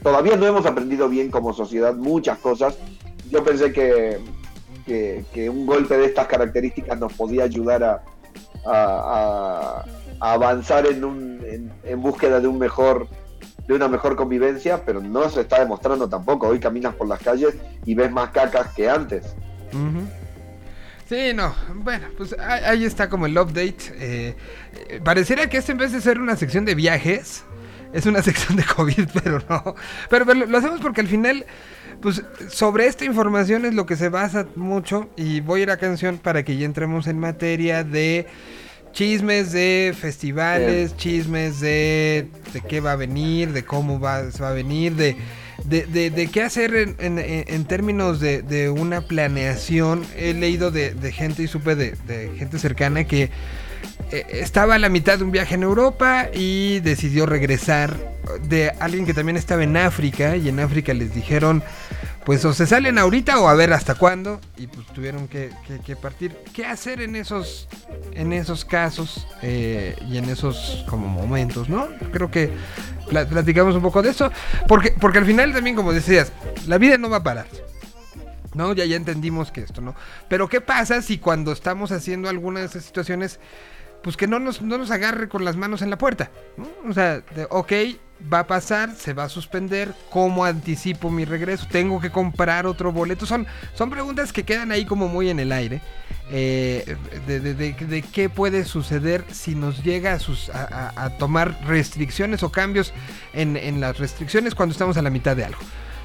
todavía 0.02 0.36
no 0.36 0.47
hemos 0.47 0.65
aprendido 0.66 1.09
bien 1.09 1.31
como 1.31 1.52
sociedad 1.52 1.94
muchas 1.94 2.39
cosas. 2.39 2.77
Yo 3.31 3.43
pensé 3.44 3.73
que, 3.73 4.19
que- 4.86 5.24
que 5.32 5.51
un 5.51 5.66
golpe 5.66 5.97
de 5.98 6.06
estas 6.06 6.27
características 6.27 6.98
nos 6.98 7.12
podía 7.12 7.44
ayudar 7.44 7.85
a, 7.85 8.02
a- 8.66 8.73
a- 8.73 9.81
a 9.81 9.85
avanzar 10.20 10.86
en, 10.86 11.04
un, 11.04 11.70
en, 11.84 12.02
búsqueda 12.02 12.40
de 12.40 12.48
un 12.48 12.58
mejor 12.58 13.08
de 13.66 13.74
una 13.74 13.88
mejor 13.88 14.14
convivencia, 14.14 14.84
pero 14.84 15.00
no 15.00 15.30
se 15.30 15.40
está 15.40 15.60
demostrando 15.60 16.06
tampoco. 16.06 16.48
Hoy 16.48 16.60
caminas 16.60 16.94
por 16.94 17.08
las 17.08 17.20
calles 17.20 17.54
y 17.86 17.94
ves 17.94 18.10
más 18.10 18.30
cacas 18.30 18.74
que 18.74 18.90
antes. 18.90 19.34
Sí, 21.08 21.32
no. 21.34 21.54
Bueno, 21.76 22.08
pues 22.18 22.36
ahí 22.38 22.84
está 22.84 23.08
como 23.08 23.24
el 23.24 23.38
update. 23.38 23.76
eh, 23.98 24.36
pareciera 25.02 25.48
que 25.48 25.56
este 25.56 25.72
en 25.72 25.78
vez 25.78 25.92
de 25.92 26.02
ser 26.02 26.20
una 26.20 26.36
sección 26.36 26.66
de 26.66 26.74
viajes, 26.74 27.44
es 27.94 28.06
una 28.06 28.20
sección 28.28 28.56
de 28.56 28.64
COVID, 28.64 29.08
pero 29.22 29.40
no. 29.48 29.74
Pero, 30.10 30.26
pero 30.26 30.46
lo 30.46 30.58
hacemos 30.58 30.80
porque 30.80 31.00
al 31.00 31.06
final, 31.08 31.46
pues 32.02 32.22
sobre 32.48 32.86
esta 32.86 33.06
información 33.06 33.64
es 33.64 33.72
lo 33.72 33.86
que 33.86 33.96
se 33.96 34.10
basa 34.10 34.46
mucho. 34.56 35.08
Y 35.16 35.40
voy 35.40 35.60
a 35.60 35.62
ir 35.62 35.70
a 35.70 35.78
canción 35.78 36.18
para 36.18 36.42
que 36.42 36.58
ya 36.58 36.66
entremos 36.66 37.06
en 37.06 37.18
materia 37.18 37.84
de 37.84 38.26
chismes 38.94 39.52
de 39.52 39.94
festivales, 40.00 40.96
chismes 40.96 41.60
de, 41.60 42.26
de 42.52 42.60
qué 42.62 42.80
va 42.80 42.92
a 42.92 42.96
venir, 42.96 43.52
de 43.52 43.64
cómo 43.64 44.00
va, 44.00 44.30
se 44.30 44.42
va 44.42 44.50
a 44.50 44.54
venir, 44.54 44.94
de, 44.94 45.16
de, 45.64 45.84
de- 45.86 46.10
de 46.10 46.26
qué 46.28 46.42
hacer 46.42 46.74
en, 46.74 47.18
en- 47.18 47.64
términos 47.64 48.20
de, 48.20 48.42
de 48.42 48.70
una 48.70 49.02
planeación. 49.02 50.04
He 50.16 50.32
leído 50.32 50.70
de, 50.70 50.94
de 50.94 51.12
gente 51.12 51.42
y 51.42 51.48
supe 51.48 51.74
de, 51.74 51.96
de 52.06 52.30
gente 52.38 52.58
cercana 52.58 53.04
que 53.04 53.30
estaba 54.30 54.74
a 54.74 54.78
la 54.78 54.88
mitad 54.88 55.18
de 55.18 55.24
un 55.24 55.30
viaje 55.30 55.54
en 55.54 55.62
Europa 55.62 56.28
y 56.32 56.80
decidió 56.80 57.26
regresar. 57.26 58.14
De 58.48 58.70
alguien 58.80 59.04
que 59.04 59.12
también 59.14 59.36
estaba 59.36 59.62
en 59.62 59.76
África 59.76 60.36
y 60.36 60.48
en 60.48 60.58
África 60.58 60.94
les 60.94 61.14
dijeron, 61.14 61.62
pues 62.24 62.42
o 62.46 62.54
se 62.54 62.66
salen 62.66 62.96
ahorita 62.98 63.38
o 63.38 63.48
a 63.48 63.54
ver 63.54 63.72
hasta 63.74 63.94
cuándo 63.96 64.40
y 64.56 64.66
pues 64.66 64.86
tuvieron 64.88 65.28
que, 65.28 65.50
partir. 66.00 66.34
¿Qué 66.54 66.64
hacer 66.64 67.02
en 67.02 67.16
esos, 67.16 67.68
en 68.12 68.32
esos 68.32 68.64
casos 68.64 69.26
eh, 69.42 69.94
y 70.08 70.16
en 70.16 70.30
esos 70.30 70.84
como 70.88 71.06
momentos, 71.06 71.68
no? 71.68 71.86
Creo 72.12 72.30
que 72.30 72.50
pla- 73.10 73.26
platicamos 73.26 73.74
un 73.74 73.82
poco 73.82 74.00
de 74.00 74.10
eso 74.10 74.32
porque, 74.68 74.94
porque 74.98 75.18
al 75.18 75.26
final 75.26 75.52
también 75.52 75.76
como 75.76 75.92
decías, 75.92 76.32
la 76.66 76.78
vida 76.78 76.96
no 76.96 77.10
va 77.10 77.18
a 77.18 77.22
parar. 77.22 77.46
¿no? 78.54 78.72
Ya, 78.72 78.84
ya 78.84 78.94
entendimos 78.96 79.50
que 79.50 79.62
esto, 79.62 79.80
¿no? 79.80 79.96
Pero 80.28 80.48
¿qué 80.48 80.60
pasa 80.60 81.02
si 81.02 81.18
cuando 81.18 81.50
estamos 81.50 81.90
haciendo 81.90 82.28
alguna 82.28 82.60
de 82.60 82.66
esas 82.66 82.84
situaciones, 82.84 83.40
pues 84.05 84.16
que 84.16 84.28
no 84.28 84.39
nos, 84.39 84.62
no 84.62 84.78
nos 84.78 84.93
agarre 84.93 85.28
con 85.28 85.44
las 85.44 85.56
manos 85.56 85.82
en 85.82 85.90
la 85.90 85.98
puerta. 85.98 86.31
O 86.89 86.93
sea, 86.93 87.14
de, 87.35 87.48
ok, 87.51 87.72
va 88.32 88.40
a 88.40 88.47
pasar, 88.47 88.94
se 88.94 89.12
va 89.14 89.24
a 89.24 89.28
suspender, 89.28 89.93
¿cómo 90.10 90.44
anticipo 90.44 91.10
mi 91.10 91.24
regreso? 91.24 91.66
¿Tengo 91.70 92.01
que 92.01 92.10
comprar 92.10 92.66
otro 92.66 92.93
boleto? 92.93 93.26
Son, 93.26 93.47
son 93.74 93.90
preguntas 93.90 94.32
que 94.32 94.44
quedan 94.44 94.70
ahí 94.70 94.85
como 94.85 95.09
muy 95.09 95.28
en 95.31 95.40
el 95.40 95.51
aire. 95.51 95.81
eh, 96.31 96.97
de, 97.26 97.39
de- 97.40 97.52
de- 97.55 98.02
qué 98.02 98.31
puede 98.31 98.64
suceder 98.64 99.24
si 99.31 99.55
nos 99.55 99.82
llega 99.85 100.14
a- 100.14 100.59
a- 100.97 101.05
a 101.05 101.10
tomar 101.18 101.59
restricciones 101.66 102.43
o 102.43 102.51
cambios 102.51 102.94
en, 103.35 103.59
en 103.59 103.78
las 103.81 103.98
restricciones 103.98 104.55
cuando 104.55 104.72
estamos 104.72 104.97
a 104.97 105.02
la 105.02 105.10
mitad 105.10 105.36
de 105.36 105.44
algo. 105.44 105.60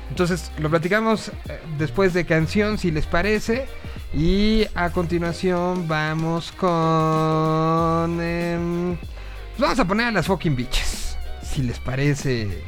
Entonces 0.09 0.51
lo 0.59 0.69
platicamos 0.69 1.29
eh, 1.29 1.59
después 1.77 2.13
de 2.13 2.25
canción, 2.25 2.77
si 2.77 2.91
les 2.91 3.05
parece. 3.05 3.67
Y 4.13 4.65
a 4.73 4.89
continuación 4.89 5.87
vamos 5.87 6.51
con... 6.53 8.19
em, 8.21 8.95
pues 8.97 9.59
vamos 9.59 9.79
a 9.79 9.85
poner 9.85 10.07
a 10.07 10.11
las 10.11 10.25
fucking 10.27 10.55
bitches. 10.55 11.15
Si 11.43 11.61
les 11.61 11.79
parece 11.79 12.63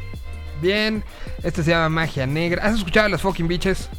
bien. 0.61 1.03
Este 1.43 1.63
se 1.63 1.71
llama 1.71 1.89
Magia 1.89 2.27
Negra. 2.27 2.63
¿Has 2.65 2.75
escuchado 2.75 3.07
a 3.07 3.09
las 3.09 3.21
fucking 3.21 3.47
bitches? 3.47 3.89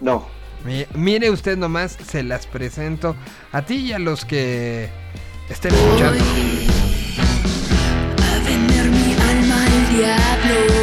No. 0.00 0.26
Mi- 0.64 0.86
Mire 0.94 1.30
usted 1.30 1.56
nomás, 1.58 1.98
se 2.06 2.22
las 2.22 2.46
presento 2.46 3.14
a 3.52 3.62
ti 3.62 3.74
y 3.76 3.92
a 3.92 3.98
los 3.98 4.24
que 4.24 4.88
estén 5.50 5.74
escuchando. 5.74 6.24
A 8.22 8.38
vender 8.44 8.86
mi 8.86 9.12
alma 9.14 9.64
al 9.64 9.96
diablo 9.96 10.81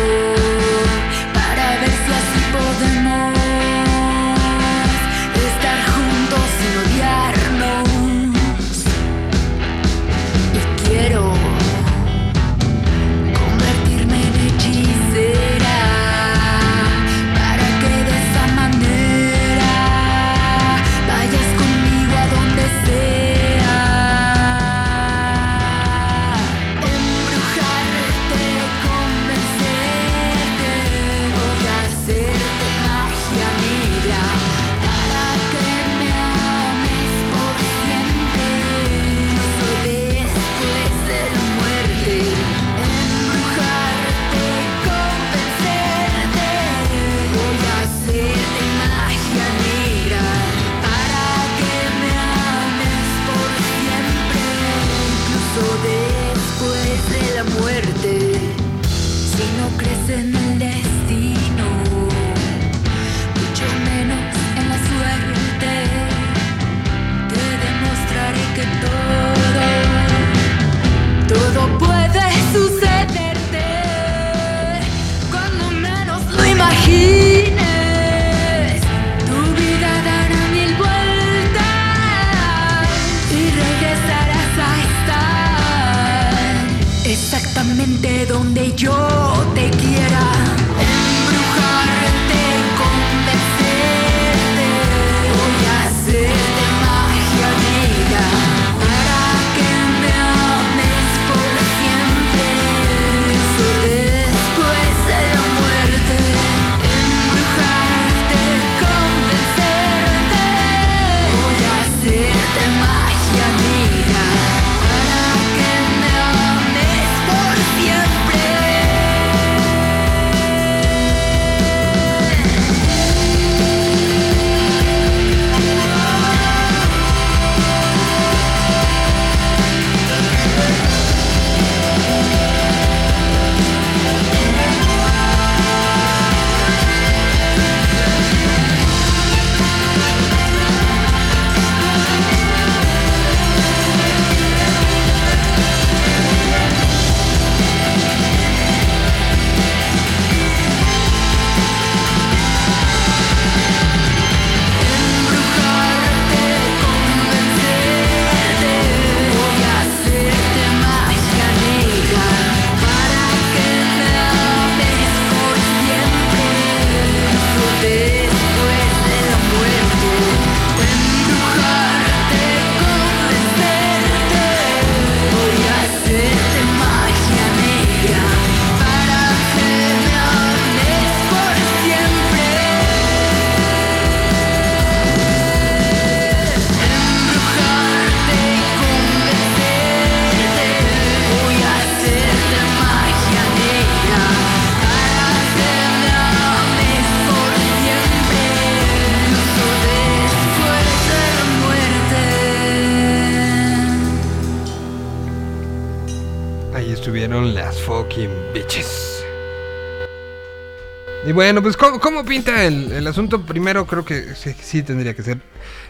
bueno, 211.40 211.61
pues 211.61 211.78
¿cómo, 211.78 212.02
cómo 212.02 212.26
pinta 212.26 212.66
el, 212.66 212.91
el 212.91 213.07
asunto? 213.07 213.45
Primero 213.45 213.86
creo 213.88 214.03
que 214.03 214.36
sí, 214.36 214.84
tendría 214.84 215.14
que 215.14 215.24
ser. 215.24 215.38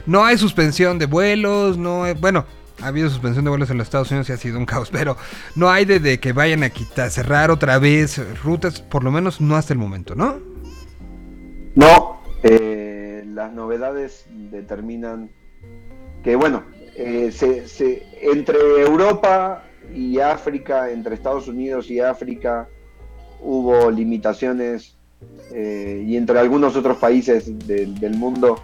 No 0.06 0.24
hay 0.24 0.38
suspensión 0.38 1.00
de 1.00 1.08
vuelos, 1.08 1.76
no 1.76 2.04
hay- 2.04 2.14
bueno, 2.14 2.46
ha 2.84 2.86
habido 2.90 3.10
suspensión 3.10 3.46
de 3.46 3.50
vuelos 3.50 3.68
en 3.72 3.80
los 3.80 3.88
Estados 3.88 4.12
Unidos 4.12 4.30
y 4.30 4.34
ha 4.34 4.38
sido 4.38 4.60
un 4.60 4.68
caos, 4.68 4.90
pero 4.92 5.18
no 5.56 5.72
hay 5.72 5.86
de, 5.86 6.00
de 6.00 6.20
que 6.20 6.34
vayan 6.34 6.62
a 6.62 6.70
quitar, 6.70 7.10
cerrar 7.10 7.50
otra 7.50 7.80
vez 7.80 8.22
rutas, 8.44 8.80
por 8.80 9.04
lo 9.04 9.10
menos 9.10 9.42
no 9.42 9.56
hasta 9.56 9.74
el 9.74 9.80
momento, 9.80 10.14
¿no? 10.14 10.38
No, 11.74 12.22
eh, 12.44 13.24
las 13.26 13.52
novedades 13.52 14.28
determinan 14.30 15.32
que, 16.24 16.36
bueno, 16.36 16.64
eh, 16.96 17.32
se- 17.32 17.68
se- 17.68 18.06
entre 18.22 18.56
Europa 18.82 19.64
y 19.92 20.20
África, 20.20 20.92
entre 20.92 21.16
Estados 21.16 21.48
Unidos 21.48 21.90
y 21.90 22.02
África, 22.02 22.68
hubo 23.42 23.90
limitaciones 23.90 24.96
eh, 25.52 26.04
y 26.08 26.16
entre 26.16 26.40
algunos 26.40 26.76
otros 26.76 26.98
países 26.98 27.46
del- 27.68 28.16
mundo 28.16 28.62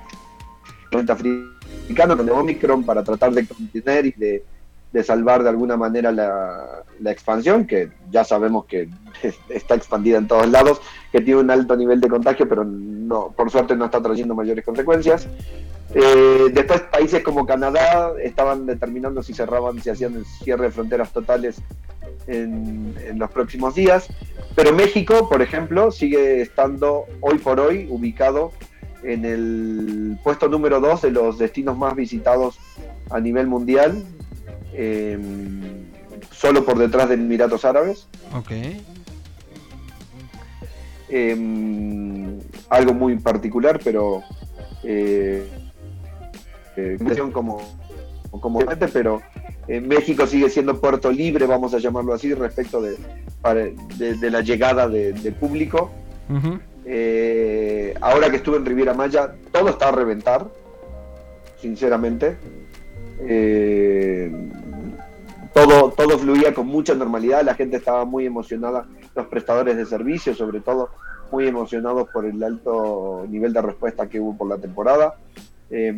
africano 0.92 2.16
con 2.16 2.28
el 2.28 2.34
Omicron 2.34 2.86
para 2.86 3.04
tratar 3.04 3.34
de 3.34 3.46
contener 3.46 4.06
y 4.06 4.12
de, 4.12 4.44
de 4.94 5.04
salvar 5.04 5.44
de 5.44 5.50
alguna 5.50 5.76
manera 5.76 6.12
la, 6.12 6.84
expansión, 7.12 7.66
que 7.66 7.90
ya 8.10 8.24
sabemos 8.24 8.66
que 8.66 8.88
está 9.50 9.76
expandida 9.76 10.18
en 10.18 10.28
todos 10.28 10.48
lados, 10.48 10.82
que 11.12 11.22
tiene 11.22 11.42
un 11.42 11.52
alto 11.52 11.76
nivel 11.76 12.00
de 12.00 12.08
contagio, 12.08 12.48
pero 12.48 12.64
no, 12.64 13.34
por 13.36 13.52
suerte 13.52 13.76
no 13.76 13.86
está 13.86 14.02
trayendo 14.02 14.36
mayores 14.36 14.64
consecuencias. 14.64 15.28
Eh, 15.94 16.48
después 16.54 16.82
países 16.82 17.24
como 17.24 17.46
Canadá 17.46 18.14
estaban 18.22 18.66
determinando 18.66 19.22
si 19.22 19.34
cerraban, 19.34 19.82
si 19.82 19.90
hacían 19.90 20.16
el 20.16 20.26
cierre 20.26 20.66
de 20.66 20.72
fronteras 20.72 21.12
totales 21.12 21.58
en 22.28 22.96
los 23.20 23.30
próximos 23.32 23.76
días. 23.76 24.08
Pero 24.56 24.74
México, 24.74 25.28
por 25.30 25.42
ejemplo, 25.42 25.92
sigue 25.92 26.42
estando 26.42 27.06
hoy 27.20 27.38
por 27.40 27.60
hoy 27.60 27.88
ubicado 27.90 28.54
en 29.04 29.26
el 29.26 30.18
puesto 30.24 30.48
número 30.48 30.80
2 30.80 31.02
de 31.02 31.12
los 31.12 31.38
destinos 31.38 31.78
más 31.78 31.96
visitados 31.96 32.58
a 33.10 33.20
nivel 33.20 33.48
mundial, 33.48 34.04
eh, 34.74 35.20
solo 36.32 36.66
por 36.66 36.78
detrás 36.78 37.10
de 37.10 37.16
Emiratos 37.16 37.66
Árabes. 37.66 38.08
Ok. 38.34 38.52
Eh, 41.10 42.40
algo 42.70 42.94
muy 42.94 43.18
particular, 43.20 43.80
pero 43.84 44.24
eh, 44.84 45.48
eh, 46.78 46.98
como, 47.32 47.62
como 48.30 48.60
pero 48.92 49.22
eh, 49.68 49.82
México 49.82 50.28
sigue 50.28 50.50
siendo 50.50 50.80
puerto 50.80 51.12
libre, 51.12 51.46
vamos 51.46 51.74
a 51.74 51.80
llamarlo 51.80 52.14
así, 52.14 52.34
respecto 52.34 52.82
de, 52.82 52.98
para- 53.46 53.66
de, 54.00 54.16
de 54.16 54.32
la 54.32 54.42
llegada 54.42 54.88
de, 54.90 55.14
de 55.14 55.32
público. 55.32 55.92
Eh, 56.84 57.94
ahora 58.02 58.32
que 58.32 58.38
estuve 58.38 58.58
en 58.58 58.66
Riviera 58.66 58.96
Maya, 58.96 59.36
todo 59.52 59.70
está 59.70 59.90
a 59.90 59.92
reventar, 59.92 60.48
sinceramente. 61.62 62.38
Eh, 63.20 64.32
todo, 65.54 65.92
todo 65.92 66.18
fluía 66.18 66.56
con 66.56 66.66
mucha 66.66 66.96
normalidad, 66.96 67.44
la 67.44 67.54
gente 67.54 67.78
estaba 67.78 68.04
muy 68.04 68.26
emocionada, 68.26 68.88
los 69.16 69.28
prestadores 69.28 69.78
de 69.78 69.86
servicios 69.86 70.38
sobre 70.38 70.60
todo, 70.60 70.90
muy 71.32 71.48
emocionados 71.48 72.10
por 72.10 72.26
el 72.26 72.44
alto 72.44 73.26
nivel 73.30 73.54
de 73.54 73.62
respuesta 73.62 74.10
que 74.10 74.20
hubo 74.20 74.36
por 74.36 74.50
la 74.50 74.58
temporada. 74.58 75.14
Eh, 75.70 75.96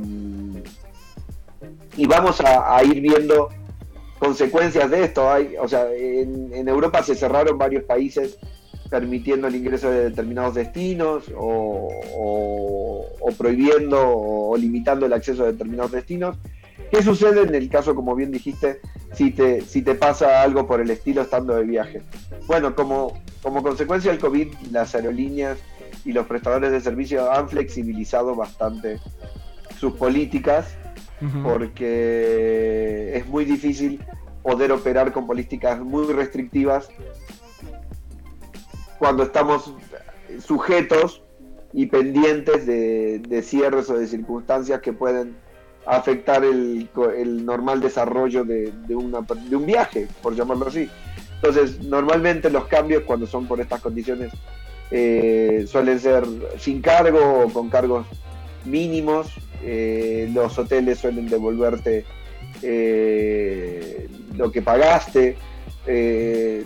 y 1.95 2.05
vamos 2.07 2.41
a, 2.41 2.75
a 2.77 2.83
ir 2.83 2.99
viendo 3.01 3.49
consecuencias 4.19 4.89
de 4.89 5.03
esto. 5.03 5.29
Hay, 5.31 5.55
o 5.59 5.67
sea, 5.67 5.91
en, 5.93 6.67
Europa 6.67 7.03
se 7.03 7.15
cerraron 7.15 7.57
varios 7.57 7.83
países 7.83 8.37
permitiendo 8.89 9.47
el 9.47 9.55
ingreso 9.55 9.89
de 9.89 10.09
determinados 10.09 10.55
destinos 10.55 11.25
o, 11.35 11.89
prohibiendo 13.37 13.99
o, 13.99 14.57
limitando 14.57 15.05
el 15.05 15.13
acceso 15.13 15.43
a 15.43 15.47
determinados 15.47 15.91
destinos. 15.91 16.37
¿Qué 16.91 17.03
sucede 17.03 17.41
en 17.41 17.53
el 17.53 17.69
caso, 17.69 17.95
como 17.95 18.15
bien 18.15 18.31
dijiste, 18.31 18.79
si 19.13 19.31
te, 19.31 19.61
si 19.61 19.81
te 19.81 19.95
pasa 19.95 20.41
algo 20.41 20.67
por 20.67 20.79
el 20.79 20.89
estilo 20.89 21.21
estando 21.21 21.55
de 21.55 21.63
viaje? 21.63 22.01
Bueno, 22.45 22.75
como, 22.75 23.21
como 23.41 23.61
consecuencia 23.61 24.11
del 24.11 24.21
COVID, 24.21 24.47
las 24.71 24.95
aerolíneas 24.95 25.57
y 26.05 26.13
los 26.13 26.27
prestadores 26.27 26.71
de 26.71 26.79
servicio 26.79 27.29
han 27.29 27.49
flexibilizado 27.49 28.35
bastante 28.35 28.99
sus 29.77 29.93
políticas 29.93 30.77
porque 31.43 33.11
es 33.15 33.25
muy 33.27 33.45
difícil 33.45 34.01
poder 34.43 34.71
operar 34.71 35.11
con 35.11 35.25
políticas 35.27 35.79
muy 35.79 36.11
restrictivas 36.13 36.89
cuando 38.99 39.23
estamos 39.23 39.73
sujetos 40.45 41.21
y 41.73 41.87
pendientes 41.87 42.65
de, 42.65 43.41
cierres 43.43 43.89
o 43.89 43.97
de 43.97 44.07
circunstancias 44.07 44.81
que 44.81 44.93
pueden 44.93 45.35
afectar 45.85 46.43
el, 46.43 46.89
el 47.17 47.45
normal 47.45 47.79
desarrollo 47.81 48.43
de, 48.43 48.71
de 48.87 48.95
una- 48.95 49.21
de 49.21 49.55
un 49.55 49.65
viaje, 49.65 50.07
por 50.21 50.35
llamarlo 50.35 50.67
así. 50.67 50.89
Entonces, 51.35 51.79
normalmente 51.83 52.49
los 52.49 52.65
cambios 52.65 53.03
cuando 53.03 53.27
son 53.27 53.47
por 53.47 53.61
estas 53.61 53.81
condiciones 53.81 54.31
eh, 54.91 55.65
suelen 55.67 55.99
ser 55.99 56.25
sin 56.57 56.81
cargo 56.81 57.43
o 57.45 57.49
con 57.53 57.69
cargos 57.69 58.05
mínimos. 58.65 59.27
Eh, 59.63 60.29
los 60.33 60.57
hoteles 60.57 60.99
suelen 60.99 61.27
devolverte 61.27 62.05
eh, 62.61 64.07
lo 64.35 64.51
que 64.51 64.61
pagaste. 64.61 65.35
Eh, 65.85 66.63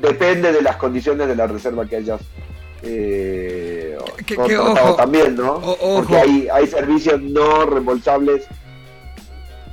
depende 0.00 0.52
de 0.52 0.62
las 0.62 0.76
condiciones 0.76 1.26
de 1.28 1.36
la 1.36 1.46
reserva 1.46 1.86
que 1.86 1.96
hayas 1.96 2.20
eh, 2.82 3.96
Que- 4.18 4.24
que 4.24 4.36
contratado 4.36 4.86
ojo, 4.88 4.96
también, 4.96 5.36
¿no? 5.36 5.54
o-. 5.56 5.96
Porque 5.96 6.16
hay, 6.16 6.48
hay 6.52 6.66
servicios 6.66 7.20
no 7.20 7.66
reembolsables 7.66 8.46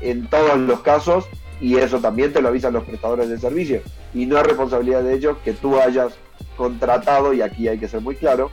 en 0.02 0.28
todos 0.28 0.58
los 0.60 0.82
casos 0.82 1.26
y 1.60 1.78
eso 1.78 2.00
también 2.00 2.34
te 2.34 2.42
lo 2.42 2.50
avisan 2.50 2.74
los 2.74 2.84
prestadores 2.84 3.30
de 3.30 3.40
servicio. 3.40 3.82
Y 4.14 4.26
no 4.26 4.38
es 4.38 4.44
responsabilidad 4.46 5.04
de 5.04 5.14
ellos 5.16 5.38
que 5.44 5.54
tú 5.54 5.80
hayas 5.80 6.14
contratado, 6.56 7.34
y 7.34 7.42
aquí 7.42 7.68
hay 7.68 7.78
que 7.80 7.88
ser 7.88 8.02
muy 8.02 8.16
claro, 8.16 8.52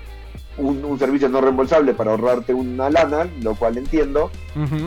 un, 0.58 0.84
un 0.84 0.98
servicio 0.98 1.28
no 1.28 1.40
reembolsable 1.40 1.94
para 1.94 2.12
ahorrarte 2.12 2.54
una 2.54 2.90
lana, 2.90 3.28
lo 3.42 3.54
cual 3.54 3.78
entiendo 3.78 4.30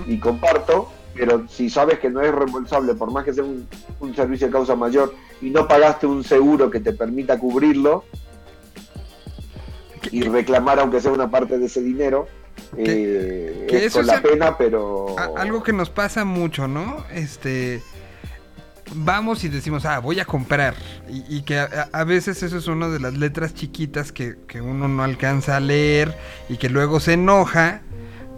y 0.07 0.17
comparto, 0.19 0.89
pero 1.13 1.47
si 1.49 1.69
sabes 1.69 1.99
que 1.99 2.09
no 2.09 2.21
es 2.21 2.33
reembolsable, 2.33 2.93
por 2.93 3.11
más 3.11 3.25
que 3.25 3.33
sea 3.33 3.43
un, 3.43 3.67
un 3.99 4.15
servicio 4.15 4.47
de 4.47 4.53
causa 4.53 4.75
mayor 4.75 5.13
y 5.41 5.49
no 5.49 5.67
pagaste 5.67 6.07
un 6.07 6.23
seguro 6.23 6.69
que 6.69 6.79
te 6.79 6.93
permita 6.93 7.37
cubrirlo 7.39 8.03
y 10.11 10.21
reclamar 10.23 10.79
aunque 10.79 11.01
sea 11.01 11.11
una 11.11 11.29
parte 11.29 11.57
de 11.57 11.65
ese 11.65 11.81
dinero, 11.81 12.27
eh, 12.77 13.65
que 13.69 13.77
es 13.77 13.83
eso 13.83 13.99
con 13.99 14.07
la 14.07 14.21
pena, 14.21 14.57
pero... 14.57 15.15
Algo 15.35 15.63
que 15.63 15.73
nos 15.73 15.89
pasa 15.89 16.25
mucho, 16.25 16.67
¿no? 16.67 17.03
Este. 17.13 17.81
Vamos 18.95 19.43
y 19.43 19.49
decimos, 19.49 19.85
ah, 19.85 19.99
voy 19.99 20.19
a 20.19 20.25
comprar. 20.25 20.75
Y, 21.07 21.41
que 21.41 21.59
a, 21.59 21.89
a 21.91 22.03
veces 22.03 22.43
eso 22.43 22.57
es 22.57 22.67
una 22.67 22.87
de 22.87 22.99
las 22.99 23.13
letras 23.13 23.53
chiquitas 23.53 24.11
que, 24.11 24.37
que 24.47 24.61
uno 24.61 24.87
no 24.87 25.03
alcanza 25.03 25.57
a 25.57 25.59
leer 25.59 26.17
y 26.49 26.57
que 26.57 26.69
luego 26.69 26.99
se 26.99 27.13
enoja 27.13 27.81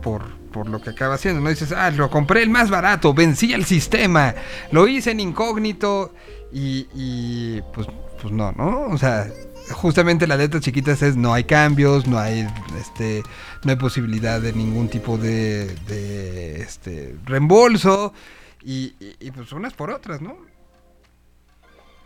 por, 0.02 0.38
por 0.52 0.68
lo 0.70 0.82
que 0.82 0.92
acaba 0.92 1.16
haciendo. 1.16 1.42
No 1.42 1.50
dices, 1.50 1.72
ah, 1.72 1.92
lo 1.92 2.10
compré 2.10 2.44
el 2.44 2.50
más 2.50 2.70
barato, 2.70 3.14
vencí 3.14 3.54
el 3.54 3.66
sistema, 3.66 4.36
lo 4.72 4.88
hice 4.88 5.12
en 5.12 5.20
incógnito 5.20 6.14
y, 6.52 6.88
y 6.94 7.62
pues, 7.74 7.88
pues 8.22 8.34
no, 8.34 8.52
¿no? 8.52 8.88
O 8.88 8.98
sea, 8.98 9.28
justamente 9.72 10.28
las 10.28 10.38
letras 10.38 10.64
chiquitas 10.64 11.02
es 11.02 11.16
no 11.16 11.34
hay 11.34 11.44
cambios, 11.44 12.08
no 12.08 12.18
hay 12.20 12.48
este 12.80 13.24
no 13.64 13.72
hay 13.72 13.78
posibilidad 13.78 14.42
de 14.42 14.54
ningún 14.54 14.90
tipo 14.90 15.18
de, 15.18 15.68
de 15.88 16.62
este 16.62 17.16
reembolso 17.26 18.14
y, 18.64 18.94
y- 19.00 19.16
y, 19.20 19.32
pues 19.32 19.52
unas 19.52 19.74
por 19.74 19.90
otras, 19.92 20.22
¿no? 20.22 20.38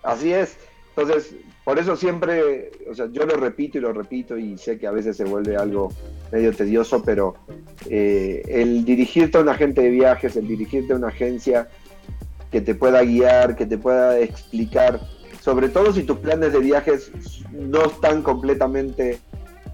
Así 0.03 0.31
es. 0.33 0.57
Entonces, 0.95 1.35
por 1.63 1.79
eso 1.79 1.95
siempre, 1.95 2.71
o 2.89 2.93
sea, 2.93 3.07
yo 3.11 3.25
lo 3.25 3.35
repito 3.35 3.77
y 3.77 3.81
lo 3.81 3.93
repito 3.93 4.37
y 4.37 4.57
sé 4.59 4.77
que 4.77 4.85
a 4.85 4.91
veces 4.91 5.17
se 5.17 5.23
vuelve 5.23 5.55
algo 5.55 5.91
medio 6.31 6.53
tedioso, 6.53 7.01
pero 7.03 7.35
eh, 7.89 8.43
el 8.47 8.85
dirigirte 8.85 9.37
a 9.39 9.41
un 9.41 9.49
agente 9.49 9.81
de 9.81 9.89
viajes, 9.89 10.35
el 10.35 10.47
dirigirte 10.47 10.93
a 10.93 10.97
una 10.97 11.07
agencia 11.07 11.67
que 12.51 12.61
te 12.61 12.75
pueda 12.75 13.01
guiar, 13.01 13.55
que 13.55 13.65
te 13.65 13.79
pueda 13.79 14.19
explicar, 14.19 14.99
sobre 15.41 15.69
todo 15.69 15.91
si 15.93 16.03
tus 16.03 16.19
planes 16.19 16.53
de 16.53 16.59
viajes 16.59 17.11
no 17.51 17.85
están 17.85 18.21
completamente 18.21 19.19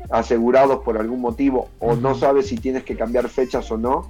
asegurados 0.10 0.84
por 0.85 0.97
algún 0.97 1.19
motivo 1.19 1.69
o 1.80 1.95
no 1.95 2.15
sabes 2.15 2.47
si 2.47 2.56
tienes 2.56 2.84
que 2.85 2.95
cambiar 2.95 3.27
fechas 3.27 3.69
o 3.72 3.77
no, 3.77 4.10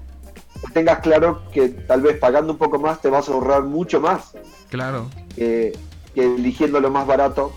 tengas 0.74 1.00
claro 1.00 1.42
que 1.52 1.70
tal 1.70 2.02
vez 2.02 2.18
pagando 2.18 2.52
un 2.54 2.58
poco 2.60 2.80
más 2.80 3.02
te 3.02 3.10
vas 3.10 3.28
a 3.30 3.34
ahorrar 3.34 3.64
mucho 3.64 4.00
más 4.00 4.34
Claro. 4.70 5.08
que, 5.36 5.74
que 6.14 6.26
eligiendo 6.36 6.80
lo 6.80 6.90
más 6.92 7.08
barato 7.08 7.52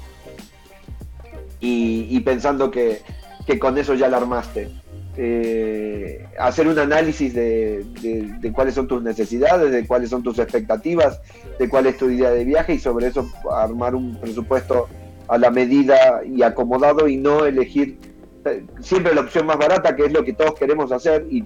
y, 1.61 2.07
y 2.11 2.21
pensando 2.21 2.71
que, 2.71 3.01
que 3.47 3.59
con 3.59 3.79
eso 3.79 3.95
ya 3.95 4.09
la 4.09 4.17
armaste. 4.19 4.71
Eh, 5.17 6.27
hacer 6.39 6.67
un 6.69 6.79
análisis 6.79 7.35
de, 7.35 7.85
de- 8.01 8.33
de 8.41 8.53
cuáles 8.53 8.75
son 8.75 8.89
tus 8.89 9.03
necesidades, 9.03 9.71
de 9.71 9.87
cuáles 9.87 10.09
son 10.09 10.23
tus 10.23 10.39
expectativas, 10.39 11.21
de 11.59 11.69
cuál 11.69 11.87
es 11.87 11.99
tu 11.99 12.09
idea 12.09 12.31
de 12.31 12.45
viaje 12.45 12.75
y 12.75 12.79
sobre 12.79 13.09
eso 13.09 13.31
armar 13.51 13.95
un 13.95 14.17
presupuesto 14.19 14.89
a 15.29 15.37
la 15.37 15.51
medida 15.51 16.23
y 16.25 16.43
acomodado 16.43 17.09
y 17.09 17.19
no 17.19 17.45
elegir 17.45 17.99
eh, 18.47 18.65
siempre 18.81 19.15
la 19.15 19.21
opción 19.21 19.45
más 19.47 19.59
barata, 19.59 19.95
que 19.95 20.07
es 20.07 20.13
lo 20.13 20.25
que 20.25 20.33
todos 20.33 20.55
queremos 20.55 20.91
hacer 20.91 21.27
y 21.31 21.43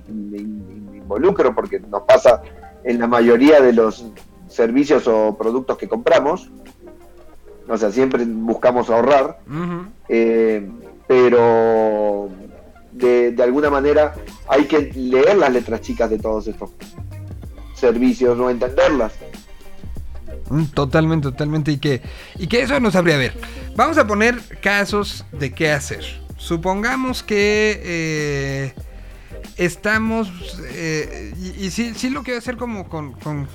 involucro 1.06 1.54
porque 1.54 1.78
nos 1.78 2.02
pasa 2.02 2.42
en 2.82 2.98
la 2.98 3.06
mayoría 3.06 3.60
de 3.60 3.72
los 3.72 4.06
servicios 4.48 5.06
o 5.06 5.36
productos 5.38 5.78
que 5.78 5.88
compramos. 5.88 6.50
O 7.68 7.76
sea, 7.76 7.90
siempre 7.90 8.24
buscamos 8.24 8.90
ahorrar, 8.90 9.38
eh, 10.08 10.68
pero 11.06 12.28
de, 12.92 13.32
de 13.32 13.42
alguna 13.42 13.70
manera 13.70 14.14
hay 14.48 14.64
que 14.66 14.92
leer 14.94 15.36
las 15.36 15.52
letras 15.52 15.80
chicas 15.80 16.10
de 16.10 16.18
todos 16.18 16.46
estos 16.46 16.70
servicios 17.74 18.38
o 18.38 18.50
entenderlas. 18.50 19.12
Mm, 20.48 20.64
Totalmente, 20.66 21.30
totalmente. 21.30 21.72
Y 21.72 21.78
que, 21.78 22.02
y 22.38 22.46
que 22.46 22.62
eso 22.62 22.78
nos 22.80 22.94
habría 22.94 23.16
a 23.16 23.18
ver. 23.18 23.34
Vamos 23.74 23.98
a 23.98 24.06
poner 24.06 24.40
casos 24.60 25.24
de 25.32 25.52
qué 25.52 25.72
hacer. 25.72 26.04
Supongamos 26.36 27.22
que 27.22 27.80
eh, 27.82 28.74
estamos. 29.56 30.28
eh, 30.70 31.32
y 31.38 31.66
y 31.66 31.70
sí, 31.70 31.94
sí 31.94 32.10
lo 32.10 32.22
quiero 32.22 32.38
hacer 32.38 32.56
como 32.56 32.88
con, 32.88 33.12
con 33.12 33.48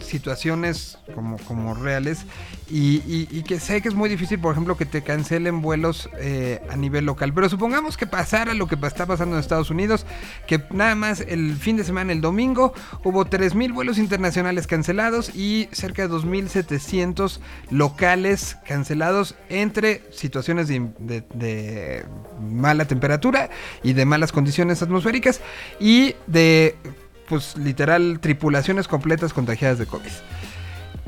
situaciones 0.00 0.98
como, 1.14 1.36
como 1.38 1.74
reales. 1.74 2.24
Y, 2.70 3.02
y- 3.08 3.42
que 3.42 3.58
sé 3.58 3.80
que 3.82 3.88
es 3.88 3.94
muy 3.94 4.08
difícil, 4.08 4.38
por 4.38 4.52
ejemplo, 4.52 4.76
que 4.76 4.86
te 4.86 5.02
cancelen 5.02 5.60
vuelos 5.60 6.08
eh, 6.18 6.60
a 6.70 6.76
nivel 6.76 7.04
local. 7.04 7.32
Pero 7.34 7.48
supongamos 7.48 7.96
que 7.96 8.06
pasara 8.06 8.54
lo 8.54 8.68
que 8.68 8.76
está 8.86 9.06
pasando 9.06 9.34
en 9.36 9.40
Estados 9.40 9.70
Unidos, 9.70 10.06
que 10.46 10.62
nada 10.70 10.94
más 10.94 11.20
el 11.20 11.56
fin 11.56 11.76
de 11.76 11.84
semana, 11.84 12.12
el 12.12 12.20
domingo, 12.20 12.72
hubo 13.02 13.24
3.000 13.26 13.72
vuelos 13.74 13.98
internacionales 13.98 14.66
cancelados 14.66 15.34
y 15.34 15.68
cerca 15.72 16.06
de 16.06 16.14
2.700 16.14 17.40
locales 17.70 18.56
cancelados 18.66 19.34
entre 19.48 20.02
situaciones 20.12 20.68
de 20.68 22.04
mala 22.40 22.84
temperatura 22.86 23.50
y 23.82 23.92
de 23.94 24.04
malas 24.04 24.32
condiciones 24.32 24.82
atmosféricas 24.82 25.40
y 25.80 26.14
de, 26.26 26.76
pues 27.30 27.56
literal, 27.56 28.18
tripulaciones 28.20 28.88
completas 28.88 29.32
contagiadas 29.32 29.78
de 29.78 29.86
COVID. 29.86 30.10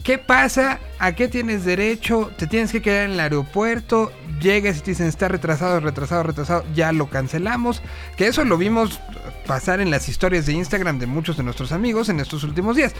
¿Qué 0.04 0.18
pasa? 0.18 0.78
¿A 1.00 1.12
qué 1.12 1.26
tienes 1.26 1.64
derecho? 1.64 2.30
¿Te 2.38 2.46
tienes 2.46 2.70
que 2.70 2.80
quedar 2.80 3.06
en 3.06 3.12
el 3.12 3.20
aeropuerto? 3.20 4.12
Llegas 4.40 4.78
y 4.78 4.80
te 4.82 4.92
dicen 4.92 5.08
está 5.08 5.26
retrasado, 5.26 5.80
retrasado, 5.80 6.22
retrasado, 6.22 6.64
ya 6.74 6.92
lo 6.92 7.10
cancelamos. 7.10 7.82
Que 8.16 8.28
eso 8.28 8.44
lo 8.44 8.56
vimos 8.56 9.00
pasar 9.48 9.80
en 9.80 9.90
las 9.90 10.08
historias 10.08 10.46
de 10.46 10.52
Instagram 10.52 11.00
de 11.00 11.06
muchos 11.06 11.36
de 11.36 11.42
nuestros 11.42 11.72
amigos 11.72 12.08
en 12.08 12.20
estos 12.20 12.44
últimos 12.44 12.76
días. 12.76 12.94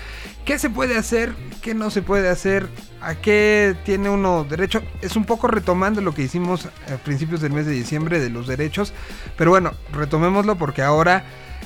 ¿Qué 0.44 0.58
se 0.58 0.68
puede 0.68 0.98
hacer? 0.98 1.32
¿Qué 1.60 1.74
no 1.74 1.90
se 1.90 2.02
puede 2.02 2.28
hacer? 2.28 2.68
¿A 3.00 3.14
qué 3.14 3.76
tiene 3.84 4.10
uno 4.10 4.44
derecho? 4.44 4.82
Es 5.00 5.14
un 5.14 5.24
poco 5.24 5.46
retomando 5.46 6.00
lo 6.00 6.12
que 6.12 6.22
hicimos 6.22 6.66
a 6.66 6.96
principios 7.04 7.40
del 7.40 7.52
mes 7.52 7.66
de 7.66 7.72
diciembre 7.72 8.18
de 8.18 8.30
los 8.30 8.48
derechos. 8.48 8.92
Pero 9.36 9.50
bueno, 9.50 9.74
retomémoslo 9.92 10.56
porque 10.56 10.82
ahora 10.82 11.24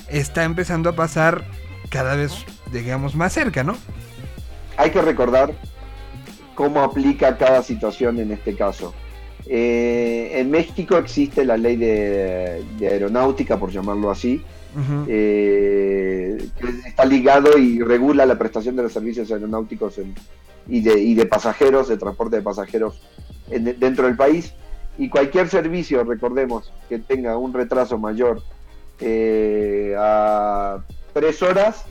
está 0.08 0.44
empezando 0.44 0.88
a 0.90 0.96
pasar 0.96 1.44
cada 1.90 2.14
vez, 2.16 2.32
digamos, 2.72 3.14
más 3.14 3.32
cerca, 3.32 3.62
¿no? 3.64 3.76
hay 4.78 4.90
que 4.90 5.00
recordar 5.00 5.54
cómo 6.54 6.80
aplica 6.82 7.38
cada 7.38 7.62
situación 7.62 8.18
en 8.20 8.30
este 8.32 8.54
caso. 8.54 8.92
Eh, 9.46 10.32
en 10.34 10.50
México 10.50 10.98
existe 10.98 11.44
la 11.46 11.56
ley 11.56 11.76
de, 11.76 12.62
de 12.78 12.88
aeronáutica, 12.88 13.56
por 13.58 13.70
llamarlo 13.70 14.10
así, 14.10 14.42
eh, 15.08 16.36
que 16.60 16.88
está 16.88 17.04
ligado 17.06 17.56
y 17.58 17.80
regula 17.80 18.26
la 18.26 18.36
prestación 18.38 18.76
de 18.76 18.82
los 18.82 18.92
servicios 18.92 19.30
aeronáuticos 19.30 19.96
en- 19.98 20.14
y, 20.68 20.80
de, 20.80 20.98
y 21.00 21.14
de 21.14 21.26
pasajeros, 21.26 21.88
de 21.88 21.96
transporte 21.96 22.36
de 22.36 22.42
pasajeros 22.42 23.00
en- 23.50 23.78
dentro 23.78 24.06
del 24.06 24.16
país. 24.16 24.52
Y 24.98 25.08
cualquier 25.08 25.48
servicio, 25.48 26.04
recordemos, 26.04 26.72
que 26.88 26.98
tenga 26.98 27.36
un 27.38 27.52
retraso 27.54 27.96
mayor 27.98 28.42
eh, 29.00 29.94
a 29.98 30.78
tres 31.12 31.42
horas, 31.42 31.84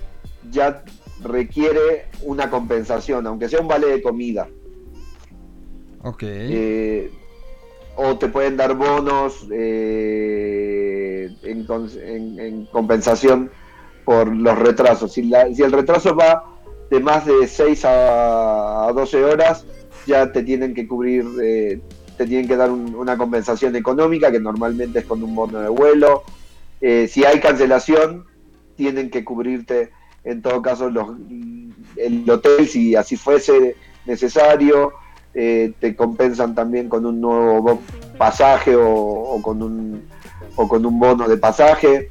ya 0.52 0.84
requiere 1.23 2.07
una 2.23 2.49
compensación, 2.49 3.26
aunque 3.27 3.49
sea 3.49 3.61
un 3.61 3.68
vale 3.68 3.88
de 3.88 4.02
comida. 4.02 4.48
Ok. 6.03 6.23
Eh, 6.23 7.11
o 7.98 8.18
te 8.18 8.27
pueden 8.27 8.57
dar 8.57 8.76
bonos 8.76 9.48
eh, 9.52 11.30
en, 11.44 12.40
en 12.40 12.65
compensación 12.68 13.49
por 14.03 14.27
los 14.36 14.57
retrasos. 14.60 15.14
Si, 15.14 15.23
la- 15.23 15.52
si 15.53 15.64
el 15.64 15.72
retraso 15.72 16.15
va 16.15 16.44
de 16.90 16.99
más 16.99 17.26
de 17.26 17.48
6 17.48 17.86
a, 17.86 18.88
a 18.88 18.94
12 18.94 19.23
horas, 19.23 19.65
ya 20.06 20.32
te 20.32 20.44
tienen 20.44 20.73
que 20.76 20.88
cubrir, 20.88 21.26
eh, 21.41 21.80
te 22.18 22.26
tienen 22.27 22.48
que 22.48 22.56
dar 22.56 22.69
un- 22.69 22.94
una 22.95 23.18
compensación 23.18 23.76
económica, 23.76 24.32
que 24.32 24.40
normalmente 24.40 24.99
es 24.99 25.06
con 25.06 25.23
un 25.23 25.34
bono 25.34 25.60
de 25.61 25.69
vuelo. 25.69 26.23
Eh, 26.81 27.07
si 27.07 27.23
hay 27.26 27.39
cancelación, 27.39 28.26
tienen 28.76 29.10
que 29.10 29.23
cubrirte 29.23 29.91
en 30.23 30.41
todo 30.41 30.61
caso 30.61 30.89
los, 30.89 31.10
el 31.95 32.30
hotel, 32.30 32.68
si 32.68 32.95
así 32.95 33.15
fuese 33.15 33.76
necesario. 34.06 34.93
Eh, 35.38 35.73
te 35.80 35.95
compensan 35.97 36.56
también 36.56 36.88
con 36.88 37.06
un 37.06 37.19
nuevo 37.19 37.81
pasaje 38.18 38.73
o, 38.73 38.89
o 38.89 39.41
con 39.41 39.61
un 39.61 40.07
o 40.56 40.65
con 40.65 40.85
un 40.85 40.97
bono 40.97 41.27
de 41.27 41.35
pasaje 41.35 42.07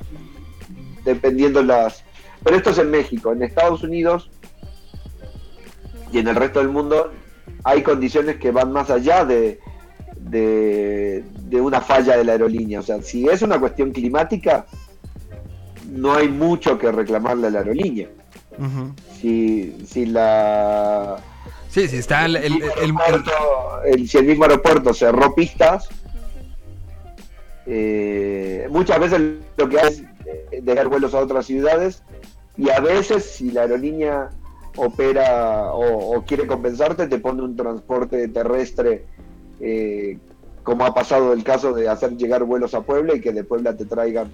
dependiendo 1.06 1.62
las 1.62 2.04
pero 2.42 2.56
esto 2.56 2.68
es 2.68 2.76
en 2.76 2.90
México 2.90 3.32
en 3.32 3.42
Estados 3.42 3.82
Unidos 3.82 4.30
y 6.12 6.18
en 6.18 6.28
el 6.28 6.36
resto 6.36 6.58
del 6.58 6.68
mundo 6.68 7.12
hay 7.64 7.82
condiciones 7.82 8.36
que 8.36 8.50
van 8.50 8.72
más 8.72 8.90
allá 8.90 9.24
de, 9.24 9.58
de, 10.30 11.24
de 11.48 11.60
una 11.60 11.80
falla 11.80 12.16
de 12.16 12.24
la 12.24 12.32
aerolínea. 12.32 12.80
O 12.80 12.82
sea, 12.82 13.00
si 13.02 13.28
es 13.28 13.42
una 13.42 13.58
cuestión 13.60 13.92
climática, 13.92 14.66
no 15.90 16.14
hay 16.14 16.28
mucho 16.28 16.78
que 16.78 16.90
reclamarle 16.90 17.46
a 17.48 17.50
la 17.50 17.58
aerolínea. 17.60 18.08
Si, 19.20 19.76
si 19.86 20.06
la 20.06 21.16
Sí, 21.68 21.88
sí, 21.88 21.96
está 21.96 22.24
el, 22.26 22.36
el- 22.36 22.44
el- 22.44 22.62
el- 22.62 22.70
aeropuerto, 22.80 23.32
el- 23.84 24.08
si 24.08 24.18
el 24.18 24.26
mismo 24.26 24.44
aeropuerto 24.44 24.94
cerró 24.94 25.34
pistas, 25.34 25.88
eh, 27.66 28.66
muchas 28.70 29.00
veces 29.00 29.20
lo 29.56 29.68
que 29.68 29.80
hace 29.80 30.04
es 30.52 30.64
dejar 30.64 30.88
vuelos 30.88 31.14
a 31.14 31.20
otras 31.20 31.46
ciudades 31.46 32.02
y 32.56 32.70
a 32.70 32.78
veces 32.80 33.24
si 33.24 33.50
la 33.50 33.62
aerolínea 33.62 34.30
opera 34.76 35.72
o, 35.72 36.16
o 36.16 36.22
quiere 36.24 36.46
compensarte 36.46 37.06
te 37.06 37.18
pone 37.18 37.42
un 37.42 37.56
transporte 37.56 38.28
terrestre 38.28 39.04
eh, 39.60 40.18
como 40.62 40.84
ha 40.86 40.94
pasado 40.94 41.32
el 41.32 41.44
caso 41.44 41.72
de 41.74 41.88
hacer 41.88 42.16
llegar 42.16 42.44
vuelos 42.44 42.74
a 42.74 42.82
Puebla 42.82 43.14
y 43.14 43.20
que 43.20 43.32
de 43.32 43.44
Puebla 43.44 43.76
te 43.76 43.84
traigan 43.84 44.30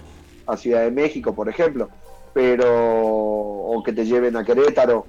a 0.47 0.57
Ciudad 0.57 0.83
de 0.83 0.91
México 0.91 1.35
por 1.35 1.49
ejemplo 1.49 1.89
pero 2.33 2.67
o 2.69 3.83
que 3.85 3.93
te 3.93 4.05
lleven 4.05 4.37
a 4.37 4.45
Querétaro 4.45 5.05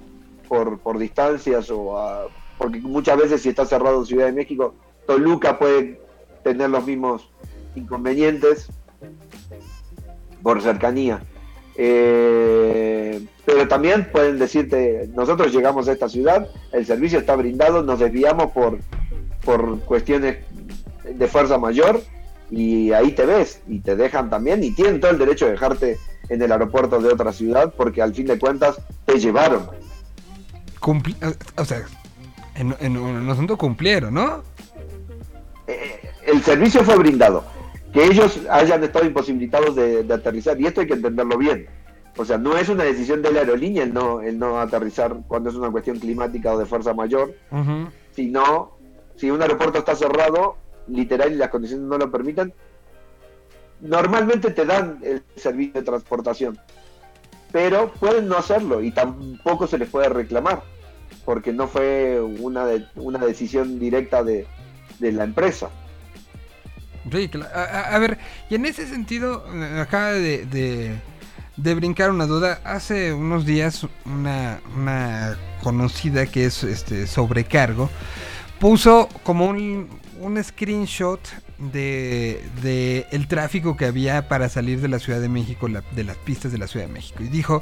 por, 0.48 0.98
distancias 0.98 1.70
o 1.70 1.96
a- 1.96 2.26
porque 2.58 2.78
muchas 2.80 3.16
veces 3.16 3.42
si 3.42 3.48
está 3.48 3.64
cerrado 3.64 4.04
Ciudad 4.04 4.26
de 4.26 4.32
México, 4.32 4.74
Toluca 5.06 5.58
puede 5.58 6.00
tener 6.44 6.68
los 6.70 6.84
mismos 6.86 7.28
inconvenientes 7.74 8.68
por 10.42 10.60
cercanía. 10.60 11.22
Eh, 11.76 13.24
pero 13.46 13.66
también 13.66 14.08
pueden 14.12 14.38
decirte, 14.38 15.08
nosotros 15.14 15.52
llegamos 15.52 15.88
a 15.88 15.92
esta 15.92 16.08
ciudad, 16.08 16.48
el 16.72 16.84
servicio 16.86 17.18
está 17.18 17.34
brindado, 17.34 17.82
nos 17.82 17.98
desviamos 18.00 18.52
por, 18.52 18.78
por 19.44 19.80
cuestiones 19.80 20.38
de 21.04 21.28
fuerza 21.28 21.58
mayor 21.58 22.00
y 22.50 22.92
ahí 22.92 23.12
te 23.12 23.24
ves 23.26 23.60
y 23.66 23.80
te 23.80 23.96
dejan 23.96 24.30
también 24.30 24.62
y 24.62 24.72
tienen 24.72 25.00
todo 25.00 25.10
el 25.10 25.18
derecho 25.18 25.46
de 25.46 25.52
dejarte 25.52 25.98
en 26.28 26.40
el 26.42 26.52
aeropuerto 26.52 27.00
de 27.00 27.12
otra 27.12 27.32
ciudad 27.32 27.72
porque 27.76 28.02
al 28.02 28.14
fin 28.14 28.26
de 28.26 28.38
cuentas 28.38 28.80
te 29.06 29.18
llevaron. 29.18 29.68
cumpli- 30.80 31.16
o 31.56 31.64
sea, 31.64 31.82
en, 32.54 32.74
en 32.80 32.96
un 32.96 33.28
asunto 33.30 33.56
cumplieron, 33.56 34.14
¿no? 34.14 34.42
el 36.26 36.42
servicio 36.42 36.84
fue 36.84 36.96
brindado. 36.96 37.44
Que 37.92 38.04
ellos 38.04 38.40
hayan 38.50 38.82
estado 38.84 39.04
imposibilitados 39.04 39.74
de, 39.76 40.02
de 40.04 40.14
aterrizar, 40.14 40.58
y 40.60 40.66
esto 40.66 40.80
hay 40.80 40.86
que 40.86 40.94
entenderlo 40.94 41.36
bien. 41.36 41.66
O 42.16 42.24
sea, 42.24 42.38
no 42.38 42.56
es 42.56 42.68
una 42.68 42.84
decisión 42.84 43.22
de 43.22 43.32
la 43.32 43.40
aerolínea 43.40 43.82
el 43.84 43.92
no, 43.92 44.20
el 44.22 44.38
no 44.38 44.60
aterrizar 44.60 45.14
cuando 45.28 45.50
es 45.50 45.56
una 45.56 45.70
cuestión 45.70 45.98
climática 45.98 46.52
o 46.52 46.58
de 46.58 46.66
fuerza 46.66 46.94
mayor, 46.94 47.34
Ujú. 47.50 47.88
sino 48.14 48.76
si 49.22 49.30
un 49.30 49.40
aeropuerto 49.40 49.78
está 49.78 49.94
cerrado, 49.94 50.56
literal, 50.88 51.30
y 51.32 51.36
las 51.36 51.48
condiciones 51.48 51.86
no 51.86 51.96
lo 51.96 52.10
permitan, 52.10 52.52
normalmente 53.80 54.50
te 54.50 54.64
dan 54.66 54.98
el 55.04 55.22
servicio 55.36 55.74
de 55.74 55.82
transportación, 55.82 56.58
pero 57.52 57.92
pueden 57.92 58.26
no 58.26 58.36
hacerlo 58.36 58.80
y 58.82 58.90
tampoco 58.90 59.68
se 59.68 59.78
les 59.78 59.88
puede 59.88 60.08
reclamar, 60.08 60.64
porque 61.24 61.52
no 61.52 61.68
fue 61.68 62.20
una, 62.20 62.66
de- 62.66 62.84
una 62.96 63.20
decisión 63.24 63.78
directa 63.78 64.24
de, 64.24 64.44
de 64.98 65.12
la 65.12 65.22
empresa. 65.22 65.70
Sí, 67.12 67.30
a, 67.54 67.96
ver, 68.00 68.18
y 68.50 68.56
en 68.56 68.66
ese 68.66 68.88
sentido, 68.88 69.44
acaba 69.80 70.14
de, 70.14 70.46
de- 70.46 70.96
de 71.56 71.74
brincar 71.76 72.10
una 72.10 72.26
duda. 72.26 72.60
Hace 72.64 73.12
unos 73.12 73.46
días, 73.46 73.86
una, 74.04 74.60
una 74.76 75.36
conocida 75.62 76.26
que 76.26 76.46
es 76.46 76.64
este 76.64 77.06
sobrecargo 77.06 77.88
puso 78.62 79.08
como 79.24 79.46
un, 79.46 79.88
un 80.20 80.44
screenshot 80.44 81.18
de, 81.58 82.40
de 82.62 83.06
el 83.10 83.26
tráfico 83.26 83.76
que 83.76 83.86
había 83.86 84.28
para 84.28 84.48
salir 84.48 84.80
de 84.80 84.86
la 84.86 85.00
Ciudad 85.00 85.20
de 85.20 85.28
México, 85.28 85.66
la- 85.66 85.82
de 85.96 86.04
las 86.04 86.16
pistas 86.18 86.52
de 86.52 86.58
la 86.58 86.68
Ciudad 86.68 86.86
de 86.86 86.92
México. 86.92 87.24
Y 87.24 87.26
dijo, 87.26 87.60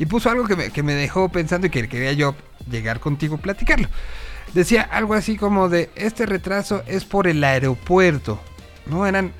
y 0.00 0.06
puso 0.06 0.30
algo 0.30 0.44
que 0.48 0.56
me, 0.56 0.70
que 0.70 0.82
me 0.82 0.94
dejó 0.94 1.28
pensando 1.28 1.68
y 1.68 1.70
que 1.70 1.88
quería 1.88 2.12
yo 2.12 2.34
llegar 2.68 2.98
contigo 2.98 3.36
a 3.36 3.38
platicarlo. 3.38 3.86
Decía 4.52 4.82
algo 4.82 5.14
así 5.14 5.36
como 5.36 5.68
de, 5.68 5.90
este 5.94 6.26
retraso 6.26 6.82
es 6.88 7.04
por 7.04 7.28
el 7.28 7.44
aeropuerto. 7.44 8.40
No 8.86 9.06
eran 9.06 9.32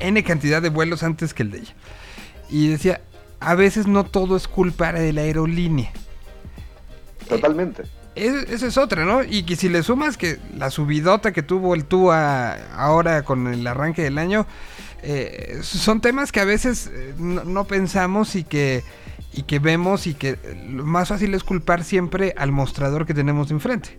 N 0.00 0.22
cantidad 0.22 0.60
de 0.60 0.68
vuelos 0.68 1.02
antes 1.02 1.32
que 1.32 1.44
el 1.44 1.50
de 1.50 1.58
ella. 1.60 1.74
Y 2.50 2.68
decía, 2.68 3.00
a 3.40 3.54
veces 3.54 3.86
no 3.86 4.04
todo 4.04 4.36
es 4.36 4.48
culpa 4.48 4.92
de 4.92 5.14
la 5.14 5.22
aerolínea. 5.22 5.90
Totalmente. 7.26 7.84
Es- 8.14 8.50
esa 8.50 8.66
es 8.66 8.76
otra, 8.76 9.04
¿no? 9.04 9.22
Y 9.24 9.44
que 9.44 9.56
si 9.56 9.68
le 9.68 9.82
sumas 9.82 10.16
que 10.16 10.38
la 10.56 10.70
subidota 10.70 11.32
que 11.32 11.42
tuvo 11.42 11.74
el 11.74 11.84
TUA 11.86 12.52
ahora 12.76 13.22
con 13.22 13.46
el 13.46 13.66
arranque 13.66 14.02
del 14.02 14.18
año, 14.18 14.46
eh, 15.02 15.58
son 15.62 16.00
temas 16.00 16.30
que 16.30 16.40
a 16.40 16.44
veces 16.44 16.90
eh, 16.92 17.14
no, 17.18 17.64
pensamos 17.64 18.36
y 18.36 18.44
que, 18.44 18.84
y 19.32 19.44
que 19.44 19.58
vemos 19.58 20.06
y 20.06 20.14
que 20.14 20.36
lo 20.68 20.84
más 20.84 21.08
fácil 21.08 21.34
es 21.34 21.42
culpar 21.42 21.84
siempre 21.84 22.34
al 22.36 22.52
mostrador 22.52 23.06
que 23.06 23.14
tenemos 23.14 23.48
de 23.48 23.54
enfrente. 23.54 23.98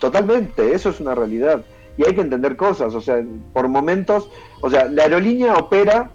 Totalmente, 0.00 0.74
eso 0.74 0.90
es 0.90 1.00
una 1.00 1.14
realidad. 1.14 1.64
Y 1.96 2.04
hay 2.06 2.14
que 2.14 2.20
entender 2.20 2.56
cosas, 2.56 2.94
o 2.94 3.00
sea, 3.00 3.24
por 3.52 3.68
momentos, 3.68 4.30
o 4.60 4.70
sea, 4.70 4.84
la 4.86 5.04
aerolínea 5.04 5.54
opera, 5.54 6.10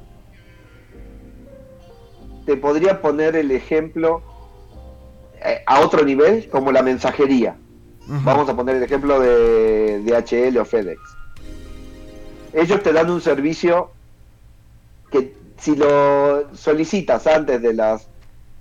te 2.45 2.57
podría 2.57 3.01
poner 3.01 3.35
el 3.35 3.51
ejemplo 3.51 4.21
a 5.65 5.80
otro 5.82 6.03
nivel, 6.03 6.48
como 6.49 6.72
la 6.72 6.82
mensajería. 6.82 7.56
Vamos 8.06 8.49
a 8.49 8.56
poner 8.56 8.76
el 8.76 8.84
ejemplo 8.84 9.20
de 9.20 10.02
DHL 10.03 10.57
o 10.57 10.65
FedEx. 10.65 10.99
Ellos 12.53 12.84
te 12.84 12.91
dan 12.91 13.10
un 13.10 13.22
servicio 13.22 13.91
que 15.11 15.34
si 15.57 15.76
lo 15.76 16.53
solicitas 16.53 17.26
antes 17.28 17.61
de 17.61 17.74
las 17.74 18.07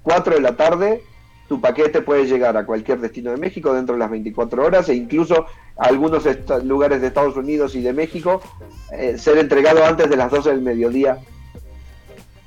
4 0.02 0.36
de 0.36 0.40
la 0.40 0.56
tarde, 0.56 1.02
tu 1.48 1.60
paquete 1.60 2.00
puede 2.00 2.26
llegar 2.26 2.56
a 2.56 2.64
cualquier 2.64 3.00
destino 3.00 3.32
de 3.32 3.36
México 3.36 3.74
dentro 3.74 3.94
de 3.94 3.98
las 3.98 4.10
24 4.10 4.64
horas 4.64 4.88
e 4.88 4.94
incluso 4.94 5.46
a 5.76 5.86
algunos 5.86 6.24
lugares 6.64 7.00
de 7.00 7.08
Estados 7.08 7.36
Unidos 7.36 7.74
y 7.74 7.82
de 7.82 7.92
México 7.92 8.40
eh, 8.92 9.18
ser 9.18 9.38
entregado 9.38 9.84
antes 9.84 10.08
de 10.08 10.16
las 10.16 10.30
12 10.30 10.50
del 10.50 10.62
mediodía 10.62 11.18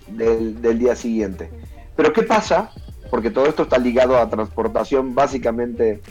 del, 0.07 0.61
del 0.61 0.79
día 0.79 0.95
siguiente. 0.95 1.49
Pero 1.95 2.13
¿qué 2.13 2.23
pasa? 2.23 2.71
Porque 3.09 3.29
todo 3.29 3.45
esto 3.47 3.63
está 3.63 3.77
ligado 3.77 4.17
a 4.17 4.29
transportación 4.29 5.13
básicamente 5.15 6.01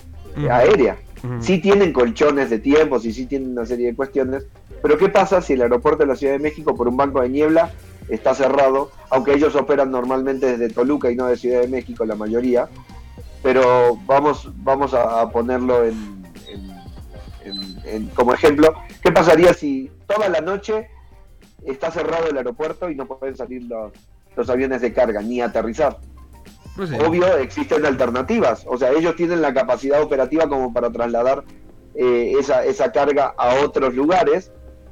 aérea. 0.51 0.97
Ujú. 1.23 1.41
Sí 1.43 1.59
tienen 1.59 1.93
colchones 1.93 2.51
de 2.51 2.59
tiempos 2.59 3.05
y 3.05 3.13
sí 3.13 3.27
tienen 3.27 3.51
una 3.53 3.65
serie 3.67 3.87
de 3.89 3.95
cuestiones, 3.97 4.47
pero 4.83 4.99
¿qué 4.99 5.09
pasa 5.09 5.41
si 5.41 5.55
el 5.55 5.63
aeropuerto 5.63 6.03
de 6.03 6.07
la 6.09 6.17
Ciudad 6.17 6.35
de 6.35 6.39
México 6.41 6.75
por 6.77 6.89
un 6.89 6.97
banco 6.97 7.21
de 7.23 7.29
niebla 7.31 7.71
está 8.09 8.35
cerrado, 8.35 8.91
aunque 9.11 9.33
ellos 9.33 9.55
operan 9.57 9.91
normalmente 9.91 10.57
desde 10.59 10.75
Toluca 10.75 11.11
y 11.11 11.17
no 11.17 11.27
de 11.27 11.37
Ciudad 11.37 11.61
de 11.63 11.69
México 11.69 12.05
la 12.05 12.15
mayoría, 12.15 12.69
pero 13.43 13.97
vamos, 14.07 14.51
vamos 14.57 14.93
a, 14.93 15.29
ponerlo 15.31 15.85
en- 15.85 16.25
en- 17.85 18.07
como 18.09 18.33
ejemplo, 18.35 18.75
¿qué 19.03 19.13
pasaría 19.13 19.53
si 19.55 19.91
toda 20.07 20.29
la 20.29 20.41
noche 20.41 20.89
está 21.67 21.91
cerrado 21.91 22.29
el 22.29 22.37
aeropuerto 22.37 22.91
y 22.91 22.95
no 22.95 23.07
pueden 23.07 23.37
salir 23.37 23.63
los, 23.65 23.93
los 24.37 24.51
aviones 24.51 24.81
de 24.81 24.93
carga 24.93 25.21
ni 25.23 25.41
aterrizar? 25.41 25.99
Pues. 26.77 26.91
Obvio, 26.93 27.37
existen 27.37 27.87
alternativas. 27.87 28.65
O 28.67 28.77
sea, 28.77 28.91
ellos 28.91 29.15
tienen 29.17 29.43
la 29.43 29.55
capacidad 29.55 30.03
operativa 30.03 30.49
como 30.49 30.73
para 30.73 30.91
trasladar 30.91 31.45
eh, 31.95 32.35
esa, 32.39 32.65
esa 32.65 32.91
carga 32.91 33.35
a 33.37 33.55
otros 33.65 33.95
lugares, 33.95 34.51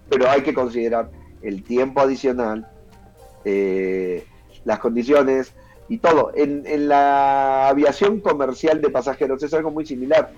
pero 0.08 0.30
hay 0.30 0.42
que 0.42 0.54
considerar 0.54 1.10
el 1.42 1.64
tiempo 1.64 2.00
adicional, 2.00 2.68
eh, 3.44 4.24
las 4.64 4.78
condiciones 4.78 5.54
y 5.88 5.98
todo. 5.98 6.32
En, 6.34 6.88
la 6.88 7.68
aviación 7.68 8.20
comercial 8.20 8.80
de 8.80 8.90
pasajeros 8.90 9.42
es 9.42 9.52
algo 9.52 9.70
muy 9.70 9.84
similar, 9.84 10.30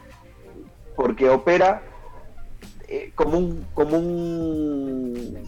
porque 0.97 1.29
opera 1.29 1.83
eh, 2.89 3.13
como 3.15 3.39
un 3.39 3.67
como 3.75 3.99
un 3.99 5.39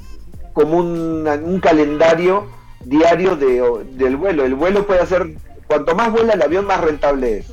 como 0.53 0.79
un, 0.79 1.27
un 1.27 1.61
calendario 1.61 2.47
diario 2.85 3.37
de, 3.37 3.85
del 3.93 4.17
vuelo. 4.17 4.45
El 4.45 4.55
vuelo 4.55 4.87
puede 4.87 5.07
ser, 5.07 5.35
cuanto 5.67 5.95
más 5.95 6.13
vuela 6.13 6.35
el 6.35 6.43
avión, 6.43 6.67
más 6.67 6.81
rentable 6.81 7.39
es. 7.39 7.47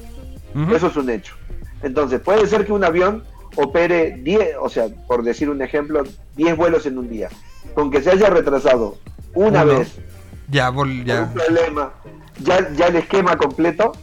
Eso 0.75 0.87
es 0.87 0.95
un 0.95 1.09
hecho. 1.09 1.35
Entonces, 1.81 2.19
puede 2.21 2.45
ser 2.47 2.65
que 2.65 2.71
un 2.73 2.83
avión 2.83 3.23
opere 3.55 4.17
10, 4.21 4.55
o 4.61 4.69
sea, 4.69 4.87
por 5.07 5.23
decir 5.23 5.49
un 5.49 5.61
ejemplo, 5.61 6.03
10 6.35 6.55
vuelos 6.57 6.85
en 6.85 6.97
un 6.97 7.09
día. 7.09 7.29
Con 7.73 7.89
que 7.91 8.01
se 8.01 8.11
haya 8.11 8.29
retrasado 8.29 8.97
una 9.33 9.63
Uno. 9.63 9.79
vez 9.79 9.95
Ya, 10.49 10.69
vol- 10.71 10.97
por 10.99 11.05
ya. 11.07 11.21
un 11.23 11.33
problema, 11.33 11.93
ya, 12.39 12.69
ya 12.73 12.87
el 12.87 12.95
esquema 12.97 13.35
completo 13.37 13.93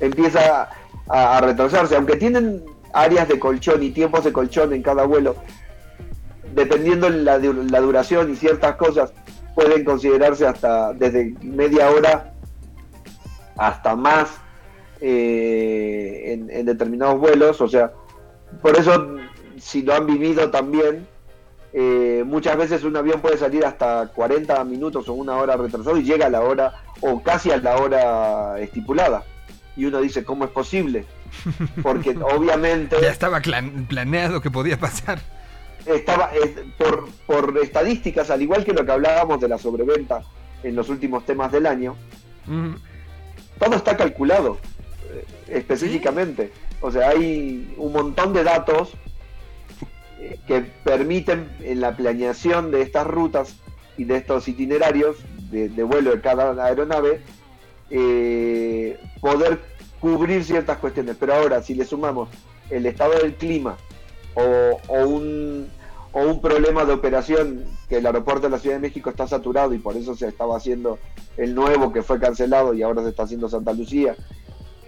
empieza 0.00 0.68
a, 1.08 1.36
a 1.36 1.40
retrasarse. 1.40 1.96
Aunque 1.96 2.16
tienen 2.16 2.62
áreas 2.92 3.28
de 3.28 3.38
colchón 3.38 3.82
y 3.82 3.90
tiempos 3.90 4.24
de 4.24 4.32
colchón 4.32 4.72
en 4.72 4.82
cada 4.82 5.04
vuelo, 5.04 5.36
dependiendo 6.54 7.08
la, 7.08 7.38
la 7.38 7.80
duración 7.80 8.30
y 8.32 8.36
ciertas 8.36 8.76
cosas, 8.76 9.12
pueden 9.54 9.84
considerarse 9.84 10.46
hasta 10.46 10.92
desde 10.92 11.34
media 11.42 11.90
hora 11.90 12.31
hasta 13.56 13.94
más 13.96 14.30
eh, 15.00 16.32
en, 16.32 16.50
en 16.50 16.66
determinados 16.66 17.18
vuelos, 17.18 17.60
o 17.60 17.68
sea, 17.68 17.92
por 18.60 18.76
eso 18.76 19.16
si 19.58 19.82
lo 19.82 19.94
han 19.94 20.06
vivido 20.06 20.50
también, 20.50 21.06
eh, 21.72 22.22
muchas 22.26 22.56
veces 22.56 22.84
un 22.84 22.96
avión 22.96 23.20
puede 23.20 23.38
salir 23.38 23.64
hasta 23.64 24.08
40 24.14 24.62
minutos 24.64 25.08
o 25.08 25.14
una 25.14 25.36
hora 25.36 25.56
retrasado 25.56 25.96
y 25.96 26.02
llega 26.02 26.26
a 26.26 26.30
la 26.30 26.42
hora 26.42 26.74
o 27.00 27.22
casi 27.22 27.50
a 27.50 27.56
la 27.56 27.76
hora 27.76 28.58
estipulada. 28.60 29.24
Y 29.76 29.86
uno 29.86 30.00
dice, 30.02 30.22
¿cómo 30.24 30.44
es 30.44 30.50
posible? 30.50 31.06
Porque 31.82 32.10
obviamente 32.36 32.96
Ya 33.00 33.08
estaba 33.10 33.40
planeado 33.88 34.40
que 34.42 34.50
podía 34.50 34.78
pasar. 34.78 35.18
estaba 35.86 36.30
es- 36.34 36.58
por, 36.76 37.08
por 37.26 37.56
estadísticas, 37.62 38.30
al 38.30 38.42
igual 38.42 38.64
que 38.64 38.72
lo 38.74 38.84
que 38.84 38.92
hablábamos 38.92 39.40
de 39.40 39.48
la 39.48 39.56
sobreventa 39.58 40.20
en 40.62 40.76
los 40.76 40.88
últimos 40.90 41.24
temas 41.24 41.50
del 41.50 41.66
año. 41.66 41.96
Todo 43.58 43.76
está 43.76 43.96
calculado 43.96 44.58
eh, 45.10 45.24
específicamente. 45.48 46.52
O 46.80 46.90
sea, 46.90 47.10
hay 47.10 47.74
un 47.76 47.92
montón 47.92 48.32
de 48.32 48.44
datos 48.44 48.92
eh, 50.18 50.38
que 50.46 50.60
permiten 50.84 51.50
en 51.60 51.80
la 51.80 51.96
planeación 51.96 52.70
de 52.70 52.82
estas 52.82 53.06
rutas 53.06 53.56
y 53.96 54.04
de 54.04 54.16
estos 54.16 54.48
itinerarios 54.48 55.16
de, 55.50 55.68
vuelo 55.82 56.12
de 56.12 56.20
cada 56.20 56.64
aeronave 56.64 57.20
eh, 57.90 58.98
poder 59.20 59.60
cubrir 60.00 60.44
ciertas 60.44 60.78
cuestiones. 60.78 61.16
Pero 61.20 61.34
ahora, 61.34 61.62
si 61.62 61.74
le 61.74 61.84
sumamos 61.84 62.28
el 62.70 62.86
estado 62.86 63.18
del 63.18 63.34
clima 63.34 63.76
o 64.34 64.80
un, 64.88 65.68
o 66.12 66.20
un 66.26 66.40
problema 66.40 66.84
de 66.84 66.92
operación, 66.92 67.64
que 67.88 67.96
el 67.98 68.06
aeropuerto 68.06 68.42
de 68.42 68.50
la 68.50 68.58
Ciudad 68.58 68.76
de 68.76 68.82
México 68.82 69.10
está 69.10 69.26
saturado 69.26 69.72
y 69.74 69.78
por 69.78 69.96
eso 69.96 70.14
se 70.14 70.28
estaba 70.28 70.56
haciendo 70.56 70.98
el 71.36 71.54
nuevo 71.54 71.92
que 71.92 72.02
fue 72.02 72.20
cancelado 72.20 72.74
y 72.74 72.82
ahora 72.82 73.02
se 73.02 73.08
está 73.10 73.22
haciendo 73.22 73.48
Santa 73.48 73.72
Lucía. 73.72 74.14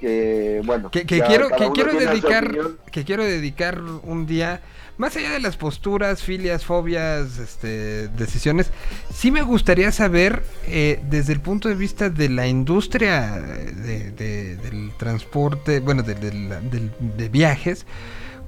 Que 0.01 0.61
bueno, 0.67 0.91
Que, 0.91 1.07
quiero, 1.07 1.49
que 1.49 1.71
quiero 1.73 1.93
dedicar, 1.95 2.53
que 2.91 3.05
quiero 3.05 3.25
dedicar 3.25 3.81
un 4.03 4.27
día, 4.27 4.61
más 4.99 5.17
allá 5.17 5.31
de 5.31 5.41
las 5.41 5.57
posturas, 5.57 6.23
filias, 6.23 6.65
fobias, 6.67 7.39
este, 7.39 8.09
decisiones, 8.09 8.71
sí 9.15 9.31
me 9.31 9.41
gustaría 9.41 9.91
saber, 9.93 10.43
eh, 10.67 11.01
desde 11.09 11.33
el 11.33 11.41
punto 11.41 11.71
de 11.71 11.75
vista 11.77 12.11
de 12.11 12.29
la 12.29 12.47
industria 12.47 13.31
de- 13.31 14.11
de- 14.11 14.57
del 14.57 14.91
transporte, 14.99 15.81
bueno, 15.81 16.03
de, 16.03 16.15
de 16.15 17.29
viajes, 17.31 17.87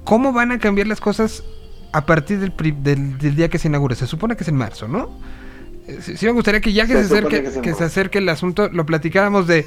cómo 0.03 0.33
van 0.33 0.51
a 0.51 0.59
cambiar 0.59 0.85
las 0.85 1.01
cosas 1.01 1.43
a 1.91 2.05
partir 2.05 2.39
del, 2.39 2.51
pri- 2.51 2.75
del, 2.77 3.17
del 3.17 3.35
día 3.35 3.49
que 3.49 3.57
se 3.59 3.67
inaugure. 3.67 3.95
Se 3.95 4.07
supone 4.07 4.35
que 4.35 4.43
es 4.43 4.47
en 4.49 4.55
marzo, 4.55 4.87
¿no? 4.87 5.09
Eh, 5.87 5.99
Sí, 6.01 6.17
sí 6.17 6.25
me 6.25 6.31
gustaría 6.33 6.59
que 6.61 6.73
ya 6.73 6.85
que 6.85 6.93
Se 6.93 6.99
acerque, 6.99 7.43
que 7.61 7.73
se 7.73 7.83
acerque 7.83 8.17
el 8.19 8.29
asunto, 8.29 8.69
lo 8.69 8.85
platicáramos 8.85 9.47
de... 9.47 9.65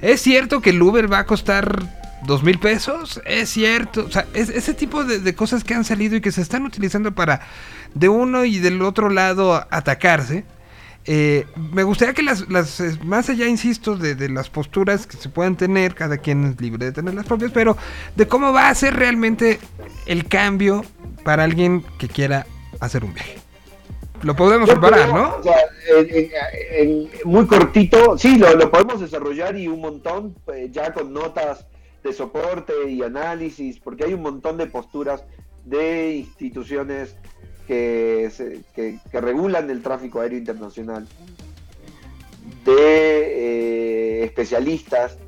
¿Es 0.00 0.20
cierto 0.22 0.60
que 0.62 0.70
el 0.70 0.80
Uber 0.80 1.12
va 1.12 1.18
a 1.20 1.26
costar 1.26 1.82
dos 2.26 2.42
mil 2.42 2.58
pesos? 2.58 3.20
Es 3.26 3.48
cierto. 3.50 4.04
O 4.06 4.10
sea, 4.10 4.26
es- 4.34 4.48
ese 4.48 4.72
tipo 4.74 5.04
de, 5.04 5.18
de 5.18 5.34
cosas 5.34 5.64
que 5.64 5.74
han 5.74 5.84
salido 5.84 6.16
y 6.16 6.20
que 6.20 6.32
se 6.32 6.40
están 6.40 6.64
utilizando 6.64 7.12
para 7.12 7.40
de 7.94 8.08
uno 8.08 8.44
y 8.44 8.58
del 8.60 8.80
otro 8.82 9.08
lado 9.10 9.66
atacarse. 9.70 10.44
Eh, 11.10 11.46
me 11.72 11.84
gustaría 11.84 12.12
que 12.12 12.22
las, 12.22 12.50
las 12.50 12.80
eh, 12.80 12.98
más 13.02 13.30
allá, 13.30 13.46
insisto, 13.46 13.96
de, 13.96 14.14
de 14.14 14.28
las 14.28 14.50
posturas 14.50 15.06
que 15.06 15.16
se 15.16 15.30
puedan 15.30 15.56
tener, 15.56 15.94
cada 15.94 16.18
quien 16.18 16.44
es 16.44 16.60
libre 16.60 16.84
de 16.84 16.92
tener 16.92 17.14
las 17.14 17.24
propias, 17.24 17.50
pero 17.50 17.78
de 18.14 18.28
cómo 18.28 18.52
va 18.52 18.68
a 18.68 18.74
ser 18.74 18.94
realmente 18.94 19.58
el 20.04 20.28
cambio 20.28 20.84
para 21.24 21.44
alguien 21.44 21.82
que 21.98 22.08
quiera 22.08 22.46
hacer 22.80 23.04
un 23.04 23.14
viaje. 23.14 23.38
Lo 24.20 24.36
podemos 24.36 24.68
preparar, 24.68 25.08
¿no? 25.14 25.36
o 25.36 25.42
sea, 25.42 25.56
en- 25.96 26.08
en- 26.14 26.30
en- 26.72 27.08
muy 27.24 27.46
cortito, 27.46 28.18
sí, 28.18 28.36
lo, 28.36 28.54
lo 28.54 28.70
podemos 28.70 29.00
desarrollar 29.00 29.56
y 29.56 29.66
un 29.66 29.80
montón, 29.80 30.34
eh, 30.54 30.68
ya 30.70 30.92
con 30.92 31.12
notas 31.14 31.64
de 32.04 32.12
soporte 32.12 32.72
y 32.86 33.02
análisis, 33.02 33.78
porque 33.80 34.04
hay 34.04 34.12
un 34.12 34.20
montón 34.22 34.58
de 34.58 34.66
posturas 34.66 35.24
de 35.64 36.16
instituciones 36.16 37.14
que, 37.68 38.98
regulan 39.12 39.68
el 39.70 39.82
tráfico 39.82 40.20
aéreo 40.20 40.38
internacional, 40.38 41.06
de 42.64 44.20
eh, 44.20 44.24
especialistas 44.24 45.18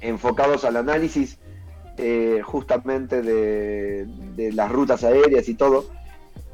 enfocados 0.00 0.64
al 0.64 0.76
análisis 0.76 1.38
eh, 1.96 2.40
justamente 2.44 3.22
de, 3.22 4.06
de 4.36 4.52
las 4.52 4.70
rutas 4.70 5.02
aéreas 5.04 5.48
y 5.48 5.54
todo. 5.54 5.86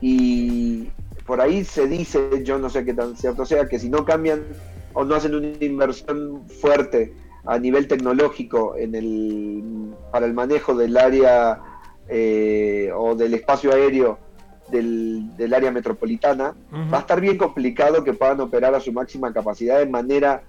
Y 0.01 0.89
por 1.27 1.41
ahí 1.41 1.65
se 1.65 1.87
dice, 1.89 2.43
yo 2.45 2.59
no 2.59 2.71
sé 2.71 2.85
qué 2.85 2.95
tan 2.95 3.17
cierto 3.17 3.45
sea, 3.45 3.67
que 3.67 3.79
si 3.79 3.89
no 3.89 4.05
cambian 4.05 4.45
o 4.93 5.05
no 5.05 5.15
hacen 5.17 5.35
una 5.35 5.49
inversión 5.61 6.49
fuerte 6.49 7.13
a 7.45 7.59
nivel 7.59 7.89
tecnológico 7.89 8.77
en 8.77 8.95
el, 8.95 9.95
para 10.13 10.27
el 10.27 10.35
manejo 10.35 10.75
del 10.75 10.97
área 10.97 11.61
eh, 12.09 12.91
o 12.95 13.15
del 13.15 13.35
espacio 13.35 13.73
aéreo 13.73 14.26
del, 14.71 15.37
del 15.37 15.55
área 15.55 15.71
metropolitana, 15.71 16.55
va 16.93 16.99
a 16.99 17.01
estar 17.01 17.21
bien 17.21 17.39
complicado 17.39 18.05
que 18.05 18.13
puedan 18.13 18.41
operar 18.41 18.75
a 18.75 18.81
su 18.81 18.93
máxima 18.93 19.33
capacidad 19.33 19.79
de 19.79 19.87
manera 19.87 20.43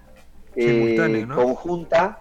eh, 0.56 1.27
conjunta 1.34 2.19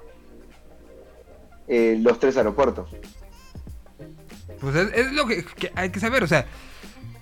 eh, 1.68 1.98
los 2.00 2.18
tres 2.18 2.36
aeropuertos. 2.36 2.90
Pues 4.60 4.76
es, 4.76 4.92
es 4.94 5.12
lo 5.12 5.26
que, 5.26 5.44
que 5.44 5.72
hay 5.74 5.90
que 5.90 6.00
saber, 6.00 6.22
o 6.22 6.26
sea, 6.26 6.46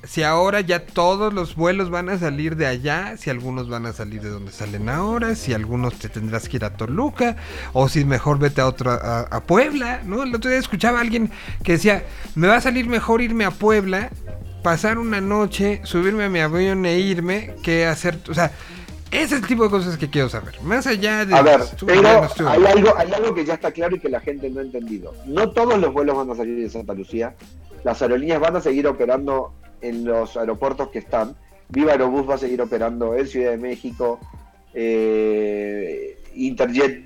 si 0.07 0.23
ahora 0.23 0.61
ya 0.61 0.85
todos 0.85 1.33
los 1.33 1.57
vuelos 1.57 1.89
van 1.89 2.11
a 2.11 2.19
salir 2.19 2.57
de 2.57 2.67
allá, 2.67 3.17
si 3.17 3.31
algunos 3.31 3.69
van 3.69 3.87
a 3.87 3.93
salir 3.93 4.21
de 4.21 4.29
donde 4.29 4.53
salen 4.53 4.89
ahora, 4.89 5.35
si 5.35 5.55
algunos 5.55 5.99
te 5.99 6.09
tendrás 6.11 6.49
que 6.49 6.59
ir 6.59 6.65
a 6.65 6.77
Toluca, 6.77 7.37
o 7.73 7.89
si 7.89 8.05
mejor 8.05 8.39
vete 8.39 8.61
a 8.61 8.67
otra, 8.67 8.95
a, 8.95 9.21
a 9.23 9.41
Puebla, 9.45 10.03
¿no? 10.05 10.23
El 10.23 10.35
otro 10.35 10.51
día 10.51 10.59
escuchaba 10.59 10.99
a 10.99 11.01
alguien 11.01 11.31
que 11.63 11.73
decía, 11.73 12.05
me 12.35 12.49
va 12.49 12.57
a 12.57 12.61
salir 12.61 12.87
mejor 12.87 13.23
irme 13.23 13.47
a 13.47 13.51
Puebla, 13.51 14.11
pasar 14.65 14.99
una 14.99 15.21
noche, 15.21 15.83
subirme 15.85 16.25
a 16.25 16.29
mi 16.31 16.41
avión 16.41 16.87
e 16.87 16.99
irme, 16.99 17.55
que 17.63 17.85
hacer, 17.87 18.19
o 18.31 18.35
sea, 18.35 18.51
ese 19.11 19.37
es 19.37 19.43
el 19.43 19.47
tipo 19.47 19.63
de 19.63 19.71
cosas 19.71 19.99
que 19.99 20.09
quiero 20.09 20.31
saber. 20.31 20.61
Más 20.63 20.87
allá 20.87 21.27
de... 21.27 21.37
A 21.37 21.43
ver, 21.43 21.61
pero 21.87 22.01
hay 22.49 22.65
algo, 22.65 22.97
hay 22.97 23.13
algo 23.13 23.35
que 23.35 23.45
ya 23.45 23.55
está 23.55 23.71
claro 23.71 23.95
y 23.95 24.01
que 24.01 24.09
la 24.09 24.21
gente 24.21 24.49
no 24.49 24.61
ha 24.61 24.63
entendido. 24.63 25.15
No 25.27 25.51
todos 25.51 25.79
los 25.79 25.93
vuelos 25.93 26.17
van 26.17 26.31
a 26.31 26.35
salir 26.35 26.61
de 26.61 26.71
Santa 26.71 26.95
Lucía. 26.95 27.37
Las 27.85 28.01
aerolíneas 28.01 28.41
van 28.41 28.57
a 28.57 28.63
seguir 28.63 28.89
operando 28.89 29.53
en 29.83 30.05
los 30.07 30.37
aeropuertos 30.37 30.89
que 30.89 30.99
están. 30.99 31.37
Viva 31.69 31.93
Aerobús 31.93 32.29
va 32.29 32.37
a 32.37 32.39
seguir 32.39 32.63
operando 32.63 33.15
en 33.15 33.29
Ciudad 33.29 33.51
de 33.51 33.59
México. 33.59 34.19
eh, 34.73 36.19
Interjet, 36.35 37.05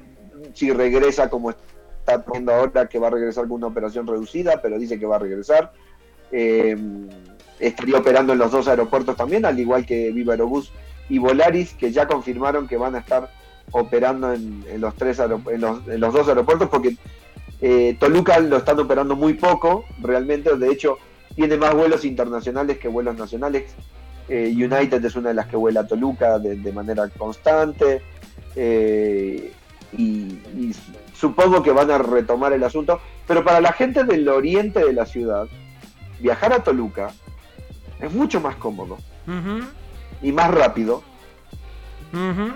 si 0.55 0.72
regresa 0.72 1.28
como 1.28 1.51
está 1.51 2.24
poniendo 2.24 2.55
ahora, 2.55 2.89
que 2.89 2.98
va 3.01 3.09
a 3.09 3.10
regresar 3.10 3.48
con 3.48 3.56
una 3.56 3.66
operación 3.66 4.06
reducida, 4.06 4.62
pero 4.62 4.78
dice 4.78 4.98
que 4.98 5.06
va 5.06 5.16
a 5.16 5.18
regresar. 5.18 5.72
Eh, 6.30 6.76
estaría 7.60 7.98
operando 7.98 8.32
en 8.32 8.39
los 8.39 8.51
dos 8.51 8.68
aeropuertos 8.68 9.16
también, 9.16 9.44
al 9.44 9.59
igual 9.59 9.86
que 9.86 10.10
Viva 10.12 10.35
Aerobús 10.35 10.72
y 11.09 11.18
Volaris, 11.18 11.74
que 11.74 11.93
ya 11.93 12.06
confirmaron 12.06 12.66
que 12.68 12.76
van 12.76 12.94
a 12.94 12.98
estar 12.98 13.30
operando 13.70 14.32
en, 14.32 14.64
los 14.80 14.94
tres 14.94 15.18
en 15.18 15.43
en 15.64 16.01
los 16.01 16.12
dos 16.12 16.28
aeropuertos, 16.28 16.68
porque 16.68 16.97
eh, 17.60 17.97
Toluca 17.98 18.39
lo 18.39 18.59
están 18.59 18.78
operando 18.78 19.16
muy 19.16 19.35
poco, 19.35 19.85
realmente, 20.01 20.56
de 20.56 20.70
hecho, 20.70 20.98
tiene 21.35 21.56
más 21.56 21.74
vuelos 21.74 22.05
internacionales 22.05 22.78
que 22.78 22.89
vuelos 22.89 23.16
nacionales. 23.16 23.72
Eh, 24.28 24.52
United 24.55 25.05
es 25.05 25.16
una 25.16 25.30
de 25.30 25.35
las 25.35 25.47
que 25.47 25.56
vuela 25.56 25.80
a 25.80 25.86
Toluca 25.86 26.39
de, 26.39 26.72
manera 26.72 27.09
constante. 27.09 28.02
eh, 28.55 29.52
y 29.97 30.39
supongo 31.14 31.62
que 31.62 31.72
van 31.72 31.90
a 31.90 31.98
retomar 31.98 32.52
el 32.52 32.62
asunto. 32.62 33.01
Pero 33.26 33.44
para 33.44 33.60
la 33.60 33.72
gente 33.72 34.05
del 34.05 34.28
oriente 34.28 34.85
de 34.85 34.93
la 34.93 35.06
ciudad, 35.06 35.47
viajar 36.20 36.52
a 36.52 36.62
Toluca 36.62 37.10
es 38.01 38.12
mucho 38.12 38.41
más 38.41 38.57
cómodo 38.57 38.99
y 40.23 40.33
más 40.33 40.51
rápido 40.53 41.03
ujú. 42.12 42.53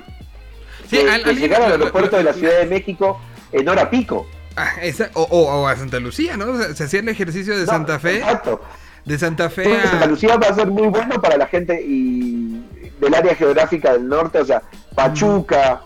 Sí, 0.88 0.98
que, 0.98 1.10
al- 1.10 1.22
que 1.24 1.34
llegar 1.34 1.62
al 1.62 1.72
aeropuerto 1.72 2.16
de 2.16 2.24
la 2.24 2.32
Ciudad 2.32 2.58
de 2.58 2.66
México 2.66 3.20
en 3.52 3.68
hora 3.68 3.88
pico. 3.90 4.26
Ah, 4.56 4.70
esa- 4.82 5.10
o, 5.14 5.22
o- 5.22 5.62
o 5.62 5.66
a 5.68 5.76
Santa 5.76 5.98
Lucía, 6.00 6.36
¿no? 6.36 6.50
O 6.52 6.56
sea, 6.58 6.74
se 6.74 6.84
hacía 6.84 7.00
el 7.00 7.08
ejercicio 7.08 7.54
de 7.56 7.64
No, 7.64 7.72
Santa 7.72 7.98
Fe. 7.98 8.16
Exacto. 8.18 8.60
De 9.04 9.18
Santa 9.18 9.48
Fe 9.50 9.64
Entonces, 9.64 9.90
Santa. 9.90 10.06
Lucía 10.06 10.36
va 10.36 10.48
a 10.48 10.54
ser 10.54 10.66
muy 10.68 10.88
bueno 10.88 11.20
para 11.20 11.36
la 11.36 11.46
gente 11.46 11.82
y 11.82 12.62
del 13.00 13.14
área 13.14 13.34
geográfica 13.34 13.92
del 13.94 14.06
norte, 14.08 14.40
o 14.40 14.44
sea, 14.44 14.62
Pachuca, 14.94 15.80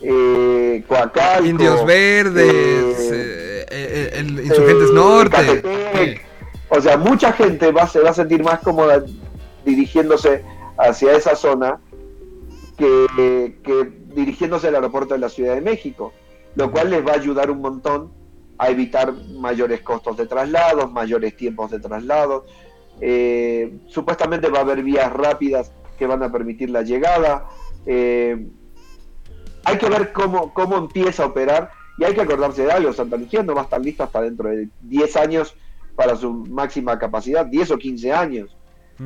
eh, 0.00 0.84
Coacalco, 0.86 1.44
Indios 1.46 1.84
Verdes, 1.86 2.52
eh, 2.52 3.12
eh, 3.12 3.66
eh, 3.70 4.10
el 4.14 4.40
Insurgentes 4.40 4.90
eh, 4.90 4.94
Norte. 4.94 5.40
Ecatepec. 5.40 6.24
O 6.74 6.80
sea, 6.80 6.96
mucha 6.96 7.32
gente 7.34 7.70
va, 7.70 7.86
se 7.86 8.00
va 8.00 8.10
a 8.10 8.14
sentir 8.14 8.42
más 8.42 8.60
cómoda 8.60 9.04
dirigiéndose 9.62 10.42
hacia 10.78 11.12
esa 11.12 11.36
zona 11.36 11.78
que, 12.78 13.92
dirigiéndose 14.14 14.68
al 14.68 14.76
aeropuerto 14.76 15.12
de 15.12 15.20
la 15.20 15.28
Ciudad 15.28 15.54
de 15.54 15.60
México, 15.60 16.14
lo 16.54 16.72
cual 16.72 16.88
les 16.88 17.06
va 17.06 17.12
a 17.12 17.16
ayudar 17.16 17.50
un 17.50 17.60
montón 17.60 18.10
a 18.56 18.70
evitar 18.70 19.12
mayores 19.12 19.82
costos 19.82 20.16
de 20.16 20.26
traslados, 20.26 20.90
mayores 20.90 21.36
tiempos 21.36 21.70
de 21.70 21.78
traslados. 21.78 22.44
Eh, 23.02 23.80
supuestamente 23.88 24.48
va 24.48 24.60
a 24.60 24.62
haber 24.62 24.82
vías 24.82 25.12
rápidas 25.12 25.72
que 25.98 26.06
van 26.06 26.22
a 26.22 26.32
permitir 26.32 26.70
la 26.70 26.80
llegada. 26.80 27.48
Eh, 27.84 28.48
hay 29.64 29.76
que 29.76 29.90
ver 29.90 30.10
cómo, 30.14 30.54
cómo 30.54 30.78
empieza 30.78 31.24
a 31.24 31.26
operar 31.26 31.70
Y 31.98 32.04
hay 32.04 32.14
que 32.14 32.22
acordarse 32.22 32.64
de 32.64 32.72
algo, 32.72 32.94
Santa 32.94 33.18
Lucía 33.18 33.42
no 33.42 33.54
va 33.54 33.60
a 33.60 33.64
estar 33.64 33.80
lista 33.80 34.04
hasta 34.04 34.22
dentro 34.22 34.48
de 34.48 34.68
10 34.80 35.16
años 35.16 35.54
para 36.02 36.16
su 36.16 36.32
máxima 36.32 36.98
capacidad, 36.98 37.46
10 37.46 37.70
o 37.70 37.78
15 37.78 38.12
años. 38.12 38.56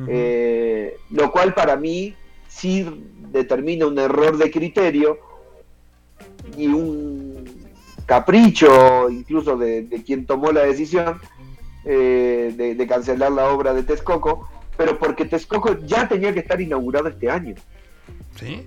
Eh, 0.07 0.97
lo 1.11 1.31
cual 1.31 1.53
para 1.53 1.75
mí 1.75 2.15
sí 2.47 2.85
determina 3.31 3.85
un 3.85 3.97
error 3.97 4.37
de 4.37 4.51
criterio 4.51 5.17
y 6.55 6.67
un 6.67 7.45
capricho 8.05 9.09
incluso 9.09 9.57
de, 9.57 9.83
de 9.83 10.03
quien 10.03 10.25
tomó 10.25 10.51
la 10.51 10.61
decisión 10.61 11.19
eh, 11.85 12.53
de, 12.55 12.75
de 12.75 12.87
cancelar 12.87 13.31
la 13.31 13.49
obra 13.49 13.73
de 13.73 13.83
Texcoco, 13.83 14.49
pero 14.75 14.97
porque 14.97 15.25
Texcoco 15.25 15.77
ya 15.85 16.07
tenía 16.07 16.33
que 16.33 16.39
estar 16.39 16.59
inaugurado 16.59 17.09
este 17.09 17.29
año. 17.29 17.55
¿Sí? 18.35 18.65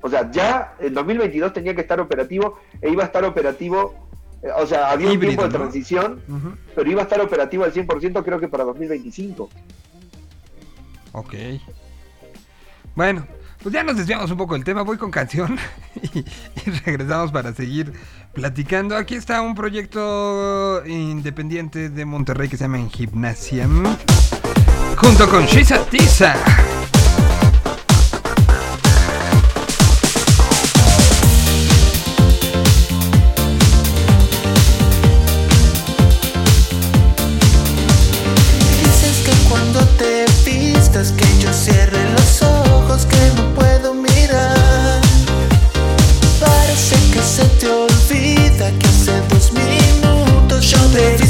O 0.00 0.08
sea, 0.08 0.30
ya 0.30 0.74
en 0.80 0.94
2022 0.94 1.52
tenía 1.52 1.74
que 1.74 1.82
estar 1.82 2.00
operativo 2.00 2.58
e 2.80 2.90
iba 2.90 3.02
a 3.02 3.06
estar 3.06 3.24
operativo, 3.24 4.07
o 4.56 4.66
sea, 4.66 4.90
había 4.90 5.10
un 5.10 5.20
tiempo 5.20 5.42
de 5.42 5.48
¿no? 5.48 5.54
transición, 5.54 6.20
pero 6.74 6.90
iba 6.90 7.00
a 7.00 7.04
estar 7.04 7.20
operativo 7.20 7.64
al 7.64 7.72
100% 7.72 8.24
creo 8.24 8.40
que 8.40 8.48
para 8.48 8.64
2025. 8.64 9.48
Ok. 11.12 11.34
Bueno, 12.94 13.26
pues 13.62 13.72
ya 13.72 13.82
nos 13.82 13.96
desviamos 13.96 14.30
un 14.30 14.36
poco 14.36 14.54
del 14.54 14.64
tema. 14.64 14.82
Voy 14.82 14.98
con 14.98 15.10
canción 15.10 15.58
y, 16.14 16.18
y 16.18 16.70
regresamos 16.84 17.32
para 17.32 17.52
seguir 17.52 17.92
platicando. 18.32 18.96
Aquí 18.96 19.14
está 19.14 19.42
un 19.42 19.54
proyecto 19.54 20.84
independiente 20.86 21.88
de 21.90 22.04
Monterrey 22.04 22.48
que 22.48 22.56
se 22.56 22.64
llama 22.64 22.78
En 22.78 22.90
Gimnasium. 22.90 23.84
Junto 24.96 25.28
con 25.28 25.44
Shisa 25.46 25.84
Tiza. 25.86 26.34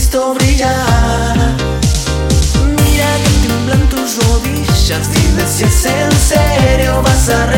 Visto 0.09 0.35
brillar. 0.35 1.37
Mira 2.65 3.09
que 3.25 3.31
tiemblan 3.43 3.89
tus 3.91 4.17
rodillas, 4.25 5.13
dime 5.13 5.47
si 5.47 5.65
es 5.65 5.85
en 5.85 6.13
serio 6.13 7.03
vas 7.03 7.29
a 7.29 7.58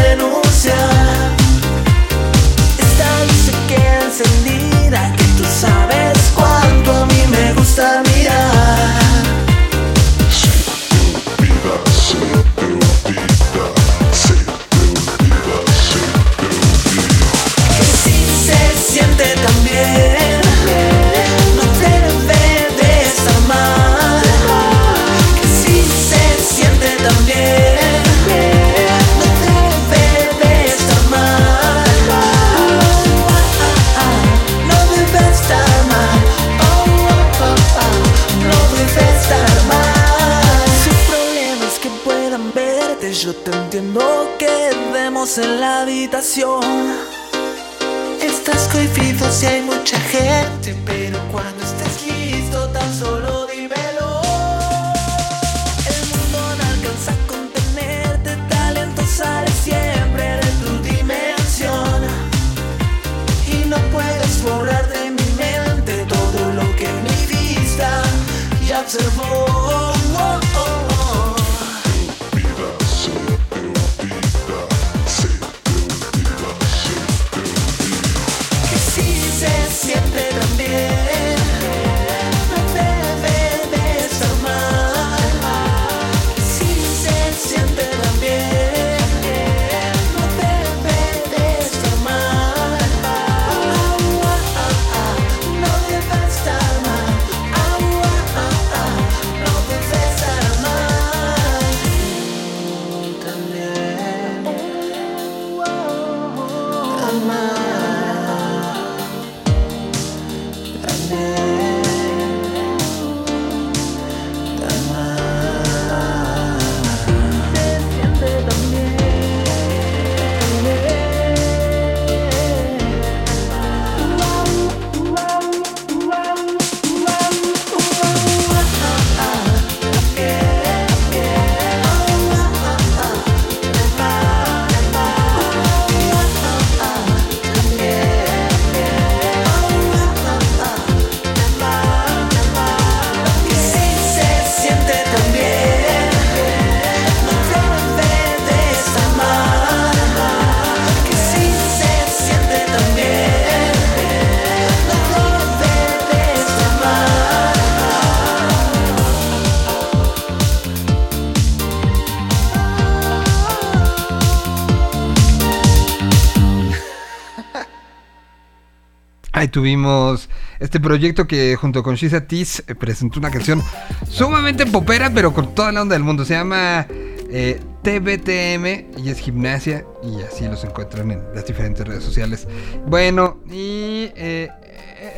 tuvimos 169.50 170.28
este 170.58 170.80
proyecto 170.80 171.26
que 171.26 171.56
junto 171.56 171.82
con 171.82 171.96
Shisa 171.96 172.22
Tiz 172.22 172.62
eh, 172.66 172.74
presentó 172.74 173.18
una 173.18 173.30
canción 173.30 173.62
sumamente 174.08 174.64
popera, 174.66 175.10
pero 175.14 175.32
con 175.34 175.54
toda 175.54 175.72
la 175.72 175.82
onda 175.82 175.94
del 175.94 176.02
mundo. 176.04 176.24
Se 176.24 176.34
llama 176.34 176.86
eh, 176.88 177.60
TBTM 177.82 179.02
y 179.04 179.10
es 179.10 179.18
gimnasia 179.18 179.84
y 180.02 180.22
así 180.22 180.44
los 180.46 180.64
encuentran 180.64 181.10
en 181.10 181.22
las 181.34 181.44
diferentes 181.46 181.86
redes 181.86 182.02
sociales. 182.04 182.46
Bueno, 182.86 183.38
y 183.50 184.10
eh, 184.16 184.48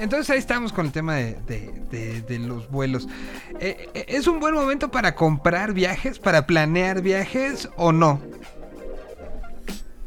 entonces 0.00 0.30
ahí 0.30 0.38
estamos 0.38 0.72
con 0.72 0.86
el 0.86 0.92
tema 0.92 1.16
de, 1.16 1.36
de- 1.46 2.38
los 2.38 2.70
vuelos. 2.70 3.08
Eh, 3.60 3.88
¿Es 4.08 4.26
un 4.26 4.40
buen 4.40 4.54
momento 4.54 4.90
para 4.90 5.14
comprar 5.14 5.72
viajes, 5.72 6.18
para 6.18 6.46
planear 6.46 7.02
viajes 7.02 7.68
o 7.76 7.92
no? 7.92 8.20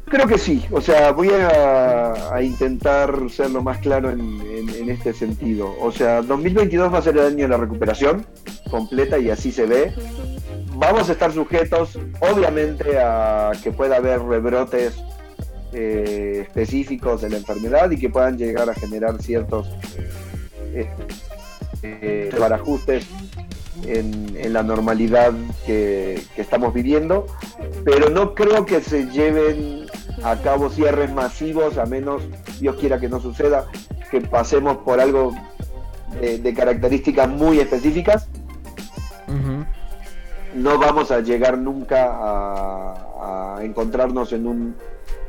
Creo 0.08 0.26
que 0.28 0.38
sí, 0.38 0.64
o 0.70 0.80
sea, 0.80 1.10
voy 1.10 1.30
a, 1.30 2.05
a 2.32 2.42
intentar 2.42 3.14
ser 3.30 3.50
lo 3.50 3.62
más 3.62 3.78
claro 3.78 4.10
en, 4.10 4.88
este 4.88 5.12
sentido. 5.12 5.74
O 5.80 5.90
sea, 5.90 6.22
2022 6.22 6.92
va 6.92 6.98
a 6.98 7.02
ser 7.02 7.16
el 7.16 7.26
año 7.26 7.44
de 7.44 7.48
la 7.48 7.56
recuperación 7.56 8.24
completa 8.70 9.18
y 9.18 9.30
así 9.30 9.50
se 9.50 9.66
ve. 9.66 9.92
Vamos 10.74 11.08
a 11.08 11.12
estar 11.12 11.32
sujetos, 11.32 11.98
obviamente, 12.20 12.98
a 12.98 13.50
que 13.62 13.72
pueda 13.72 13.96
haber 13.96 14.22
rebrotes 14.22 14.94
eh, 15.72 16.44
específicos 16.46 17.22
de 17.22 17.30
la 17.30 17.38
enfermedad 17.38 17.90
y 17.90 17.98
que 17.98 18.08
puedan 18.08 18.38
llegar 18.38 18.70
a 18.70 18.74
generar 18.74 19.20
ciertos 19.20 19.68
eh, 20.72 20.88
eh, 21.82 22.30
ajustes 22.52 23.06
en, 23.84 24.52
la 24.52 24.62
normalidad 24.62 25.32
que 25.66 26.22
estamos 26.36 26.72
viviendo, 26.72 27.26
pero 27.84 28.08
no 28.08 28.34
creo 28.34 28.64
que 28.64 28.80
se 28.80 29.06
lleven 29.10 29.75
a 30.30 30.36
cabo 30.42 30.68
cierres 30.70 31.12
masivos, 31.12 31.78
a 31.78 31.86
menos, 31.86 32.22
Dios 32.58 32.76
quiera 32.76 32.98
que 32.98 33.08
no 33.08 33.20
suceda, 33.20 33.66
que 34.10 34.20
pasemos 34.20 34.78
por 34.78 35.00
algo 35.00 35.32
de, 36.20 36.38
de 36.38 36.54
características 36.54 37.28
muy 37.28 37.60
específicas. 37.60 38.28
No 40.54 40.78
vamos 40.78 41.10
a 41.10 41.20
llegar 41.20 41.58
nunca 41.58 42.10
a, 42.10 43.56
a 43.58 43.64
encontrarnos 43.64 44.32
en 44.32 44.46
un, 44.46 44.74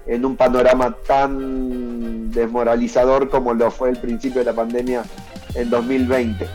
en 0.08 0.26
un 0.26 0.36
panorama 0.36 0.96
tan 1.06 2.32
desmoralizador 2.32 3.30
como 3.30 3.54
lo 3.54 3.70
fue 3.70 3.90
el 3.90 3.98
principio 3.98 4.40
de 4.40 4.46
la 4.46 4.54
pandemia 4.54 5.04
en 5.54 5.70
2020. 5.70 6.48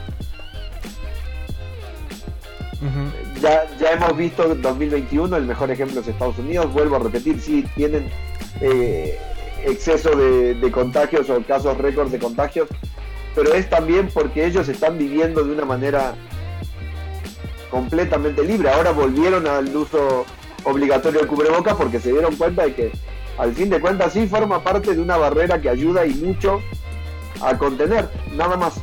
Ya, 3.40 3.64
ya 3.78 3.92
hemos 3.92 4.16
visto 4.16 4.54
2021, 4.54 5.36
el 5.36 5.44
mejor 5.44 5.70
ejemplo 5.70 6.00
es 6.00 6.08
Estados 6.08 6.38
Unidos, 6.38 6.72
vuelvo 6.72 6.96
a 6.96 6.98
repetir, 7.00 7.40
sí 7.40 7.64
tienen 7.76 8.08
eh, 8.62 9.18
exceso 9.64 10.10
de, 10.16 10.54
de 10.54 10.70
contagios 10.70 11.28
o 11.30 11.42
casos 11.42 11.76
récords 11.78 12.12
de 12.12 12.18
contagios, 12.18 12.68
pero 13.34 13.52
es 13.54 13.68
también 13.68 14.08
porque 14.12 14.46
ellos 14.46 14.68
están 14.68 14.98
viviendo 14.98 15.42
de 15.42 15.52
una 15.52 15.64
manera 15.64 16.14
completamente 17.70 18.44
libre. 18.44 18.70
Ahora 18.70 18.92
volvieron 18.92 19.46
al 19.46 19.74
uso 19.74 20.24
obligatorio 20.64 21.20
del 21.20 21.28
cubrebocas 21.28 21.74
porque 21.74 21.98
se 21.98 22.12
dieron 22.12 22.36
cuenta 22.36 22.64
de 22.64 22.74
que 22.74 22.92
al 23.38 23.52
fin 23.52 23.70
de 23.70 23.80
cuentas 23.80 24.12
sí 24.12 24.26
forma 24.26 24.62
parte 24.62 24.94
de 24.94 25.00
una 25.00 25.16
barrera 25.16 25.60
que 25.60 25.68
ayuda 25.68 26.06
y 26.06 26.14
mucho 26.14 26.60
a 27.40 27.56
contener, 27.58 28.08
nada 28.36 28.56
más. 28.56 28.74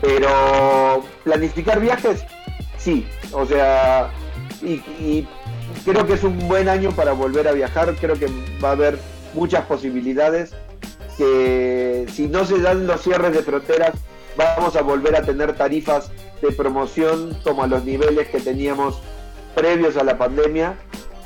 Pero 0.00 1.04
planificar 1.22 1.80
viajes, 1.80 2.24
sí, 2.78 3.06
o 3.32 3.44
sea, 3.44 4.10
y 4.62 5.26
creo 5.84 6.06
que 6.06 6.14
es 6.14 6.24
un 6.24 6.48
buen 6.48 6.68
año 6.68 6.92
para 6.92 7.12
volver 7.12 7.48
a 7.48 7.52
viajar, 7.52 7.94
creo 8.00 8.18
que 8.18 8.26
va 8.62 8.70
a 8.70 8.72
haber 8.72 8.98
muchas 9.34 9.64
posibilidades, 9.66 10.52
que 11.16 12.06
si 12.12 12.28
no 12.28 12.44
se 12.44 12.60
dan 12.60 12.86
los 12.86 13.02
cierres 13.02 13.32
de 13.32 13.42
fronteras, 13.42 13.92
vamos 14.36 14.76
a 14.76 14.82
volver 14.82 15.16
a 15.16 15.22
tener 15.22 15.54
tarifas 15.54 16.10
de 16.40 16.52
promoción 16.52 17.36
como 17.42 17.64
a 17.64 17.66
los 17.66 17.84
niveles 17.84 18.28
que 18.28 18.40
teníamos 18.40 19.00
previos 19.54 19.96
a 19.96 20.04
la 20.04 20.16
pandemia, 20.16 20.76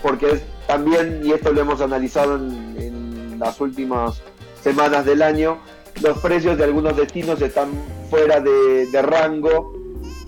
porque 0.02 0.30
es 0.30 0.42
también, 0.66 1.20
y 1.24 1.32
esto 1.32 1.52
lo 1.52 1.60
hemos 1.60 1.80
analizado 1.80 2.36
en, 2.36 3.38
las 3.38 3.60
últimas 3.60 4.22
semanas 4.62 5.04
del 5.04 5.20
año, 5.20 5.58
los 6.00 6.18
precios 6.18 6.56
de 6.56 6.62
algunos 6.62 6.96
destinos 6.96 7.42
están 7.42 7.70
fuera 8.08 8.38
de, 8.38 8.86
de 8.86 9.02
rango 9.02 9.74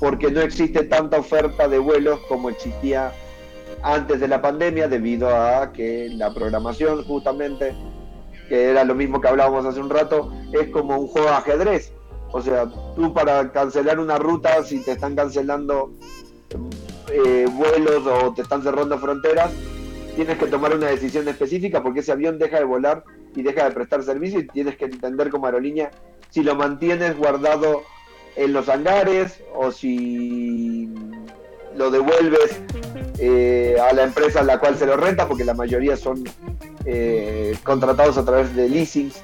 porque 0.01 0.33
no 0.33 0.41
existe 0.41 0.83
tanta 0.83 1.19
oferta 1.19 1.69
de 1.69 1.79
vuelos 1.79 2.19
como 2.29 2.51
existía 2.51 3.13
antes 3.85 4.19
de 4.19 4.29
la 4.29 4.41
pandemia 4.41 4.89
debido 4.89 5.29
a 5.29 5.71
que 5.71 6.09
la 6.11 6.33
programación 6.33 7.05
justamente, 7.05 7.75
que 8.49 8.71
era 8.71 8.83
lo 8.83 8.95
mismo 8.95 9.21
que 9.21 9.29
hablábamos 9.29 9.67
hace 9.67 9.79
un 9.79 9.91
rato, 9.91 10.33
es 10.53 10.71
como 10.71 10.97
un 10.97 11.07
juego 11.07 11.29
de 11.29 11.35
ajedrez. 11.35 11.93
O 12.33 12.41
sea, 12.41 12.67
tú 12.97 13.13
para 13.13 13.53
cancelar 13.53 14.01
una 14.01 14.19
ruta, 14.19 14.65
si 14.65 14.81
te 14.81 14.93
están 14.93 15.15
cancelando 15.15 15.93
eh, 17.13 17.47
vuelos 17.53 18.07
o 18.07 18.33
te 18.33 18.41
están 18.41 18.63
cerrando 18.63 18.99
fronteras, 18.99 19.53
tienes 20.17 20.39
que 20.39 20.47
tomar 20.47 20.75
una 20.75 20.87
decisión 20.87 21.29
específica 21.29 21.83
porque 21.83 22.01
ese 22.01 22.13
avión 22.13 22.39
deja 22.39 22.59
de 22.59 22.65
volar 22.65 23.05
y 23.37 23.43
deja 23.43 23.69
de 23.69 23.75
prestar 23.75 24.03
servicio 24.03 24.41
y 24.41 24.47
tienes 24.47 24.77
que 24.77 24.87
entender 24.87 25.29
como 25.29 25.47
aerolínea 25.47 25.91
si 26.31 26.43
lo 26.43 26.55
mantienes 26.55 27.17
guardado 27.19 27.83
en 28.37 28.53
los 28.53 28.69
hangares 28.69 29.43
o 29.55 29.71
si 29.71 30.91
lo 31.77 31.91
devuelves 31.91 32.61
eh, 33.19 33.77
a 33.81 33.93
la 33.93 34.05
empresa 34.05 34.41
a 34.41 34.45
la 34.45 34.59
cual 34.59 34.77
se 34.77 34.87
lo 34.87 34.97
renta, 34.97 35.29
porque 35.29 35.45
la 35.45 35.55
mayoría 35.55 35.97
son 35.97 36.25
eh, 36.85 37.57
contratados 37.63 38.19
a 38.19 38.25
través 38.25 38.55
de 38.55 38.69
leasings. 38.69 39.23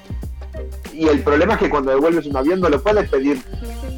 Y 0.93 1.07
el 1.07 1.21
problema 1.23 1.53
es 1.53 1.59
que 1.59 1.69
cuando 1.69 1.91
devuelves 1.91 2.25
un 2.25 2.35
avión 2.35 2.59
no 2.59 2.69
lo 2.69 2.81
puedes 2.81 3.09
pedir 3.09 3.41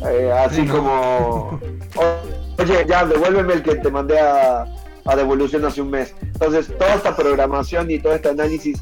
eh, 0.08 0.32
así 0.32 0.58
Sí, 0.58 0.62
no. 0.64 0.76
como, 0.76 1.60
oye, 2.60 2.86
ya 2.88 3.06
devuélveme 3.06 3.54
el 3.54 3.64
que 3.64 3.76
te 3.76 3.90
mandé 3.90 4.20
a, 4.20 4.66
a 5.06 5.16
devolución 5.16 5.66
hace 5.66 5.82
un 5.82 5.90
mes. 5.90 6.14
Entonces, 6.22 6.68
toda 6.78 6.96
esta 6.96 7.16
programación 7.16 7.90
y 7.92 8.00
todo 8.00 8.14
este 8.14 8.30
análisis 8.30 8.80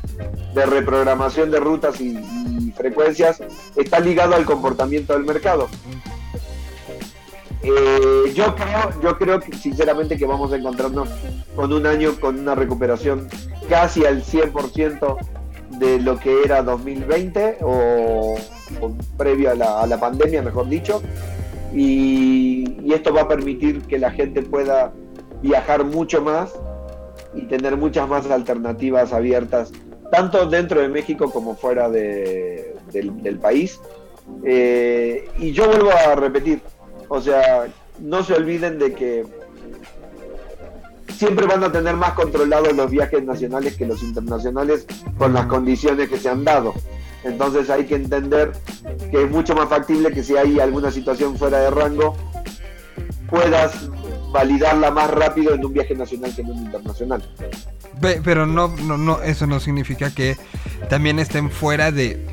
de 0.54 0.66
reprogramación 0.66 1.52
de 1.52 1.60
rutas 1.60 2.00
y, 2.02 2.18
y 2.18 2.72
frecuencias 2.76 3.42
está 3.76 4.00
ligado 4.00 4.36
al 4.36 4.46
comportamiento 4.46 5.14
del 5.14 5.24
mercado. 5.24 5.70
Eh, 7.64 8.32
yo 8.34 8.56
creo, 8.56 9.02
yo 9.04 9.18
creo 9.18 9.40
que 9.40 9.56
sinceramente 9.56 10.18
que 10.18 10.26
vamos 10.26 10.52
a 10.52 10.58
encontrarnos 10.58 11.10
con 11.56 11.72
un 11.72 11.86
año 11.86 12.16
con 12.20 12.40
una 12.40 12.56
recuperación 12.56 13.28
casi 13.70 14.04
al 14.06 14.24
100% 14.24 15.18
de 15.78 16.00
lo 16.00 16.20
que 16.20 16.44
era 16.44 16.64
2020 16.64 17.58
o, 17.62 18.36
o 18.82 18.96
previo 19.18 19.52
a 19.52 19.56
la, 19.86 20.00
pandemia, 20.00 20.42
mejor 20.42 20.70
dicho. 20.70 21.02
Y, 21.74 22.94
esto 22.94 23.14
va 23.14 23.22
a 23.22 23.28
permitir 23.28 23.84
que 23.84 23.98
la 23.98 24.12
gente 24.12 24.42
pueda 24.42 24.92
viajar 25.42 25.86
mucho 25.86 26.22
más 26.22 26.52
y 27.34 27.44
tener 27.44 27.78
muchas 27.78 28.08
más 28.10 28.30
alternativas 28.30 29.14
abiertas, 29.14 29.72
tanto 30.12 30.46
dentro 30.48 30.82
de 30.82 30.90
México 30.90 31.32
como 31.32 31.56
fuera 31.56 31.90
de- 31.90 32.76
del, 32.92 33.24
del 33.24 33.40
país. 33.40 33.80
Eh, 34.44 35.30
y 35.38 35.54
yo 35.54 35.68
vuelvo 35.68 35.92
a 35.92 36.16
repetir, 36.16 36.62
o 37.14 37.20
sea, 37.20 37.68
no 38.00 38.24
se 38.24 38.34
olviden 38.34 38.80
de 38.80 38.94
que 38.94 39.26
siempre 41.14 41.46
van 41.46 41.62
a 41.62 41.70
tener 41.70 41.98
más 41.98 42.14
controlados 42.14 42.74
los 42.74 42.90
viajes 42.90 43.22
nacionales 43.22 43.76
que 43.76 43.86
los 43.86 44.02
internacionales 44.02 44.86
con 45.18 45.34
las 45.34 45.46
condiciones 45.48 46.08
que 46.08 46.18
se 46.18 46.30
han 46.30 46.46
dado. 46.46 46.74
Entonces 47.26 47.70
hay 47.70 47.86
que 47.86 47.96
entender 47.96 48.54
que 49.12 49.24
es 49.24 49.30
mucho 49.30 49.54
más 49.56 49.68
factible 49.68 50.12
que 50.12 50.24
si 50.24 50.38
hay 50.38 50.62
alguna 50.62 50.90
situación 50.90 51.38
fuera 51.38 51.60
de 51.60 51.72
rango, 51.72 52.16
puedas 53.30 53.90
validarla 54.32 54.90
más 54.90 55.12
rápido 55.12 55.54
en 55.54 55.66
un 55.66 55.74
viaje 55.74 55.94
nacional 55.94 56.34
que 56.34 56.44
en 56.44 56.50
un 56.50 56.60
internacional. 56.60 57.30
Pero 58.24 58.48
no, 58.48 58.70
no, 58.70 58.98
no, 58.98 59.22
eso 59.22 59.48
no 59.48 59.60
significa 59.60 60.16
que 60.16 60.38
también 60.88 61.20
estén 61.20 61.52
fuera 61.52 61.92
de, 61.92 62.26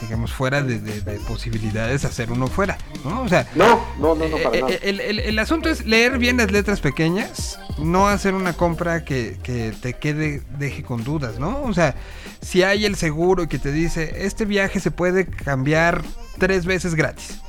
digamos, 0.00 0.32
fuera 0.32 0.62
de, 0.62 0.78
de- 0.78 1.00
de 1.00 1.18
posibilidades 1.20 2.04
hacer 2.04 2.30
uno 2.30 2.46
fuera, 2.48 2.76
¿no? 3.04 3.22
O 3.22 3.28
sea, 3.28 3.46
No, 3.54 3.80
no, 3.98 4.14
no, 4.14 4.28
no, 4.28 4.36
para 4.38 4.56
eh, 4.56 4.60
nada. 4.60 4.72
eh, 4.74 4.80
el, 4.82 5.00
el- 5.00 5.20
el 5.20 5.38
asunto 5.38 5.68
es 5.68 5.86
leer 5.86 6.18
bien 6.18 6.36
las 6.36 6.50
letras 6.52 6.80
pequeñas, 6.80 7.58
no 7.78 8.08
hacer 8.08 8.34
una 8.34 8.52
compra 8.52 9.04
que, 9.04 9.38
que 9.42 9.72
te 9.80 9.94
quede, 9.94 10.42
deje 10.58 10.82
con 10.82 11.02
dudas, 11.04 11.38
¿no? 11.38 11.62
O 11.62 11.72
sea, 11.72 11.94
si 12.42 12.62
hay 12.62 12.84
el 12.84 12.96
seguro 12.96 13.48
que 13.48 13.58
te 13.58 13.72
dice, 13.72 14.24
este 14.26 14.44
viaje 14.44 14.80
se 14.80 14.90
puede 14.90 15.26
cambiar 15.26 16.02
tres 16.38 16.66
veces 16.66 16.94
gratis, 16.94 17.40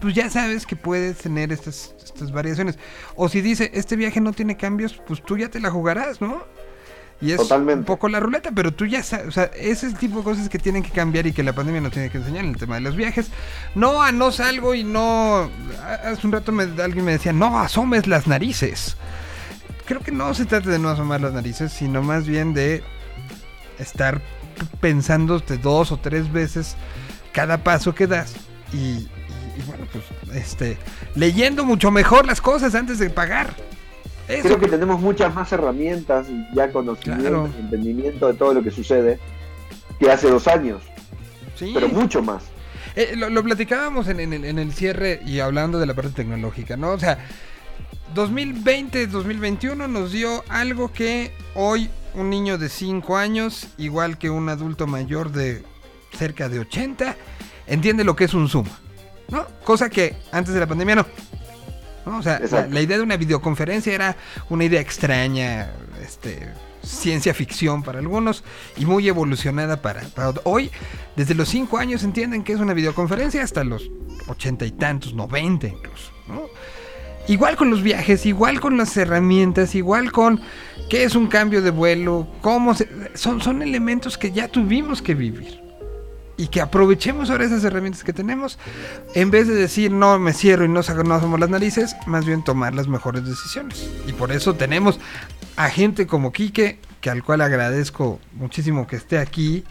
pues 0.00 0.14
ya 0.14 0.28
sabes 0.28 0.66
que 0.66 0.76
puedes 0.76 1.16
tener 1.18 1.52
estas, 1.52 1.94
estas 2.04 2.30
variaciones. 2.30 2.78
O 3.14 3.28
si 3.30 3.40
dice, 3.40 3.70
este 3.74 3.96
viaje 3.96 4.20
no 4.20 4.32
tiene 4.32 4.56
cambios, 4.56 5.00
pues 5.06 5.22
tú 5.22 5.38
ya 5.38 5.48
te 5.48 5.58
la 5.60 5.70
jugarás, 5.70 6.20
¿no? 6.20 6.44
Y 7.20 7.32
es 7.32 7.38
un 7.78 7.84
poco 7.84 8.08
la 8.10 8.20
ruleta, 8.20 8.50
pero 8.54 8.72
tú 8.74 8.84
ya 8.84 9.02
sabes, 9.02 9.28
o 9.28 9.30
sea, 9.30 9.44
ese 9.44 9.86
es 9.86 9.92
el 9.94 9.98
tipo 9.98 10.18
de 10.18 10.24
cosas 10.24 10.48
que 10.50 10.58
tienen 10.58 10.82
que 10.82 10.90
cambiar 10.90 11.26
y 11.26 11.32
que 11.32 11.42
la 11.42 11.54
pandemia 11.54 11.80
nos 11.80 11.92
tiene 11.92 12.10
que 12.10 12.18
enseñar 12.18 12.44
en 12.44 12.50
el 12.50 12.56
tema 12.58 12.74
de 12.74 12.82
los 12.82 12.94
viajes. 12.94 13.28
No, 13.74 14.02
a 14.02 14.12
no 14.12 14.30
salgo 14.32 14.74
y 14.74 14.84
no... 14.84 15.50
Hace 16.04 16.26
un 16.26 16.32
rato 16.32 16.52
me- 16.52 16.82
alguien 16.82 17.04
me 17.06 17.12
decía, 17.12 17.32
no 17.32 17.58
asomes 17.58 18.06
las 18.06 18.26
narices. 18.26 18.96
Creo 19.86 20.00
que 20.00 20.12
no 20.12 20.34
se 20.34 20.44
trata 20.44 20.68
de 20.68 20.78
no 20.78 20.90
asomar 20.90 21.20
las 21.22 21.32
narices, 21.32 21.72
sino 21.72 22.02
más 22.02 22.26
bien 22.26 22.52
de 22.52 22.82
estar 23.78 24.20
pensándote 24.80 25.58
dos 25.58 25.92
o 25.92 25.96
tres 25.98 26.30
veces 26.32 26.76
cada 27.32 27.58
paso 27.64 27.94
que 27.94 28.06
das 28.06 28.34
y, 28.72 28.76
y- 28.76 29.08
y 29.58 29.62
bueno, 29.66 29.86
pues 29.92 30.04
este 30.34 30.76
leyendo 31.14 31.64
mucho 31.64 31.90
mejor 31.90 32.26
las 32.26 32.40
cosas 32.40 32.74
antes 32.74 32.98
de 32.98 33.08
pagar. 33.10 33.54
Eso. 34.28 34.42
Creo 34.48 34.58
que 34.58 34.68
tenemos 34.68 35.00
muchas 35.00 35.34
más 35.34 35.50
herramientas 35.52 36.26
y 36.28 36.46
ya 36.54 36.70
conocimiento, 36.72 37.22
Claro. 37.22 37.48
entendimiento 37.58 38.26
de 38.26 38.34
todo 38.34 38.54
lo 38.54 38.62
que 38.62 38.70
sucede 38.70 39.18
que 40.00 40.10
hace 40.10 40.28
dos 40.28 40.46
años, 40.48 40.82
Sí. 41.54 41.70
pero 41.74 41.88
mucho 41.88 42.22
más. 42.22 42.42
Eh, 42.96 43.14
lo, 43.16 43.28
lo 43.30 43.42
platicábamos 43.42 44.08
en, 44.08 44.20
en 44.20 44.32
el, 44.32 44.44
en 44.44 44.58
el 44.58 44.72
cierre 44.72 45.20
y 45.26 45.40
hablando 45.40 45.78
de 45.78 45.86
la 45.86 45.94
parte 45.94 46.10
tecnológica, 46.10 46.76
¿no? 46.76 46.90
O 46.92 46.98
sea, 46.98 47.18
2020-2021 48.14 49.88
nos 49.88 50.12
dio 50.12 50.42
algo 50.48 50.92
que 50.92 51.32
hoy 51.54 51.90
un 52.14 52.30
niño 52.30 52.56
de 52.58 52.68
5 52.68 53.16
años, 53.16 53.68
igual 53.78 54.18
que 54.18 54.30
un 54.30 54.48
adulto 54.48 54.86
mayor 54.86 55.30
de 55.32 55.62
cerca 56.16 56.48
de 56.48 56.60
80, 56.60 57.16
entiende 57.66 58.04
lo 58.04 58.16
que 58.16 58.24
es 58.24 58.34
un 58.34 58.48
Zoom, 58.48 58.66
¿no? 59.28 59.46
Cosa 59.64 59.90
que 59.90 60.16
antes 60.32 60.54
de 60.54 60.60
la 60.60 60.66
pandemia 60.66 60.94
no. 60.96 61.06
¿No? 62.06 62.18
O 62.18 62.22
sea, 62.22 62.40
la, 62.70 62.80
idea 62.80 62.96
de 62.96 63.02
una 63.02 63.16
videoconferencia 63.16 63.92
era 63.92 64.16
una 64.48 64.64
idea 64.64 64.80
extraña, 64.80 65.70
este, 66.02 66.48
ciencia 66.82 67.34
ficción 67.34 67.82
para 67.82 67.98
algunos 67.98 68.44
y 68.76 68.86
muy 68.86 69.06
evolucionada 69.08 69.82
para, 69.82 70.02
para 70.02 70.32
hoy. 70.44 70.70
Desde 71.16 71.34
los 71.34 71.48
5 71.48 71.76
años 71.78 72.04
entienden 72.04 72.44
que 72.44 72.52
es 72.52 72.60
una 72.60 72.72
videoconferencia 72.74 73.42
hasta 73.42 73.64
los 73.64 73.90
ochenta 74.28 74.64
y 74.64 74.70
tantos, 74.70 75.12
90 75.14 75.66
incluso, 75.66 76.12
¿no? 76.28 76.42
Igual 77.28 77.56
con 77.56 77.70
los 77.70 77.82
viajes, 77.82 78.24
igual 78.24 78.60
con 78.60 78.76
las 78.76 78.96
herramientas, 78.96 79.74
igual 79.74 80.12
con 80.12 80.40
qué 80.88 81.02
es 81.02 81.16
un 81.16 81.26
cambio 81.26 81.60
de 81.60 81.70
vuelo, 81.70 82.28
cómo 82.40 82.72
se- 82.74 82.88
son, 83.14 83.40
son 83.42 83.62
elementos 83.62 84.16
que 84.16 84.30
ya 84.30 84.46
tuvimos 84.46 85.02
que 85.02 85.14
vivir. 85.16 85.65
Y 86.38 86.48
que 86.48 86.60
aprovechemos 86.60 87.30
ahora 87.30 87.44
esas 87.46 87.64
herramientas 87.64 88.04
que 88.04 88.12
tenemos, 88.12 88.58
en 89.14 89.30
vez 89.30 89.48
de 89.48 89.54
decir 89.54 89.90
no 89.90 90.18
me 90.18 90.34
cierro 90.34 90.64
y 90.66 90.68
no, 90.68 90.80
no 91.04 91.14
hacemos 91.14 91.40
las 91.40 91.48
narices, 91.48 91.96
más 92.06 92.26
bien 92.26 92.44
tomar 92.44 92.74
las 92.74 92.88
mejores 92.88 93.24
decisiones. 93.24 93.88
Y 94.06 94.12
por 94.12 94.30
eso 94.32 94.54
tenemos 94.54 95.00
a 95.56 95.70
gente 95.70 96.06
como 96.06 96.32
Quique, 96.32 96.78
que 97.00 97.08
al 97.08 97.22
cual 97.22 97.40
agradezco 97.40 98.20
muchísimo 98.34 98.86
que 98.86 98.96
esté 98.96 99.18
aquí, 99.18 99.64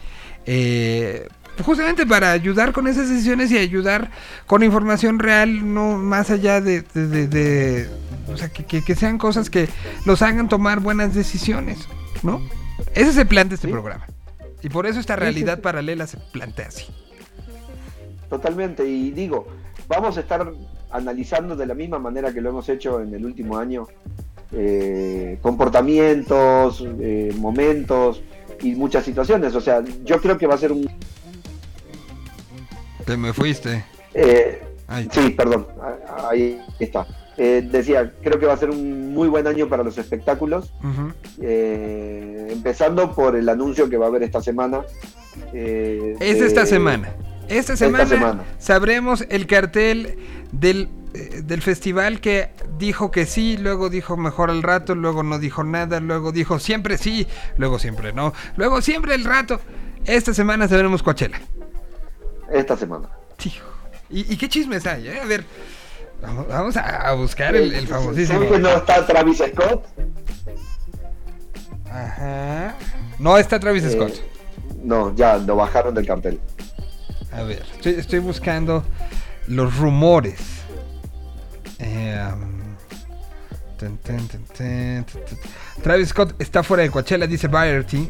eh, 0.48 1.28
justamente 1.64 2.06
para 2.06 2.32
ayudar 2.32 2.72
con 2.74 2.88
esas 2.88 3.10
decisiones 3.10 3.52
y 3.52 3.58
ayudar 3.58 4.10
con 4.48 4.64
información 4.64 5.20
real, 5.20 5.74
no 5.74 5.98
más 5.98 6.32
allá 6.32 6.62
de, 6.62 6.82
de- 6.82 7.08
de- 7.08 7.28
de- 7.28 7.90
o 8.28 8.36
sea, 8.38 8.50
que, 8.50 8.66
que- 8.66 8.82
que 8.84 8.96
sean 8.96 9.18
cosas 9.20 9.50
que 9.52 9.70
los 10.06 10.22
hagan 10.24 10.50
tomar 10.50 10.80
buenas 10.80 11.14
decisiones, 11.14 11.78
¿no? 12.24 12.42
Ese 12.96 13.12
es 13.12 13.18
el 13.18 13.28
plan 13.28 13.48
de 13.50 13.56
este 13.56 13.68
programa. 13.68 14.06
Y 14.66 14.70
por 14.70 14.88
eso 14.88 15.00
esta 15.00 15.16
realidad 15.16 15.62
paralela 15.62 16.08
se 16.08 16.18
plantea 16.18 16.70
así. 16.70 16.88
Totalmente, 18.32 18.84
y 18.84 19.12
digo, 19.12 19.46
vamos 19.88 20.18
a 20.18 20.22
estar 20.22 20.52
analizando 20.90 21.56
de 21.56 21.68
la 21.68 21.76
misma 21.76 22.00
manera 22.00 22.34
que 22.34 22.42
lo 22.42 22.50
hemos 22.50 22.68
hecho 22.68 23.00
en 23.00 23.14
el 23.14 23.24
último 23.24 23.60
año, 23.60 23.86
eh, 24.52 25.38
comportamientos, 25.44 26.84
eh, 27.00 27.32
momentos 27.38 28.24
y 28.60 28.74
muchas 28.74 29.06
situaciones. 29.06 29.54
O 29.54 29.62
sea, 29.62 29.84
yo 30.04 30.20
creo 30.20 30.36
que 30.36 30.48
va 30.48 30.56
a 30.56 30.58
ser 30.58 30.72
un... 30.72 30.90
Te 33.06 33.18
me 33.18 33.34
fuiste. 33.34 33.86
eh, 34.16 34.64
sí, 35.12 35.30
perdón, 35.30 35.68
ahí 36.28 36.60
está. 36.80 37.06
Eh, 37.38 37.68
decía, 37.70 38.14
creo 38.24 38.40
que 38.40 38.46
va 38.46 38.54
a 38.54 38.58
ser 38.58 38.70
un 38.70 39.14
muy 39.14 39.28
buen 39.28 39.46
año 39.46 39.68
para 39.68 39.84
los 39.84 39.98
espectáculos, 39.98 40.72
eh, 41.42 42.48
empezando 42.52 43.14
por 43.14 43.36
el 43.36 43.48
anuncio 43.50 43.90
que 43.90 43.98
va 43.98 44.06
a 44.06 44.10
haber 44.10 44.24
esta 44.24 44.42
semana. 44.42 44.82
eh, 45.54 46.16
Es 46.20 46.40
de- 46.40 46.46
esta 46.48 46.66
semana. 46.66 47.10
Esta 47.50 47.76
semana, 47.76 48.06
semana. 48.08 48.44
sabremos 48.58 49.26
el 49.30 49.46
cartel 49.48 50.18
del, 50.52 50.88
eh, 51.14 51.42
del 51.44 51.62
festival 51.62 52.20
que 52.22 52.50
dijo 52.80 53.12
que 53.12 53.26
sí, 53.26 53.58
luego 53.58 53.90
dijo 53.90 54.18
mejor 54.18 54.50
al 54.50 54.64
rato, 54.64 54.96
luego 54.96 55.22
no 55.22 55.38
dijo 55.38 55.64
nada, 55.64 56.00
luego 56.00 56.32
dijo 56.32 56.58
siempre 56.58 56.98
sí, 56.98 57.28
luego 57.58 57.78
siempre 57.78 58.14
no, 58.14 58.34
luego 58.56 58.82
siempre 58.82 59.14
el 59.14 59.26
rato. 59.26 59.60
Esta 60.06 60.34
semana 60.34 60.68
sabremos 60.68 61.04
Coachella. 61.04 61.40
Esta 62.52 62.78
semana. 62.78 63.10
¿Y, 64.10 64.34
y 64.34 64.38
qué 64.38 64.48
chismes 64.50 64.86
hay? 64.88 65.08
eh? 65.10 65.20
A 65.20 65.26
ver, 65.26 65.44
vamos, 66.50 66.78
a, 66.78 67.14
buscar 67.14 67.56
el, 67.56 67.74
el 67.74 67.88
famosísimo. 67.88 68.40
¿Saben 68.40 68.54
que 68.54 68.60
no 68.60 68.70
está 68.70 69.06
Travis 69.06 69.38
Scott? 69.38 69.86
Ajá. 71.90 72.76
No 73.20 73.38
está 73.38 73.60
Travis 73.60 73.84
Eh, 73.84 73.92
Scott. 73.92 74.14
No, 74.84 75.16
ya 75.16 75.38
lo 75.38 75.56
bajaron 75.56 75.94
del 75.96 76.06
cartel. 76.06 76.40
A 77.32 77.44
ver, 77.44 77.64
estoy, 77.76 77.94
estoy 77.94 78.20
buscando 78.20 78.84
los 79.48 79.76
rumores. 79.78 80.40
Eh, 81.80 82.20
um, 82.34 82.76
ten, 83.78 83.98
ten, 83.98 84.28
ten. 84.56 85.06
Travis 85.82 86.10
Scott 86.10 86.36
está 86.40 86.64
fuera 86.64 86.84
de 86.84 86.92
Coachella, 86.92 87.28
dice 87.28 87.48
Variety. 87.48 88.10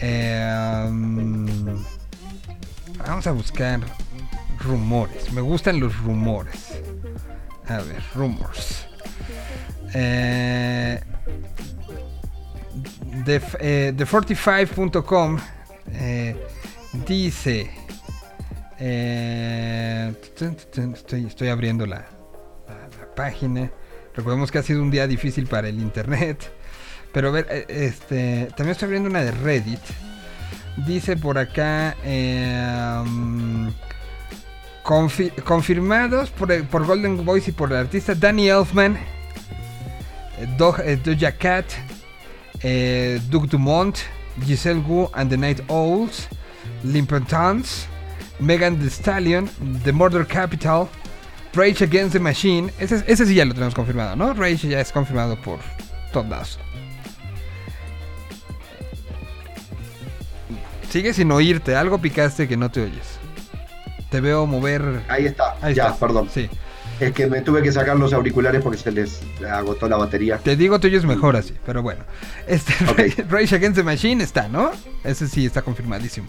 Eh, 0.00 0.84
um, 0.88 1.46
vamos 3.06 3.26
a 3.26 3.32
buscar 3.32 3.80
rumores. 4.60 5.32
Me 5.32 5.40
gustan 5.40 5.80
los 5.80 5.96
rumores. 5.98 6.80
A 7.68 7.78
ver, 7.78 8.02
rumors. 8.14 8.86
Eh, 9.94 11.00
de, 13.24 13.40
eh, 13.60 13.92
de 13.94 14.06
45.com 14.06 15.38
eh, 15.92 16.36
dice 17.06 17.70
eh, 18.78 20.12
estoy, 20.34 21.26
estoy 21.26 21.48
abriendo 21.48 21.86
la, 21.86 22.04
la- 22.68 23.14
página. 23.14 23.70
Recordemos 24.16 24.50
que 24.50 24.58
ha 24.58 24.62
sido 24.64 24.82
un 24.82 24.90
día 24.90 25.06
difícil 25.06 25.46
para 25.46 25.68
el 25.68 25.80
internet. 25.80 26.50
Pero 27.12 27.30
ver 27.30 27.46
eh, 27.48 27.64
este 27.68 28.46
también 28.56 28.70
estoy 28.72 28.86
abriendo 28.86 29.08
una 29.08 29.22
de 29.22 29.30
Reddit. 29.30 29.78
Dice 30.84 31.16
por 31.16 31.38
acá 31.38 31.94
eh, 32.02 33.00
um, 33.06 33.72
confi- 34.84 35.32
confirmados 35.42 36.30
por, 36.30 36.52
el- 36.52 36.64
por 36.64 36.86
Golden 36.86 37.24
Voice 37.24 37.50
y 37.50 37.52
por 37.52 37.72
el 37.72 37.78
artista 37.78 38.14
Danny 38.14 38.48
Elfman 38.48 38.96
eh, 40.38 40.46
eh, 40.84 40.96
Doja 41.02 41.32
Cat 41.32 41.64
eh, 42.62 43.20
Dumont, 43.28 43.98
Giselle 44.44 44.80
Wu 44.80 45.08
and 45.14 45.30
the 45.30 45.36
Night 45.36 45.60
Owls, 45.68 46.28
Limpetons, 46.84 47.86
Megan 48.40 48.78
Thee 48.78 48.88
Stallion, 48.90 49.48
The 49.84 49.92
Murder 49.92 50.26
Capital, 50.26 50.88
Rage 51.54 51.82
Against 51.84 52.12
the 52.14 52.20
Machine. 52.20 52.72
Ese, 52.78 53.26
sí 53.26 53.34
ya 53.34 53.44
lo 53.44 53.52
tenemos 53.54 53.74
confirmado, 53.74 54.16
¿no? 54.16 54.32
Rage 54.34 54.68
ya 54.68 54.80
es 54.80 54.90
confirmado 54.92 55.36
por 55.40 55.58
todos. 56.12 56.58
Sigue 60.90 61.12
sin 61.12 61.30
oírte, 61.32 61.74
algo 61.76 61.98
picaste 61.98 62.46
que 62.48 62.56
no 62.56 62.70
te 62.70 62.82
oyes. 62.82 63.13
Te 64.14 64.20
veo 64.20 64.46
mover. 64.46 65.02
Ahí 65.08 65.26
está, 65.26 65.56
Ahí 65.60 65.74
ya, 65.74 65.86
estás. 65.86 65.98
perdón. 65.98 66.28
Sí. 66.32 66.48
Es 67.00 67.10
que 67.10 67.26
me 67.26 67.40
tuve 67.40 67.62
que 67.62 67.72
sacar 67.72 67.96
los 67.96 68.12
auriculares 68.12 68.62
porque 68.62 68.78
se 68.78 68.92
les 68.92 69.20
agotó 69.50 69.88
la 69.88 69.96
batería. 69.96 70.38
Te 70.38 70.54
digo, 70.54 70.78
te 70.78 70.86
oyes 70.86 71.04
mejor 71.04 71.34
así, 71.34 71.52
pero 71.66 71.82
bueno. 71.82 72.04
Este. 72.46 72.72
Rage 73.28 73.56
Against 73.56 73.74
the 73.78 73.82
Machine 73.82 74.22
está, 74.22 74.46
¿no? 74.46 74.70
Ese 75.02 75.26
sí 75.26 75.44
está 75.46 75.62
confirmadísimo. 75.62 76.28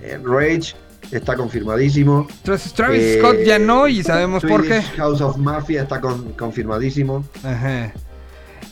Eh, 0.00 0.18
Rage 0.24 0.74
está 1.12 1.36
confirmadísimo. 1.36 2.26
Entonces, 2.28 2.72
Travis 2.72 3.00
Eh, 3.00 3.18
Scott 3.20 3.36
ya 3.46 3.60
no 3.60 3.86
y 3.86 4.02
sabemos 4.02 4.42
por 4.42 4.66
qué. 4.66 4.82
House 4.96 5.20
of 5.20 5.36
Mafia 5.36 5.82
está 5.82 6.00
con- 6.00 6.32
confirmadísimo. 6.32 7.24
Ajá. 7.44 7.92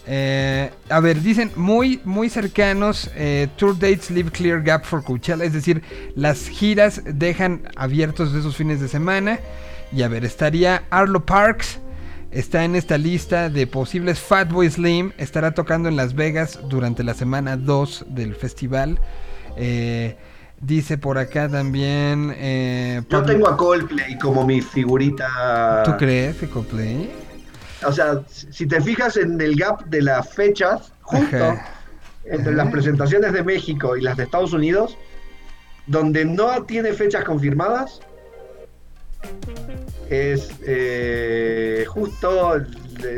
Eh, 0.06 0.70
a 0.90 1.01
ver, 1.01 1.20
dicen 1.22 1.51
muy, 1.56 2.01
muy 2.05 2.28
cercanos. 2.28 3.10
eh, 3.14 3.48
tour 3.56 3.78
dates 3.78 4.10
leave 4.10 4.31
clear 4.31 4.62
gap 4.62 4.85
for 4.85 5.02
Coachella. 5.02 5.44
Es 5.44 5.52
decir, 5.52 5.82
las 6.14 6.48
giras 6.48 7.02
dejan 7.06 7.62
abiertos 7.76 8.35
esos 8.35 8.56
fines 8.56 8.81
de 8.81 8.89
semana. 8.89 9.39
Y 9.93 10.02
a 10.02 10.09
ver, 10.09 10.24
estaría 10.24 10.85
Arlo 10.90 11.24
Parks. 11.24 11.78
Está 12.31 12.64
en 12.64 12.74
esta 12.74 12.98
lista 12.98 13.48
de 13.48 13.66
posibles 13.66 14.18
Fatboy 14.18 14.68
Slim. 14.68 15.12
Estará 15.18 15.52
tocando 15.55 15.89
en 15.89 15.97
Las 15.97 16.14
Vegas 16.14 16.59
durante 16.68 17.05
la 17.05 17.14
semana 17.14 17.56
2 17.56 18.06
del 18.09 18.35
festival. 18.35 18.98
Eh, 19.56 20.16
dice 20.60 20.98
por 20.98 21.16
acá 21.16 21.48
también. 21.48 22.35
eh, 22.36 23.02
Yo 23.09 23.22
tengo 23.22 23.48
a 23.48 23.56
Coldplay 23.56 24.18
como 24.18 24.44
mi 24.44 24.60
figurita. 24.60 25.82
¿Tú 25.85 25.97
crees, 25.97 26.36
Coldplay? 26.52 27.09
O 27.86 27.93
sea, 27.93 28.23
si 28.28 28.66
te 28.66 28.81
fijas 28.81 29.16
en 29.16 29.40
el 29.40 29.56
gap 29.56 29.85
de 29.86 30.02
las 30.02 30.32
fechas, 30.32 30.93
justo 31.02 31.36
Ajá. 31.36 31.66
entre 32.24 32.55
las 32.55 32.70
presentaciones 32.70 33.32
de 33.32 33.43
México 33.43 33.97
y 33.97 34.02
las 34.02 34.16
de 34.16 34.24
Estados 34.24 34.52
Unidos, 34.52 34.97
donde 35.86 36.24
no 36.24 36.65
tiene 36.65 36.93
fechas 36.93 37.24
confirmadas, 37.24 38.01
es 40.11 40.51
eh, 40.66 41.85
justo 41.89 42.61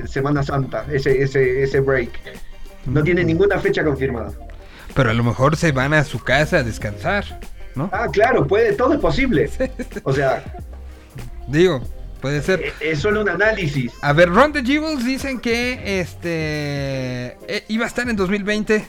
Semana 0.06 0.42
Santa, 0.42 0.84
ese, 0.90 1.22
ese, 1.22 1.62
ese 1.62 1.80
break. 1.80 2.10
No 2.86 3.02
tiene 3.02 3.24
ninguna 3.24 3.58
fecha 3.58 3.84
confirmada. 3.84 4.32
Pero 4.94 5.10
a 5.10 5.14
lo 5.14 5.24
mejor 5.24 5.56
se 5.56 5.72
van 5.72 5.92
a 5.94 6.04
su 6.04 6.20
casa 6.20 6.58
a 6.58 6.62
descansar, 6.62 7.24
¿no? 7.74 7.90
Ah, 7.92 8.06
claro, 8.10 8.46
puede, 8.46 8.72
todo 8.72 8.94
es 8.94 9.00
posible. 9.00 9.50
O 10.04 10.12
sea, 10.12 10.42
Digo, 11.48 11.80
puede 12.20 12.42
ser. 12.42 12.72
es 12.80 13.00
solo 13.00 13.22
un 13.22 13.28
análisis. 13.28 13.92
A 14.02 14.12
ver, 14.12 14.30
Ron 14.30 14.52
the 14.52 14.62
Jewels 14.62 15.04
dicen 15.04 15.40
que 15.40 16.00
este 16.00 17.36
eh, 17.48 17.64
iba 17.68 17.84
a 17.84 17.88
estar 17.88 18.08
en 18.08 18.16
2020, 18.16 18.84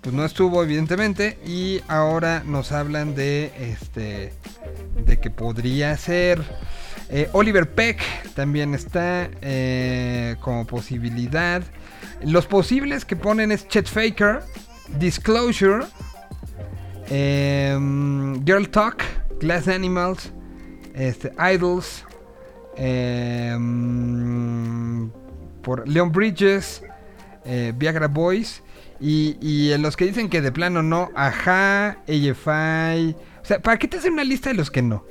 pues 0.00 0.14
no 0.14 0.24
estuvo 0.24 0.62
evidentemente 0.62 1.38
y 1.44 1.80
ahora 1.88 2.42
nos 2.44 2.72
hablan 2.72 3.14
de 3.14 3.52
este 3.58 4.32
de 5.04 5.18
que 5.18 5.30
podría 5.30 5.96
ser 5.96 6.40
Eh, 7.08 7.28
Oliver 7.32 7.70
Peck 7.70 8.02
también 8.34 8.74
está 8.74 9.30
eh, 9.40 10.36
como 10.40 10.66
posibilidad. 10.66 11.62
Los 12.22 12.46
posibles 12.46 13.04
que 13.04 13.14
ponen 13.14 13.52
es 13.52 13.68
Chet 13.68 13.86
Faker, 13.86 14.40
Disclosure, 14.98 15.84
em, 17.08 18.44
Girl 18.44 18.68
Talk, 18.68 19.04
Glass 19.40 19.68
Animals, 19.68 20.32
este, 20.94 21.32
Idols, 21.38 22.04
eh, 22.76 23.56
por 25.62 25.88
Leon 25.88 26.12
Bridges, 26.12 26.82
eh, 27.44 27.72
Viagra 27.76 28.08
Boys. 28.08 28.62
Y, 28.98 29.36
y 29.42 29.72
en 29.72 29.82
los 29.82 29.94
que 29.96 30.06
dicen 30.06 30.30
que 30.30 30.40
de 30.40 30.52
plano 30.52 30.82
no, 30.82 31.10
Ajá, 31.14 31.98
AFI. 32.08 33.14
O 33.42 33.44
sea, 33.44 33.60
¿para 33.60 33.78
qué 33.78 33.88
te 33.88 33.98
hacen 33.98 34.14
una 34.14 34.24
lista 34.24 34.48
de 34.50 34.54
los 34.56 34.70
que 34.70 34.80
no? 34.82 35.04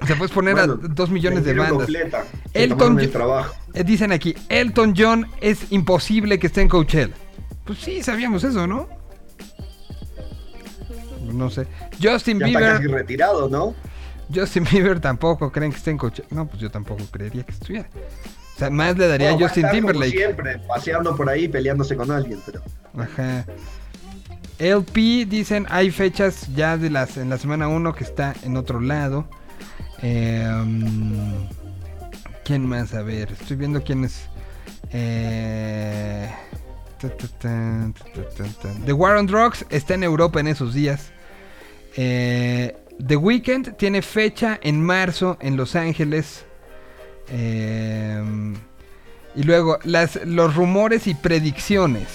O 0.00 0.06
sea, 0.06 0.16
puedes 0.16 0.32
poner 0.32 0.54
Bueno, 0.54 0.74
a 0.82 0.88
dos 0.88 1.10
millones 1.10 1.44
de 1.44 1.54
bandas. 1.54 1.76
completa, 1.78 2.24
Elton 2.52 2.98
el 2.98 3.06
Jo- 3.06 3.12
trabajo. 3.12 3.54
eh, 3.74 3.84
dicen 3.84 4.12
aquí, 4.12 4.34
Elton 4.48 4.94
John 4.96 5.26
es 5.40 5.70
imposible 5.72 6.38
que 6.38 6.46
esté 6.46 6.62
en 6.62 6.68
Coachella. 6.68 7.14
Pues 7.64 7.78
sí, 7.78 8.02
sabíamos 8.02 8.42
eso, 8.44 8.66
¿no? 8.66 8.88
No 11.32 11.50
sé. 11.50 11.66
Justin 12.02 12.38
Ya 12.38 12.46
está 12.46 12.58
Bieber. 12.58 12.76
casi 12.76 12.86
retirado, 12.88 13.48
¿no? 13.48 13.74
Justin 14.32 14.64
Bieber 14.70 15.00
tampoco 15.00 15.50
creen 15.50 15.72
que 15.72 15.78
esté 15.78 15.90
en 15.90 15.98
Coachella. 15.98 16.28
No, 16.30 16.46
pues 16.46 16.60
yo 16.60 16.70
tampoco 16.70 17.04
creería 17.10 17.42
que 17.42 17.52
estuviera. 17.52 17.88
O 18.54 18.58
sea, 18.58 18.70
más 18.70 18.96
le 18.96 19.08
daría 19.08 19.30
a 19.30 19.32
Justin 19.32 19.46
estar 19.48 19.70
como 19.70 19.72
Timberlake. 19.72 20.16
siempre, 20.16 20.58
paseando 20.68 21.16
por 21.16 21.28
ahí, 21.28 21.48
peleándose 21.48 21.96
con 21.96 22.10
alguien, 22.10 22.40
pero... 22.46 22.62
Ajá. 22.96 23.44
LP 24.58 25.26
dicen 25.26 25.66
hay 25.68 25.90
fechas 25.90 26.46
ya 26.54 26.76
de 26.76 26.88
las 26.88 27.16
en 27.16 27.28
la 27.28 27.38
semana 27.38 27.66
1 27.66 27.94
que 27.94 28.04
está 28.04 28.34
en 28.44 28.56
otro 28.56 28.80
lado. 28.80 29.28
Eh, 30.02 30.48
mm, 30.64 31.46
¿Quién 32.44 32.66
más? 32.66 32.94
A 32.94 33.02
ver, 33.02 33.32
estoy 33.32 33.56
viendo 33.56 33.82
quién 33.82 34.04
es. 34.04 34.28
Eh. 34.92 36.30
The 38.86 38.92
War 38.92 39.16
on 39.16 39.26
Drugs 39.26 39.66
está 39.70 39.94
en 39.94 40.04
Europa 40.04 40.40
en 40.40 40.46
esos 40.46 40.72
días. 40.72 41.10
Eh, 41.96 42.76
The 43.06 43.16
Weeknd 43.16 43.76
tiene 43.76 44.02
fecha 44.02 44.58
en 44.62 44.82
marzo 44.82 45.36
en 45.40 45.56
Los 45.56 45.76
Ángeles. 45.76 46.44
Eh, 47.28 48.22
y 49.34 49.42
luego, 49.42 49.78
las, 49.84 50.18
los 50.24 50.54
rumores 50.54 51.06
y 51.06 51.14
predicciones. 51.14 52.08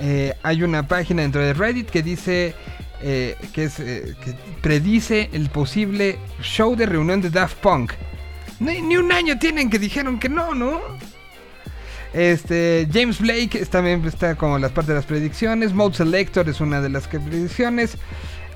Eh, 0.00 0.34
hay 0.42 0.62
una 0.62 0.88
página 0.88 1.22
dentro 1.22 1.40
de 1.40 1.52
Reddit 1.52 1.88
que 1.88 2.02
dice 2.02 2.54
eh, 3.02 3.36
que, 3.52 3.64
es, 3.64 3.82
predice 4.60 5.28
el 5.32 5.50
posible 5.50 6.18
show 6.40 6.74
de 6.74 6.86
reunión 6.86 7.20
de 7.20 7.30
Daft 7.30 7.58
Punk. 7.58 7.92
Ni, 8.60 8.80
ni 8.80 8.96
un 8.96 9.12
año 9.12 9.38
tienen 9.38 9.68
que 9.68 9.78
dijeron 9.78 10.18
que 10.18 10.28
no, 10.28 10.54
¿no? 10.54 10.80
Este, 12.14 12.88
James 12.92 13.18
Blake 13.18 13.66
también 13.66 14.04
está 14.04 14.36
como 14.36 14.56
las 14.58 14.70
partes 14.70 14.90
de 14.90 14.94
las 14.94 15.04
predicciones. 15.04 15.74
Mode 15.74 15.96
Selector 15.96 16.48
es 16.48 16.60
una 16.60 16.80
de 16.80 16.88
las 16.88 17.08
predicciones. 17.08 17.98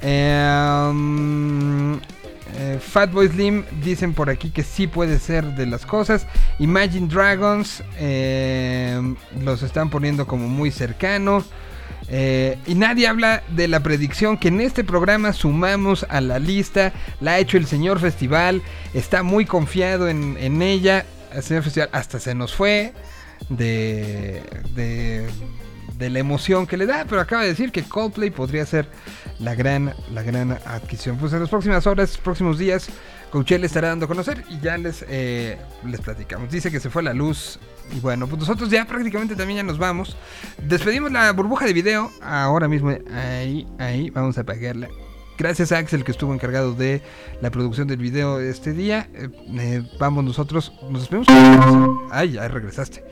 Um, 0.03 1.95
eh, 2.57 2.79
Fatboy 2.81 3.29
Slim 3.29 3.65
dicen 3.83 4.15
por 4.15 4.31
aquí 4.31 4.51
que 4.51 4.63
sí 4.63 4.87
puede 4.87 5.19
ser 5.19 5.45
de 5.55 5.67
las 5.67 5.85
cosas. 5.85 6.27
Imagine 6.59 7.09
Dragons 7.09 7.83
eh, 7.99 9.01
los 9.43 9.63
están 9.63 9.91
poniendo 9.91 10.27
como 10.27 10.49
muy 10.49 10.71
cercano. 10.71 11.45
Eh, 12.11 12.57
y 12.67 12.75
nadie 12.75 13.07
habla 13.07 13.43
de 13.49 13.69
la 13.69 13.81
predicción 13.81 14.39
que 14.39 14.49
en 14.49 14.63
este 14.63 14.83
programa 14.83 15.33
sumamos 15.33 16.07
a 16.09 16.21
la 16.21 16.39
lista. 16.39 16.93
La 17.21 17.33
ha 17.33 17.39
hecho 17.39 17.59
el 17.59 17.67
señor 17.67 18.01
Festival. 18.01 18.63
Está 18.95 19.23
muy 19.23 19.45
confiado 19.45 20.09
en, 20.09 20.37
en 20.41 20.63
ella. 20.63 21.05
El 21.35 21.43
señor 21.43 21.65
Festival 21.65 21.91
hasta 21.93 22.19
se 22.19 22.35
nos 22.35 22.55
fue 22.55 22.95
de, 23.51 24.43
de, 24.75 25.29
de 25.99 26.11
la 26.11 26.19
emoción 26.19 26.67
que 26.67 26.79
le 26.79 26.87
da. 26.87 27.05
Pero 27.07 27.21
acaba 27.21 27.43
de 27.43 27.49
decir 27.49 27.73
que 27.73 27.83
Coldplay 27.83 28.31
podría 28.31 28.65
ser 28.65 28.89
la 29.39 29.55
gran, 29.55 29.95
la 30.13 30.23
gran 30.23 30.53
adquisición. 30.53 31.17
Pues 31.17 31.33
en 31.33 31.41
las 31.41 31.49
próximas 31.49 31.87
horas, 31.87 32.19
próximos 32.19 32.59
días, 32.59 32.89
Coachella 33.31 33.67
estará 33.67 33.89
dando 33.89 34.07
a 34.07 34.09
conocer 34.09 34.45
y 34.49 34.59
ya 34.61 34.79
les, 34.79 35.05
eh, 35.09 35.59
les 35.85 36.01
platicamos. 36.01 36.51
Dice 36.51 36.71
que 36.71 36.81
se 36.81 36.91
fue 36.91 37.03
la 37.03 37.15
luz. 37.15 37.59
Y 37.95 38.01
bueno, 38.01 38.27
pues 38.27 38.41
nosotros 38.41 38.71
ya 38.71 38.85
prácticamente 38.85 39.37
también 39.37 39.59
ya 39.59 39.63
nos 39.63 39.79
vamos. 39.79 40.17
Despedimos 40.63 41.13
la 41.13 41.33
burbuja 41.33 41.67
de 41.67 41.73
video. 41.73 42.11
Ahora 42.23 42.69
mismo, 42.69 42.91
ahí, 43.13 43.67
ahí, 43.79 44.11
vamos 44.11 44.39
a 44.39 44.43
apagarla. 44.43 44.89
Gracias 45.39 45.71
a 45.71 45.79
Axel 45.79 46.03
que 46.03 46.11
estuvo 46.11 46.35
encargado 46.35 46.75
de 46.75 47.01
la 47.41 47.51
producción 47.51 47.87
del 47.87 47.99
video 47.99 48.41
este 48.41 48.73
día. 48.73 49.09
Eh, 49.15 49.29
eh, 49.59 49.83
vamos 50.01 50.25
nosotros, 50.25 50.73
nos 50.91 51.09
despedimos. 51.09 51.29
Ay, 52.11 52.33
ya 52.33 52.49
regresaste. 52.49 53.05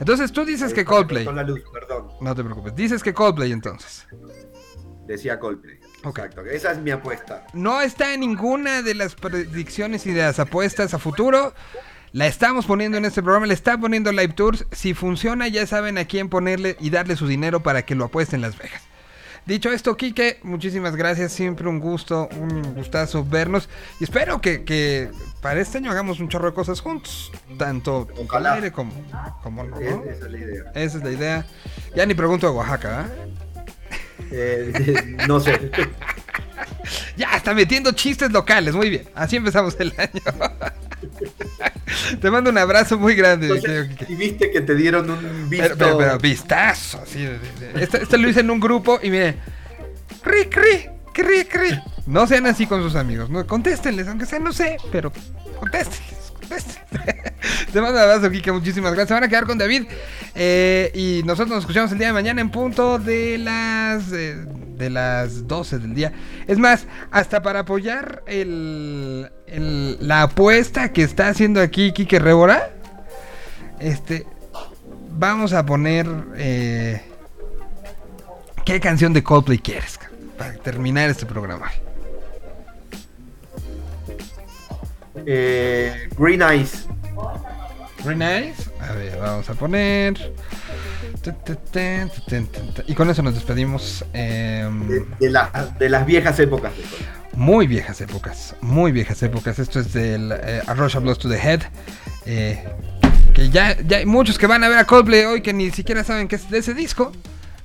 Entonces 0.00 0.32
tú 0.32 0.44
dices 0.44 0.72
que 0.72 0.84
Coldplay. 0.84 1.24
Con 1.24 1.36
la 1.36 1.42
luz, 1.42 1.60
perdón. 1.72 2.08
No 2.20 2.34
te 2.34 2.42
preocupes. 2.42 2.74
Dices 2.74 3.02
que 3.02 3.12
Coldplay 3.12 3.52
entonces. 3.52 4.06
Decía 5.08 5.40
Coldplay. 5.40 5.78
Exacto, 6.04 6.42
esa 6.42 6.70
es 6.72 6.78
mi 6.78 6.90
apuesta. 6.92 7.44
No 7.54 7.80
está 7.80 8.14
en 8.14 8.20
ninguna 8.20 8.82
de 8.82 8.94
las 8.94 9.14
predicciones 9.16 10.06
y 10.06 10.12
de 10.12 10.22
las 10.22 10.38
apuestas 10.38 10.94
a 10.94 10.98
futuro. 10.98 11.54
La 12.12 12.26
estamos 12.26 12.66
poniendo 12.66 12.96
en 12.98 13.04
este 13.04 13.22
programa, 13.22 13.46
le 13.46 13.54
está 13.54 13.76
poniendo 13.78 14.12
Live 14.12 14.34
Tours. 14.34 14.66
Si 14.70 14.94
funciona, 14.94 15.48
ya 15.48 15.66
saben 15.66 15.98
a 15.98 16.04
quién 16.04 16.28
ponerle 16.28 16.76
y 16.78 16.90
darle 16.90 17.16
su 17.16 17.26
dinero 17.26 17.62
para 17.62 17.84
que 17.84 17.94
lo 17.94 18.04
apueste 18.04 18.36
en 18.36 18.42
Las 18.42 18.56
Vegas. 18.56 18.82
Dicho 19.46 19.72
esto, 19.72 19.96
Quique, 19.96 20.38
muchísimas 20.42 20.94
gracias. 20.94 21.32
Siempre 21.32 21.68
un 21.68 21.80
gusto, 21.80 22.28
un 22.38 22.74
gustazo 22.74 23.24
vernos. 23.24 23.68
Y 23.98 24.04
espero 24.04 24.42
que, 24.42 24.62
que 24.62 25.10
para 25.40 25.58
este 25.60 25.78
año 25.78 25.90
hagamos 25.90 26.20
un 26.20 26.28
chorro 26.28 26.48
de 26.48 26.54
cosas 26.54 26.80
juntos. 26.82 27.32
Tanto 27.56 28.08
Ojalá. 28.18 28.50
al 28.50 28.56
aire 28.56 28.72
como, 28.72 28.92
como 29.42 29.64
no. 29.64 29.80
Es- 29.80 29.90
¿no? 29.96 30.04
esa 30.04 30.26
es 30.26 30.30
la 30.32 30.38
idea. 30.38 30.62
Esa 30.74 30.98
es 30.98 31.04
la 31.04 31.10
idea. 31.10 31.46
Ya 31.96 32.04
ni 32.04 32.12
pregunto 32.14 32.46
a 32.46 32.50
Oaxaca, 32.50 33.06
¿ah? 33.06 33.08
Eh, 34.30 35.16
no 35.28 35.40
sé. 35.40 35.70
Ya, 37.16 37.32
está 37.36 37.54
metiendo 37.54 37.92
chistes 37.92 38.30
locales. 38.32 38.74
Muy 38.74 38.90
bien. 38.90 39.08
Así 39.14 39.36
empezamos 39.36 39.76
el 39.78 39.92
año. 39.96 40.22
Te 42.20 42.30
mando 42.30 42.50
un 42.50 42.58
abrazo 42.58 42.98
muy 42.98 43.14
grande. 43.14 43.46
Entonces, 43.48 43.88
y 44.08 44.14
viste 44.14 44.50
que 44.50 44.60
te 44.60 44.74
dieron 44.74 45.10
un 45.10 45.48
visto. 45.48 45.64
Pero, 45.64 45.76
pero, 45.78 45.98
pero 45.98 46.18
vistazo. 46.18 47.02
De- 47.12 47.82
este, 47.82 48.02
este 48.02 48.18
lo 48.18 48.28
hice 48.28 48.40
en 48.40 48.50
un 48.50 48.60
grupo 48.60 48.98
y 49.02 49.10
mire. 49.10 49.36
Cri, 50.22 50.46
cri, 50.46 50.88
cri, 51.12 51.44
cri. 51.44 51.80
No 52.06 52.26
sean 52.26 52.46
así 52.46 52.66
con 52.66 52.82
sus 52.82 52.94
amigos. 52.94 53.30
No, 53.30 53.46
contéstenles, 53.46 54.08
aunque 54.08 54.26
sea 54.26 54.38
no 54.38 54.52
sé, 54.52 54.76
pero 54.90 55.12
contéstenles. 55.60 56.27
Te 57.72 57.80
mando 57.80 57.96
un 57.98 58.02
abrazo, 58.02 58.30
Kike. 58.30 58.52
Muchísimas 58.52 58.92
gracias. 58.92 59.08
Se 59.08 59.14
van 59.14 59.24
a 59.24 59.28
quedar 59.28 59.44
con 59.46 59.58
David. 59.58 59.84
Eh, 60.34 60.90
y 60.94 61.22
nosotros 61.24 61.48
nos 61.48 61.58
escuchamos 61.60 61.92
el 61.92 61.98
día 61.98 62.08
de 62.08 62.12
mañana 62.12 62.40
en 62.40 62.50
punto 62.50 62.98
de 62.98 63.38
las. 63.38 64.12
eh, 64.12 64.36
de 64.78 64.90
las 64.90 65.48
12 65.48 65.78
del 65.80 65.94
día. 65.94 66.12
Es 66.46 66.56
más, 66.58 66.86
hasta 67.10 67.42
para 67.42 67.60
apoyar 67.60 68.22
la 68.28 70.22
apuesta 70.22 70.92
que 70.92 71.02
está 71.02 71.28
haciendo 71.28 71.60
aquí 71.60 71.92
Kike 71.92 72.18
Rebora. 72.20 72.70
Este. 73.80 74.24
Vamos 75.10 75.52
a 75.52 75.66
poner. 75.66 76.06
eh, 76.36 77.02
¿Qué 78.64 78.80
canción 78.80 79.12
de 79.12 79.22
Coldplay 79.24 79.58
quieres? 79.58 79.98
Para 80.36 80.52
terminar 80.54 81.10
este 81.10 81.26
programa. 81.26 81.70
Eh, 85.26 86.08
Green 86.18 86.42
Eyes. 86.42 86.86
Green 88.04 88.22
Eyes. 88.22 88.70
A 88.80 88.92
ver, 88.92 89.18
vamos 89.18 89.48
a 89.50 89.54
poner. 89.54 90.32
Y 92.86 92.94
con 92.94 93.10
eso 93.10 93.22
nos 93.22 93.34
despedimos. 93.34 94.04
em, 94.12 94.86
De, 94.88 95.04
de 95.20 95.30
la- 95.30 95.74
de 95.78 95.88
las 95.88 96.06
viejas 96.06 96.38
épocas 96.38 96.72
muy 97.34 97.68
viejas 97.68 98.00
épocas. 98.00 98.56
Muy 98.62 98.90
viejas 98.90 99.22
épocas. 99.22 99.60
Esto 99.60 99.78
es 99.78 99.92
del 99.92 100.32
eh, 100.32 100.60
A 100.66 100.74
Rush 100.74 100.96
of 100.96 101.04
Blood 101.04 101.18
to 101.18 101.28
the 101.28 101.38
Head. 101.38 101.60
eh, 102.26 102.64
que 103.32 103.48
ya, 103.50 103.76
ya 103.80 103.98
hay 103.98 104.06
muchos 104.06 104.36
que 104.38 104.48
van 104.48 104.64
a 104.64 104.68
ver 104.68 104.76
a 104.78 104.84
Coldplay 104.84 105.24
hoy 105.24 105.40
que 105.40 105.52
ni 105.52 105.70
siquiera 105.70 106.02
saben 106.02 106.26
que 106.26 106.34
es 106.34 106.50
de 106.50 106.58
ese 106.58 106.74
disco. 106.74 107.12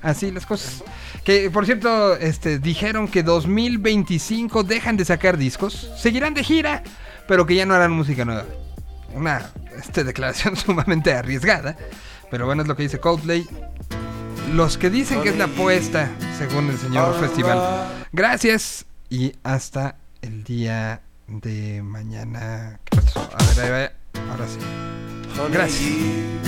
Así 0.03 0.29
las 0.29 0.45
cosas. 0.45 0.83
Que 1.23 1.49
por 1.49 1.65
cierto, 1.65 2.15
este, 2.17 2.59
dijeron 2.59 3.07
que 3.07 3.23
2025 3.23 4.63
dejan 4.63 4.95
de 4.95 5.05
sacar 5.05 5.37
discos. 5.37 5.89
Seguirán 5.97 6.35
de 6.35 6.43
gira, 6.43 6.83
pero 7.27 7.45
que 7.45 7.55
ya 7.55 7.65
no 7.65 7.73
harán 7.73 7.91
música 7.91 8.25
nueva. 8.25 8.45
Una 9.13 9.51
este, 9.77 10.03
declaración 10.03 10.55
sumamente 10.57 11.13
arriesgada. 11.13 11.77
Pero 12.29 12.45
bueno, 12.45 12.63
es 12.63 12.67
lo 12.67 12.75
que 12.75 12.83
dice 12.83 12.99
Coldplay. 12.99 13.47
Los 14.53 14.77
que 14.77 14.89
dicen 14.89 15.21
que 15.21 15.29
es 15.29 15.37
la 15.37 15.45
apuesta, 15.45 16.11
según 16.37 16.69
el 16.69 16.77
señor 16.77 17.19
Festival. 17.19 17.87
Gracias 18.11 18.85
y 19.09 19.33
hasta 19.43 19.95
el 20.21 20.43
día 20.43 21.01
de 21.27 21.81
mañana. 21.81 22.79
¿Qué 22.85 22.97
pasó? 22.97 23.29
A 23.33 23.43
ver, 23.55 23.73
ahí 23.73 23.89
va. 24.17 24.31
Ahora 24.31 24.47
sí. 24.47 24.59
Gracias. 25.51 26.43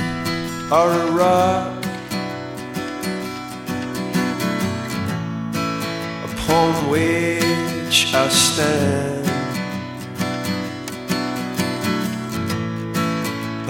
upon 6.46 6.90
which 6.90 8.14
I 8.14 8.30
stand, 8.30 9.26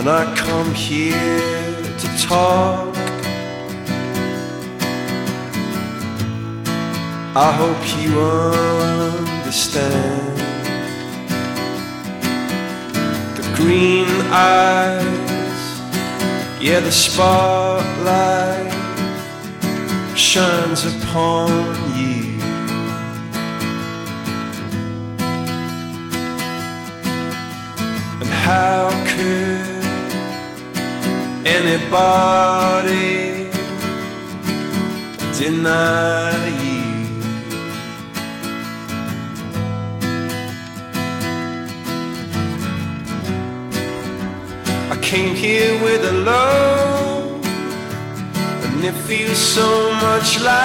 and 0.07 0.13
I 0.13 0.35
come 0.35 0.71
here 0.75 1.97
to 1.97 2.07
talk. 2.27 2.95
I 7.35 7.51
hope 7.59 7.83
you 7.99 8.19
understand. 9.41 10.37
The 13.37 13.45
green 13.55 14.09
eyes, 14.29 15.61
yeah, 16.61 16.81
the 16.81 16.91
spotlight 16.91 18.71
shines 20.15 20.85
upon 20.85 21.49
you. 21.97 22.39
And 28.21 28.29
how 28.29 28.91
could 29.07 29.54
anybody 31.75 33.49
deny 35.37 36.47
you? 36.63 36.83
I 44.89 44.97
came 45.01 45.35
here 45.35 45.73
with 45.83 46.05
a 46.05 46.13
load, 46.13 47.45
and 48.65 48.85
it 48.85 48.93
feels 49.07 49.37
so 49.37 49.91
much 50.05 50.39
lighter 50.39 50.55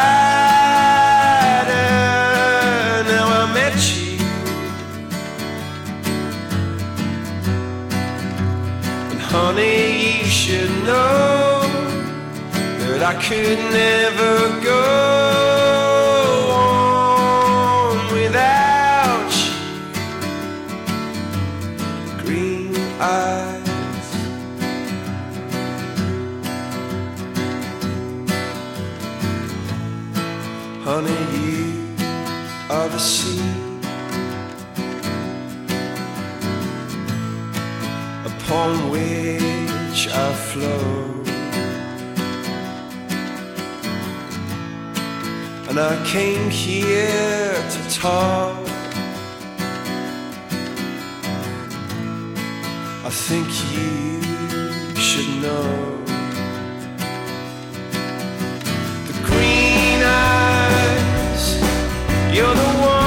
now 3.10 3.26
I 3.40 3.52
met 3.58 3.76
you. 3.96 4.16
And 9.10 9.20
honey, 9.20 9.99
should 10.50 10.74
know 10.82 11.62
that 12.80 13.00
I 13.12 13.14
could 13.26 13.60
never 13.82 14.34
go 14.70 14.84
on 16.58 17.96
without 18.12 19.30
you. 19.40 19.52
Green 22.22 22.74
eyes. 22.98 24.08
Honey, 30.86 31.22
you 31.36 31.60
are 32.70 32.88
the 32.88 32.98
sea 32.98 33.44
upon 38.30 38.70
which 38.90 39.39
I 40.12 40.32
flow. 40.34 41.22
And 45.68 45.78
I 45.78 46.04
came 46.04 46.50
here 46.50 47.52
to 47.74 47.94
talk. 47.94 48.66
I 53.04 53.10
think 53.10 53.46
you 53.72 54.22
should 55.00 55.42
know. 55.42 55.96
The 59.06 59.16
green 59.22 60.02
eyes, 60.02 61.44
you're 62.34 62.54
the 62.54 62.70
one 62.80 62.99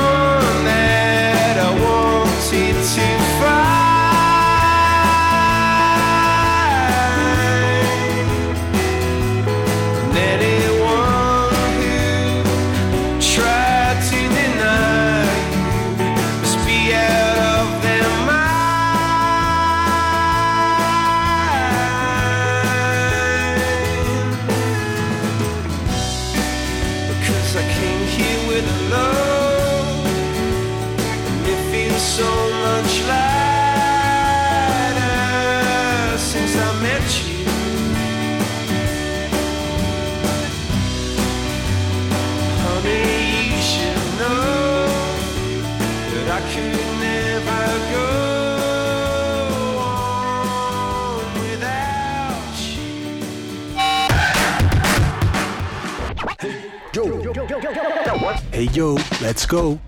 yo, 58.75 58.97
let's 59.21 59.45
go. 59.45 59.79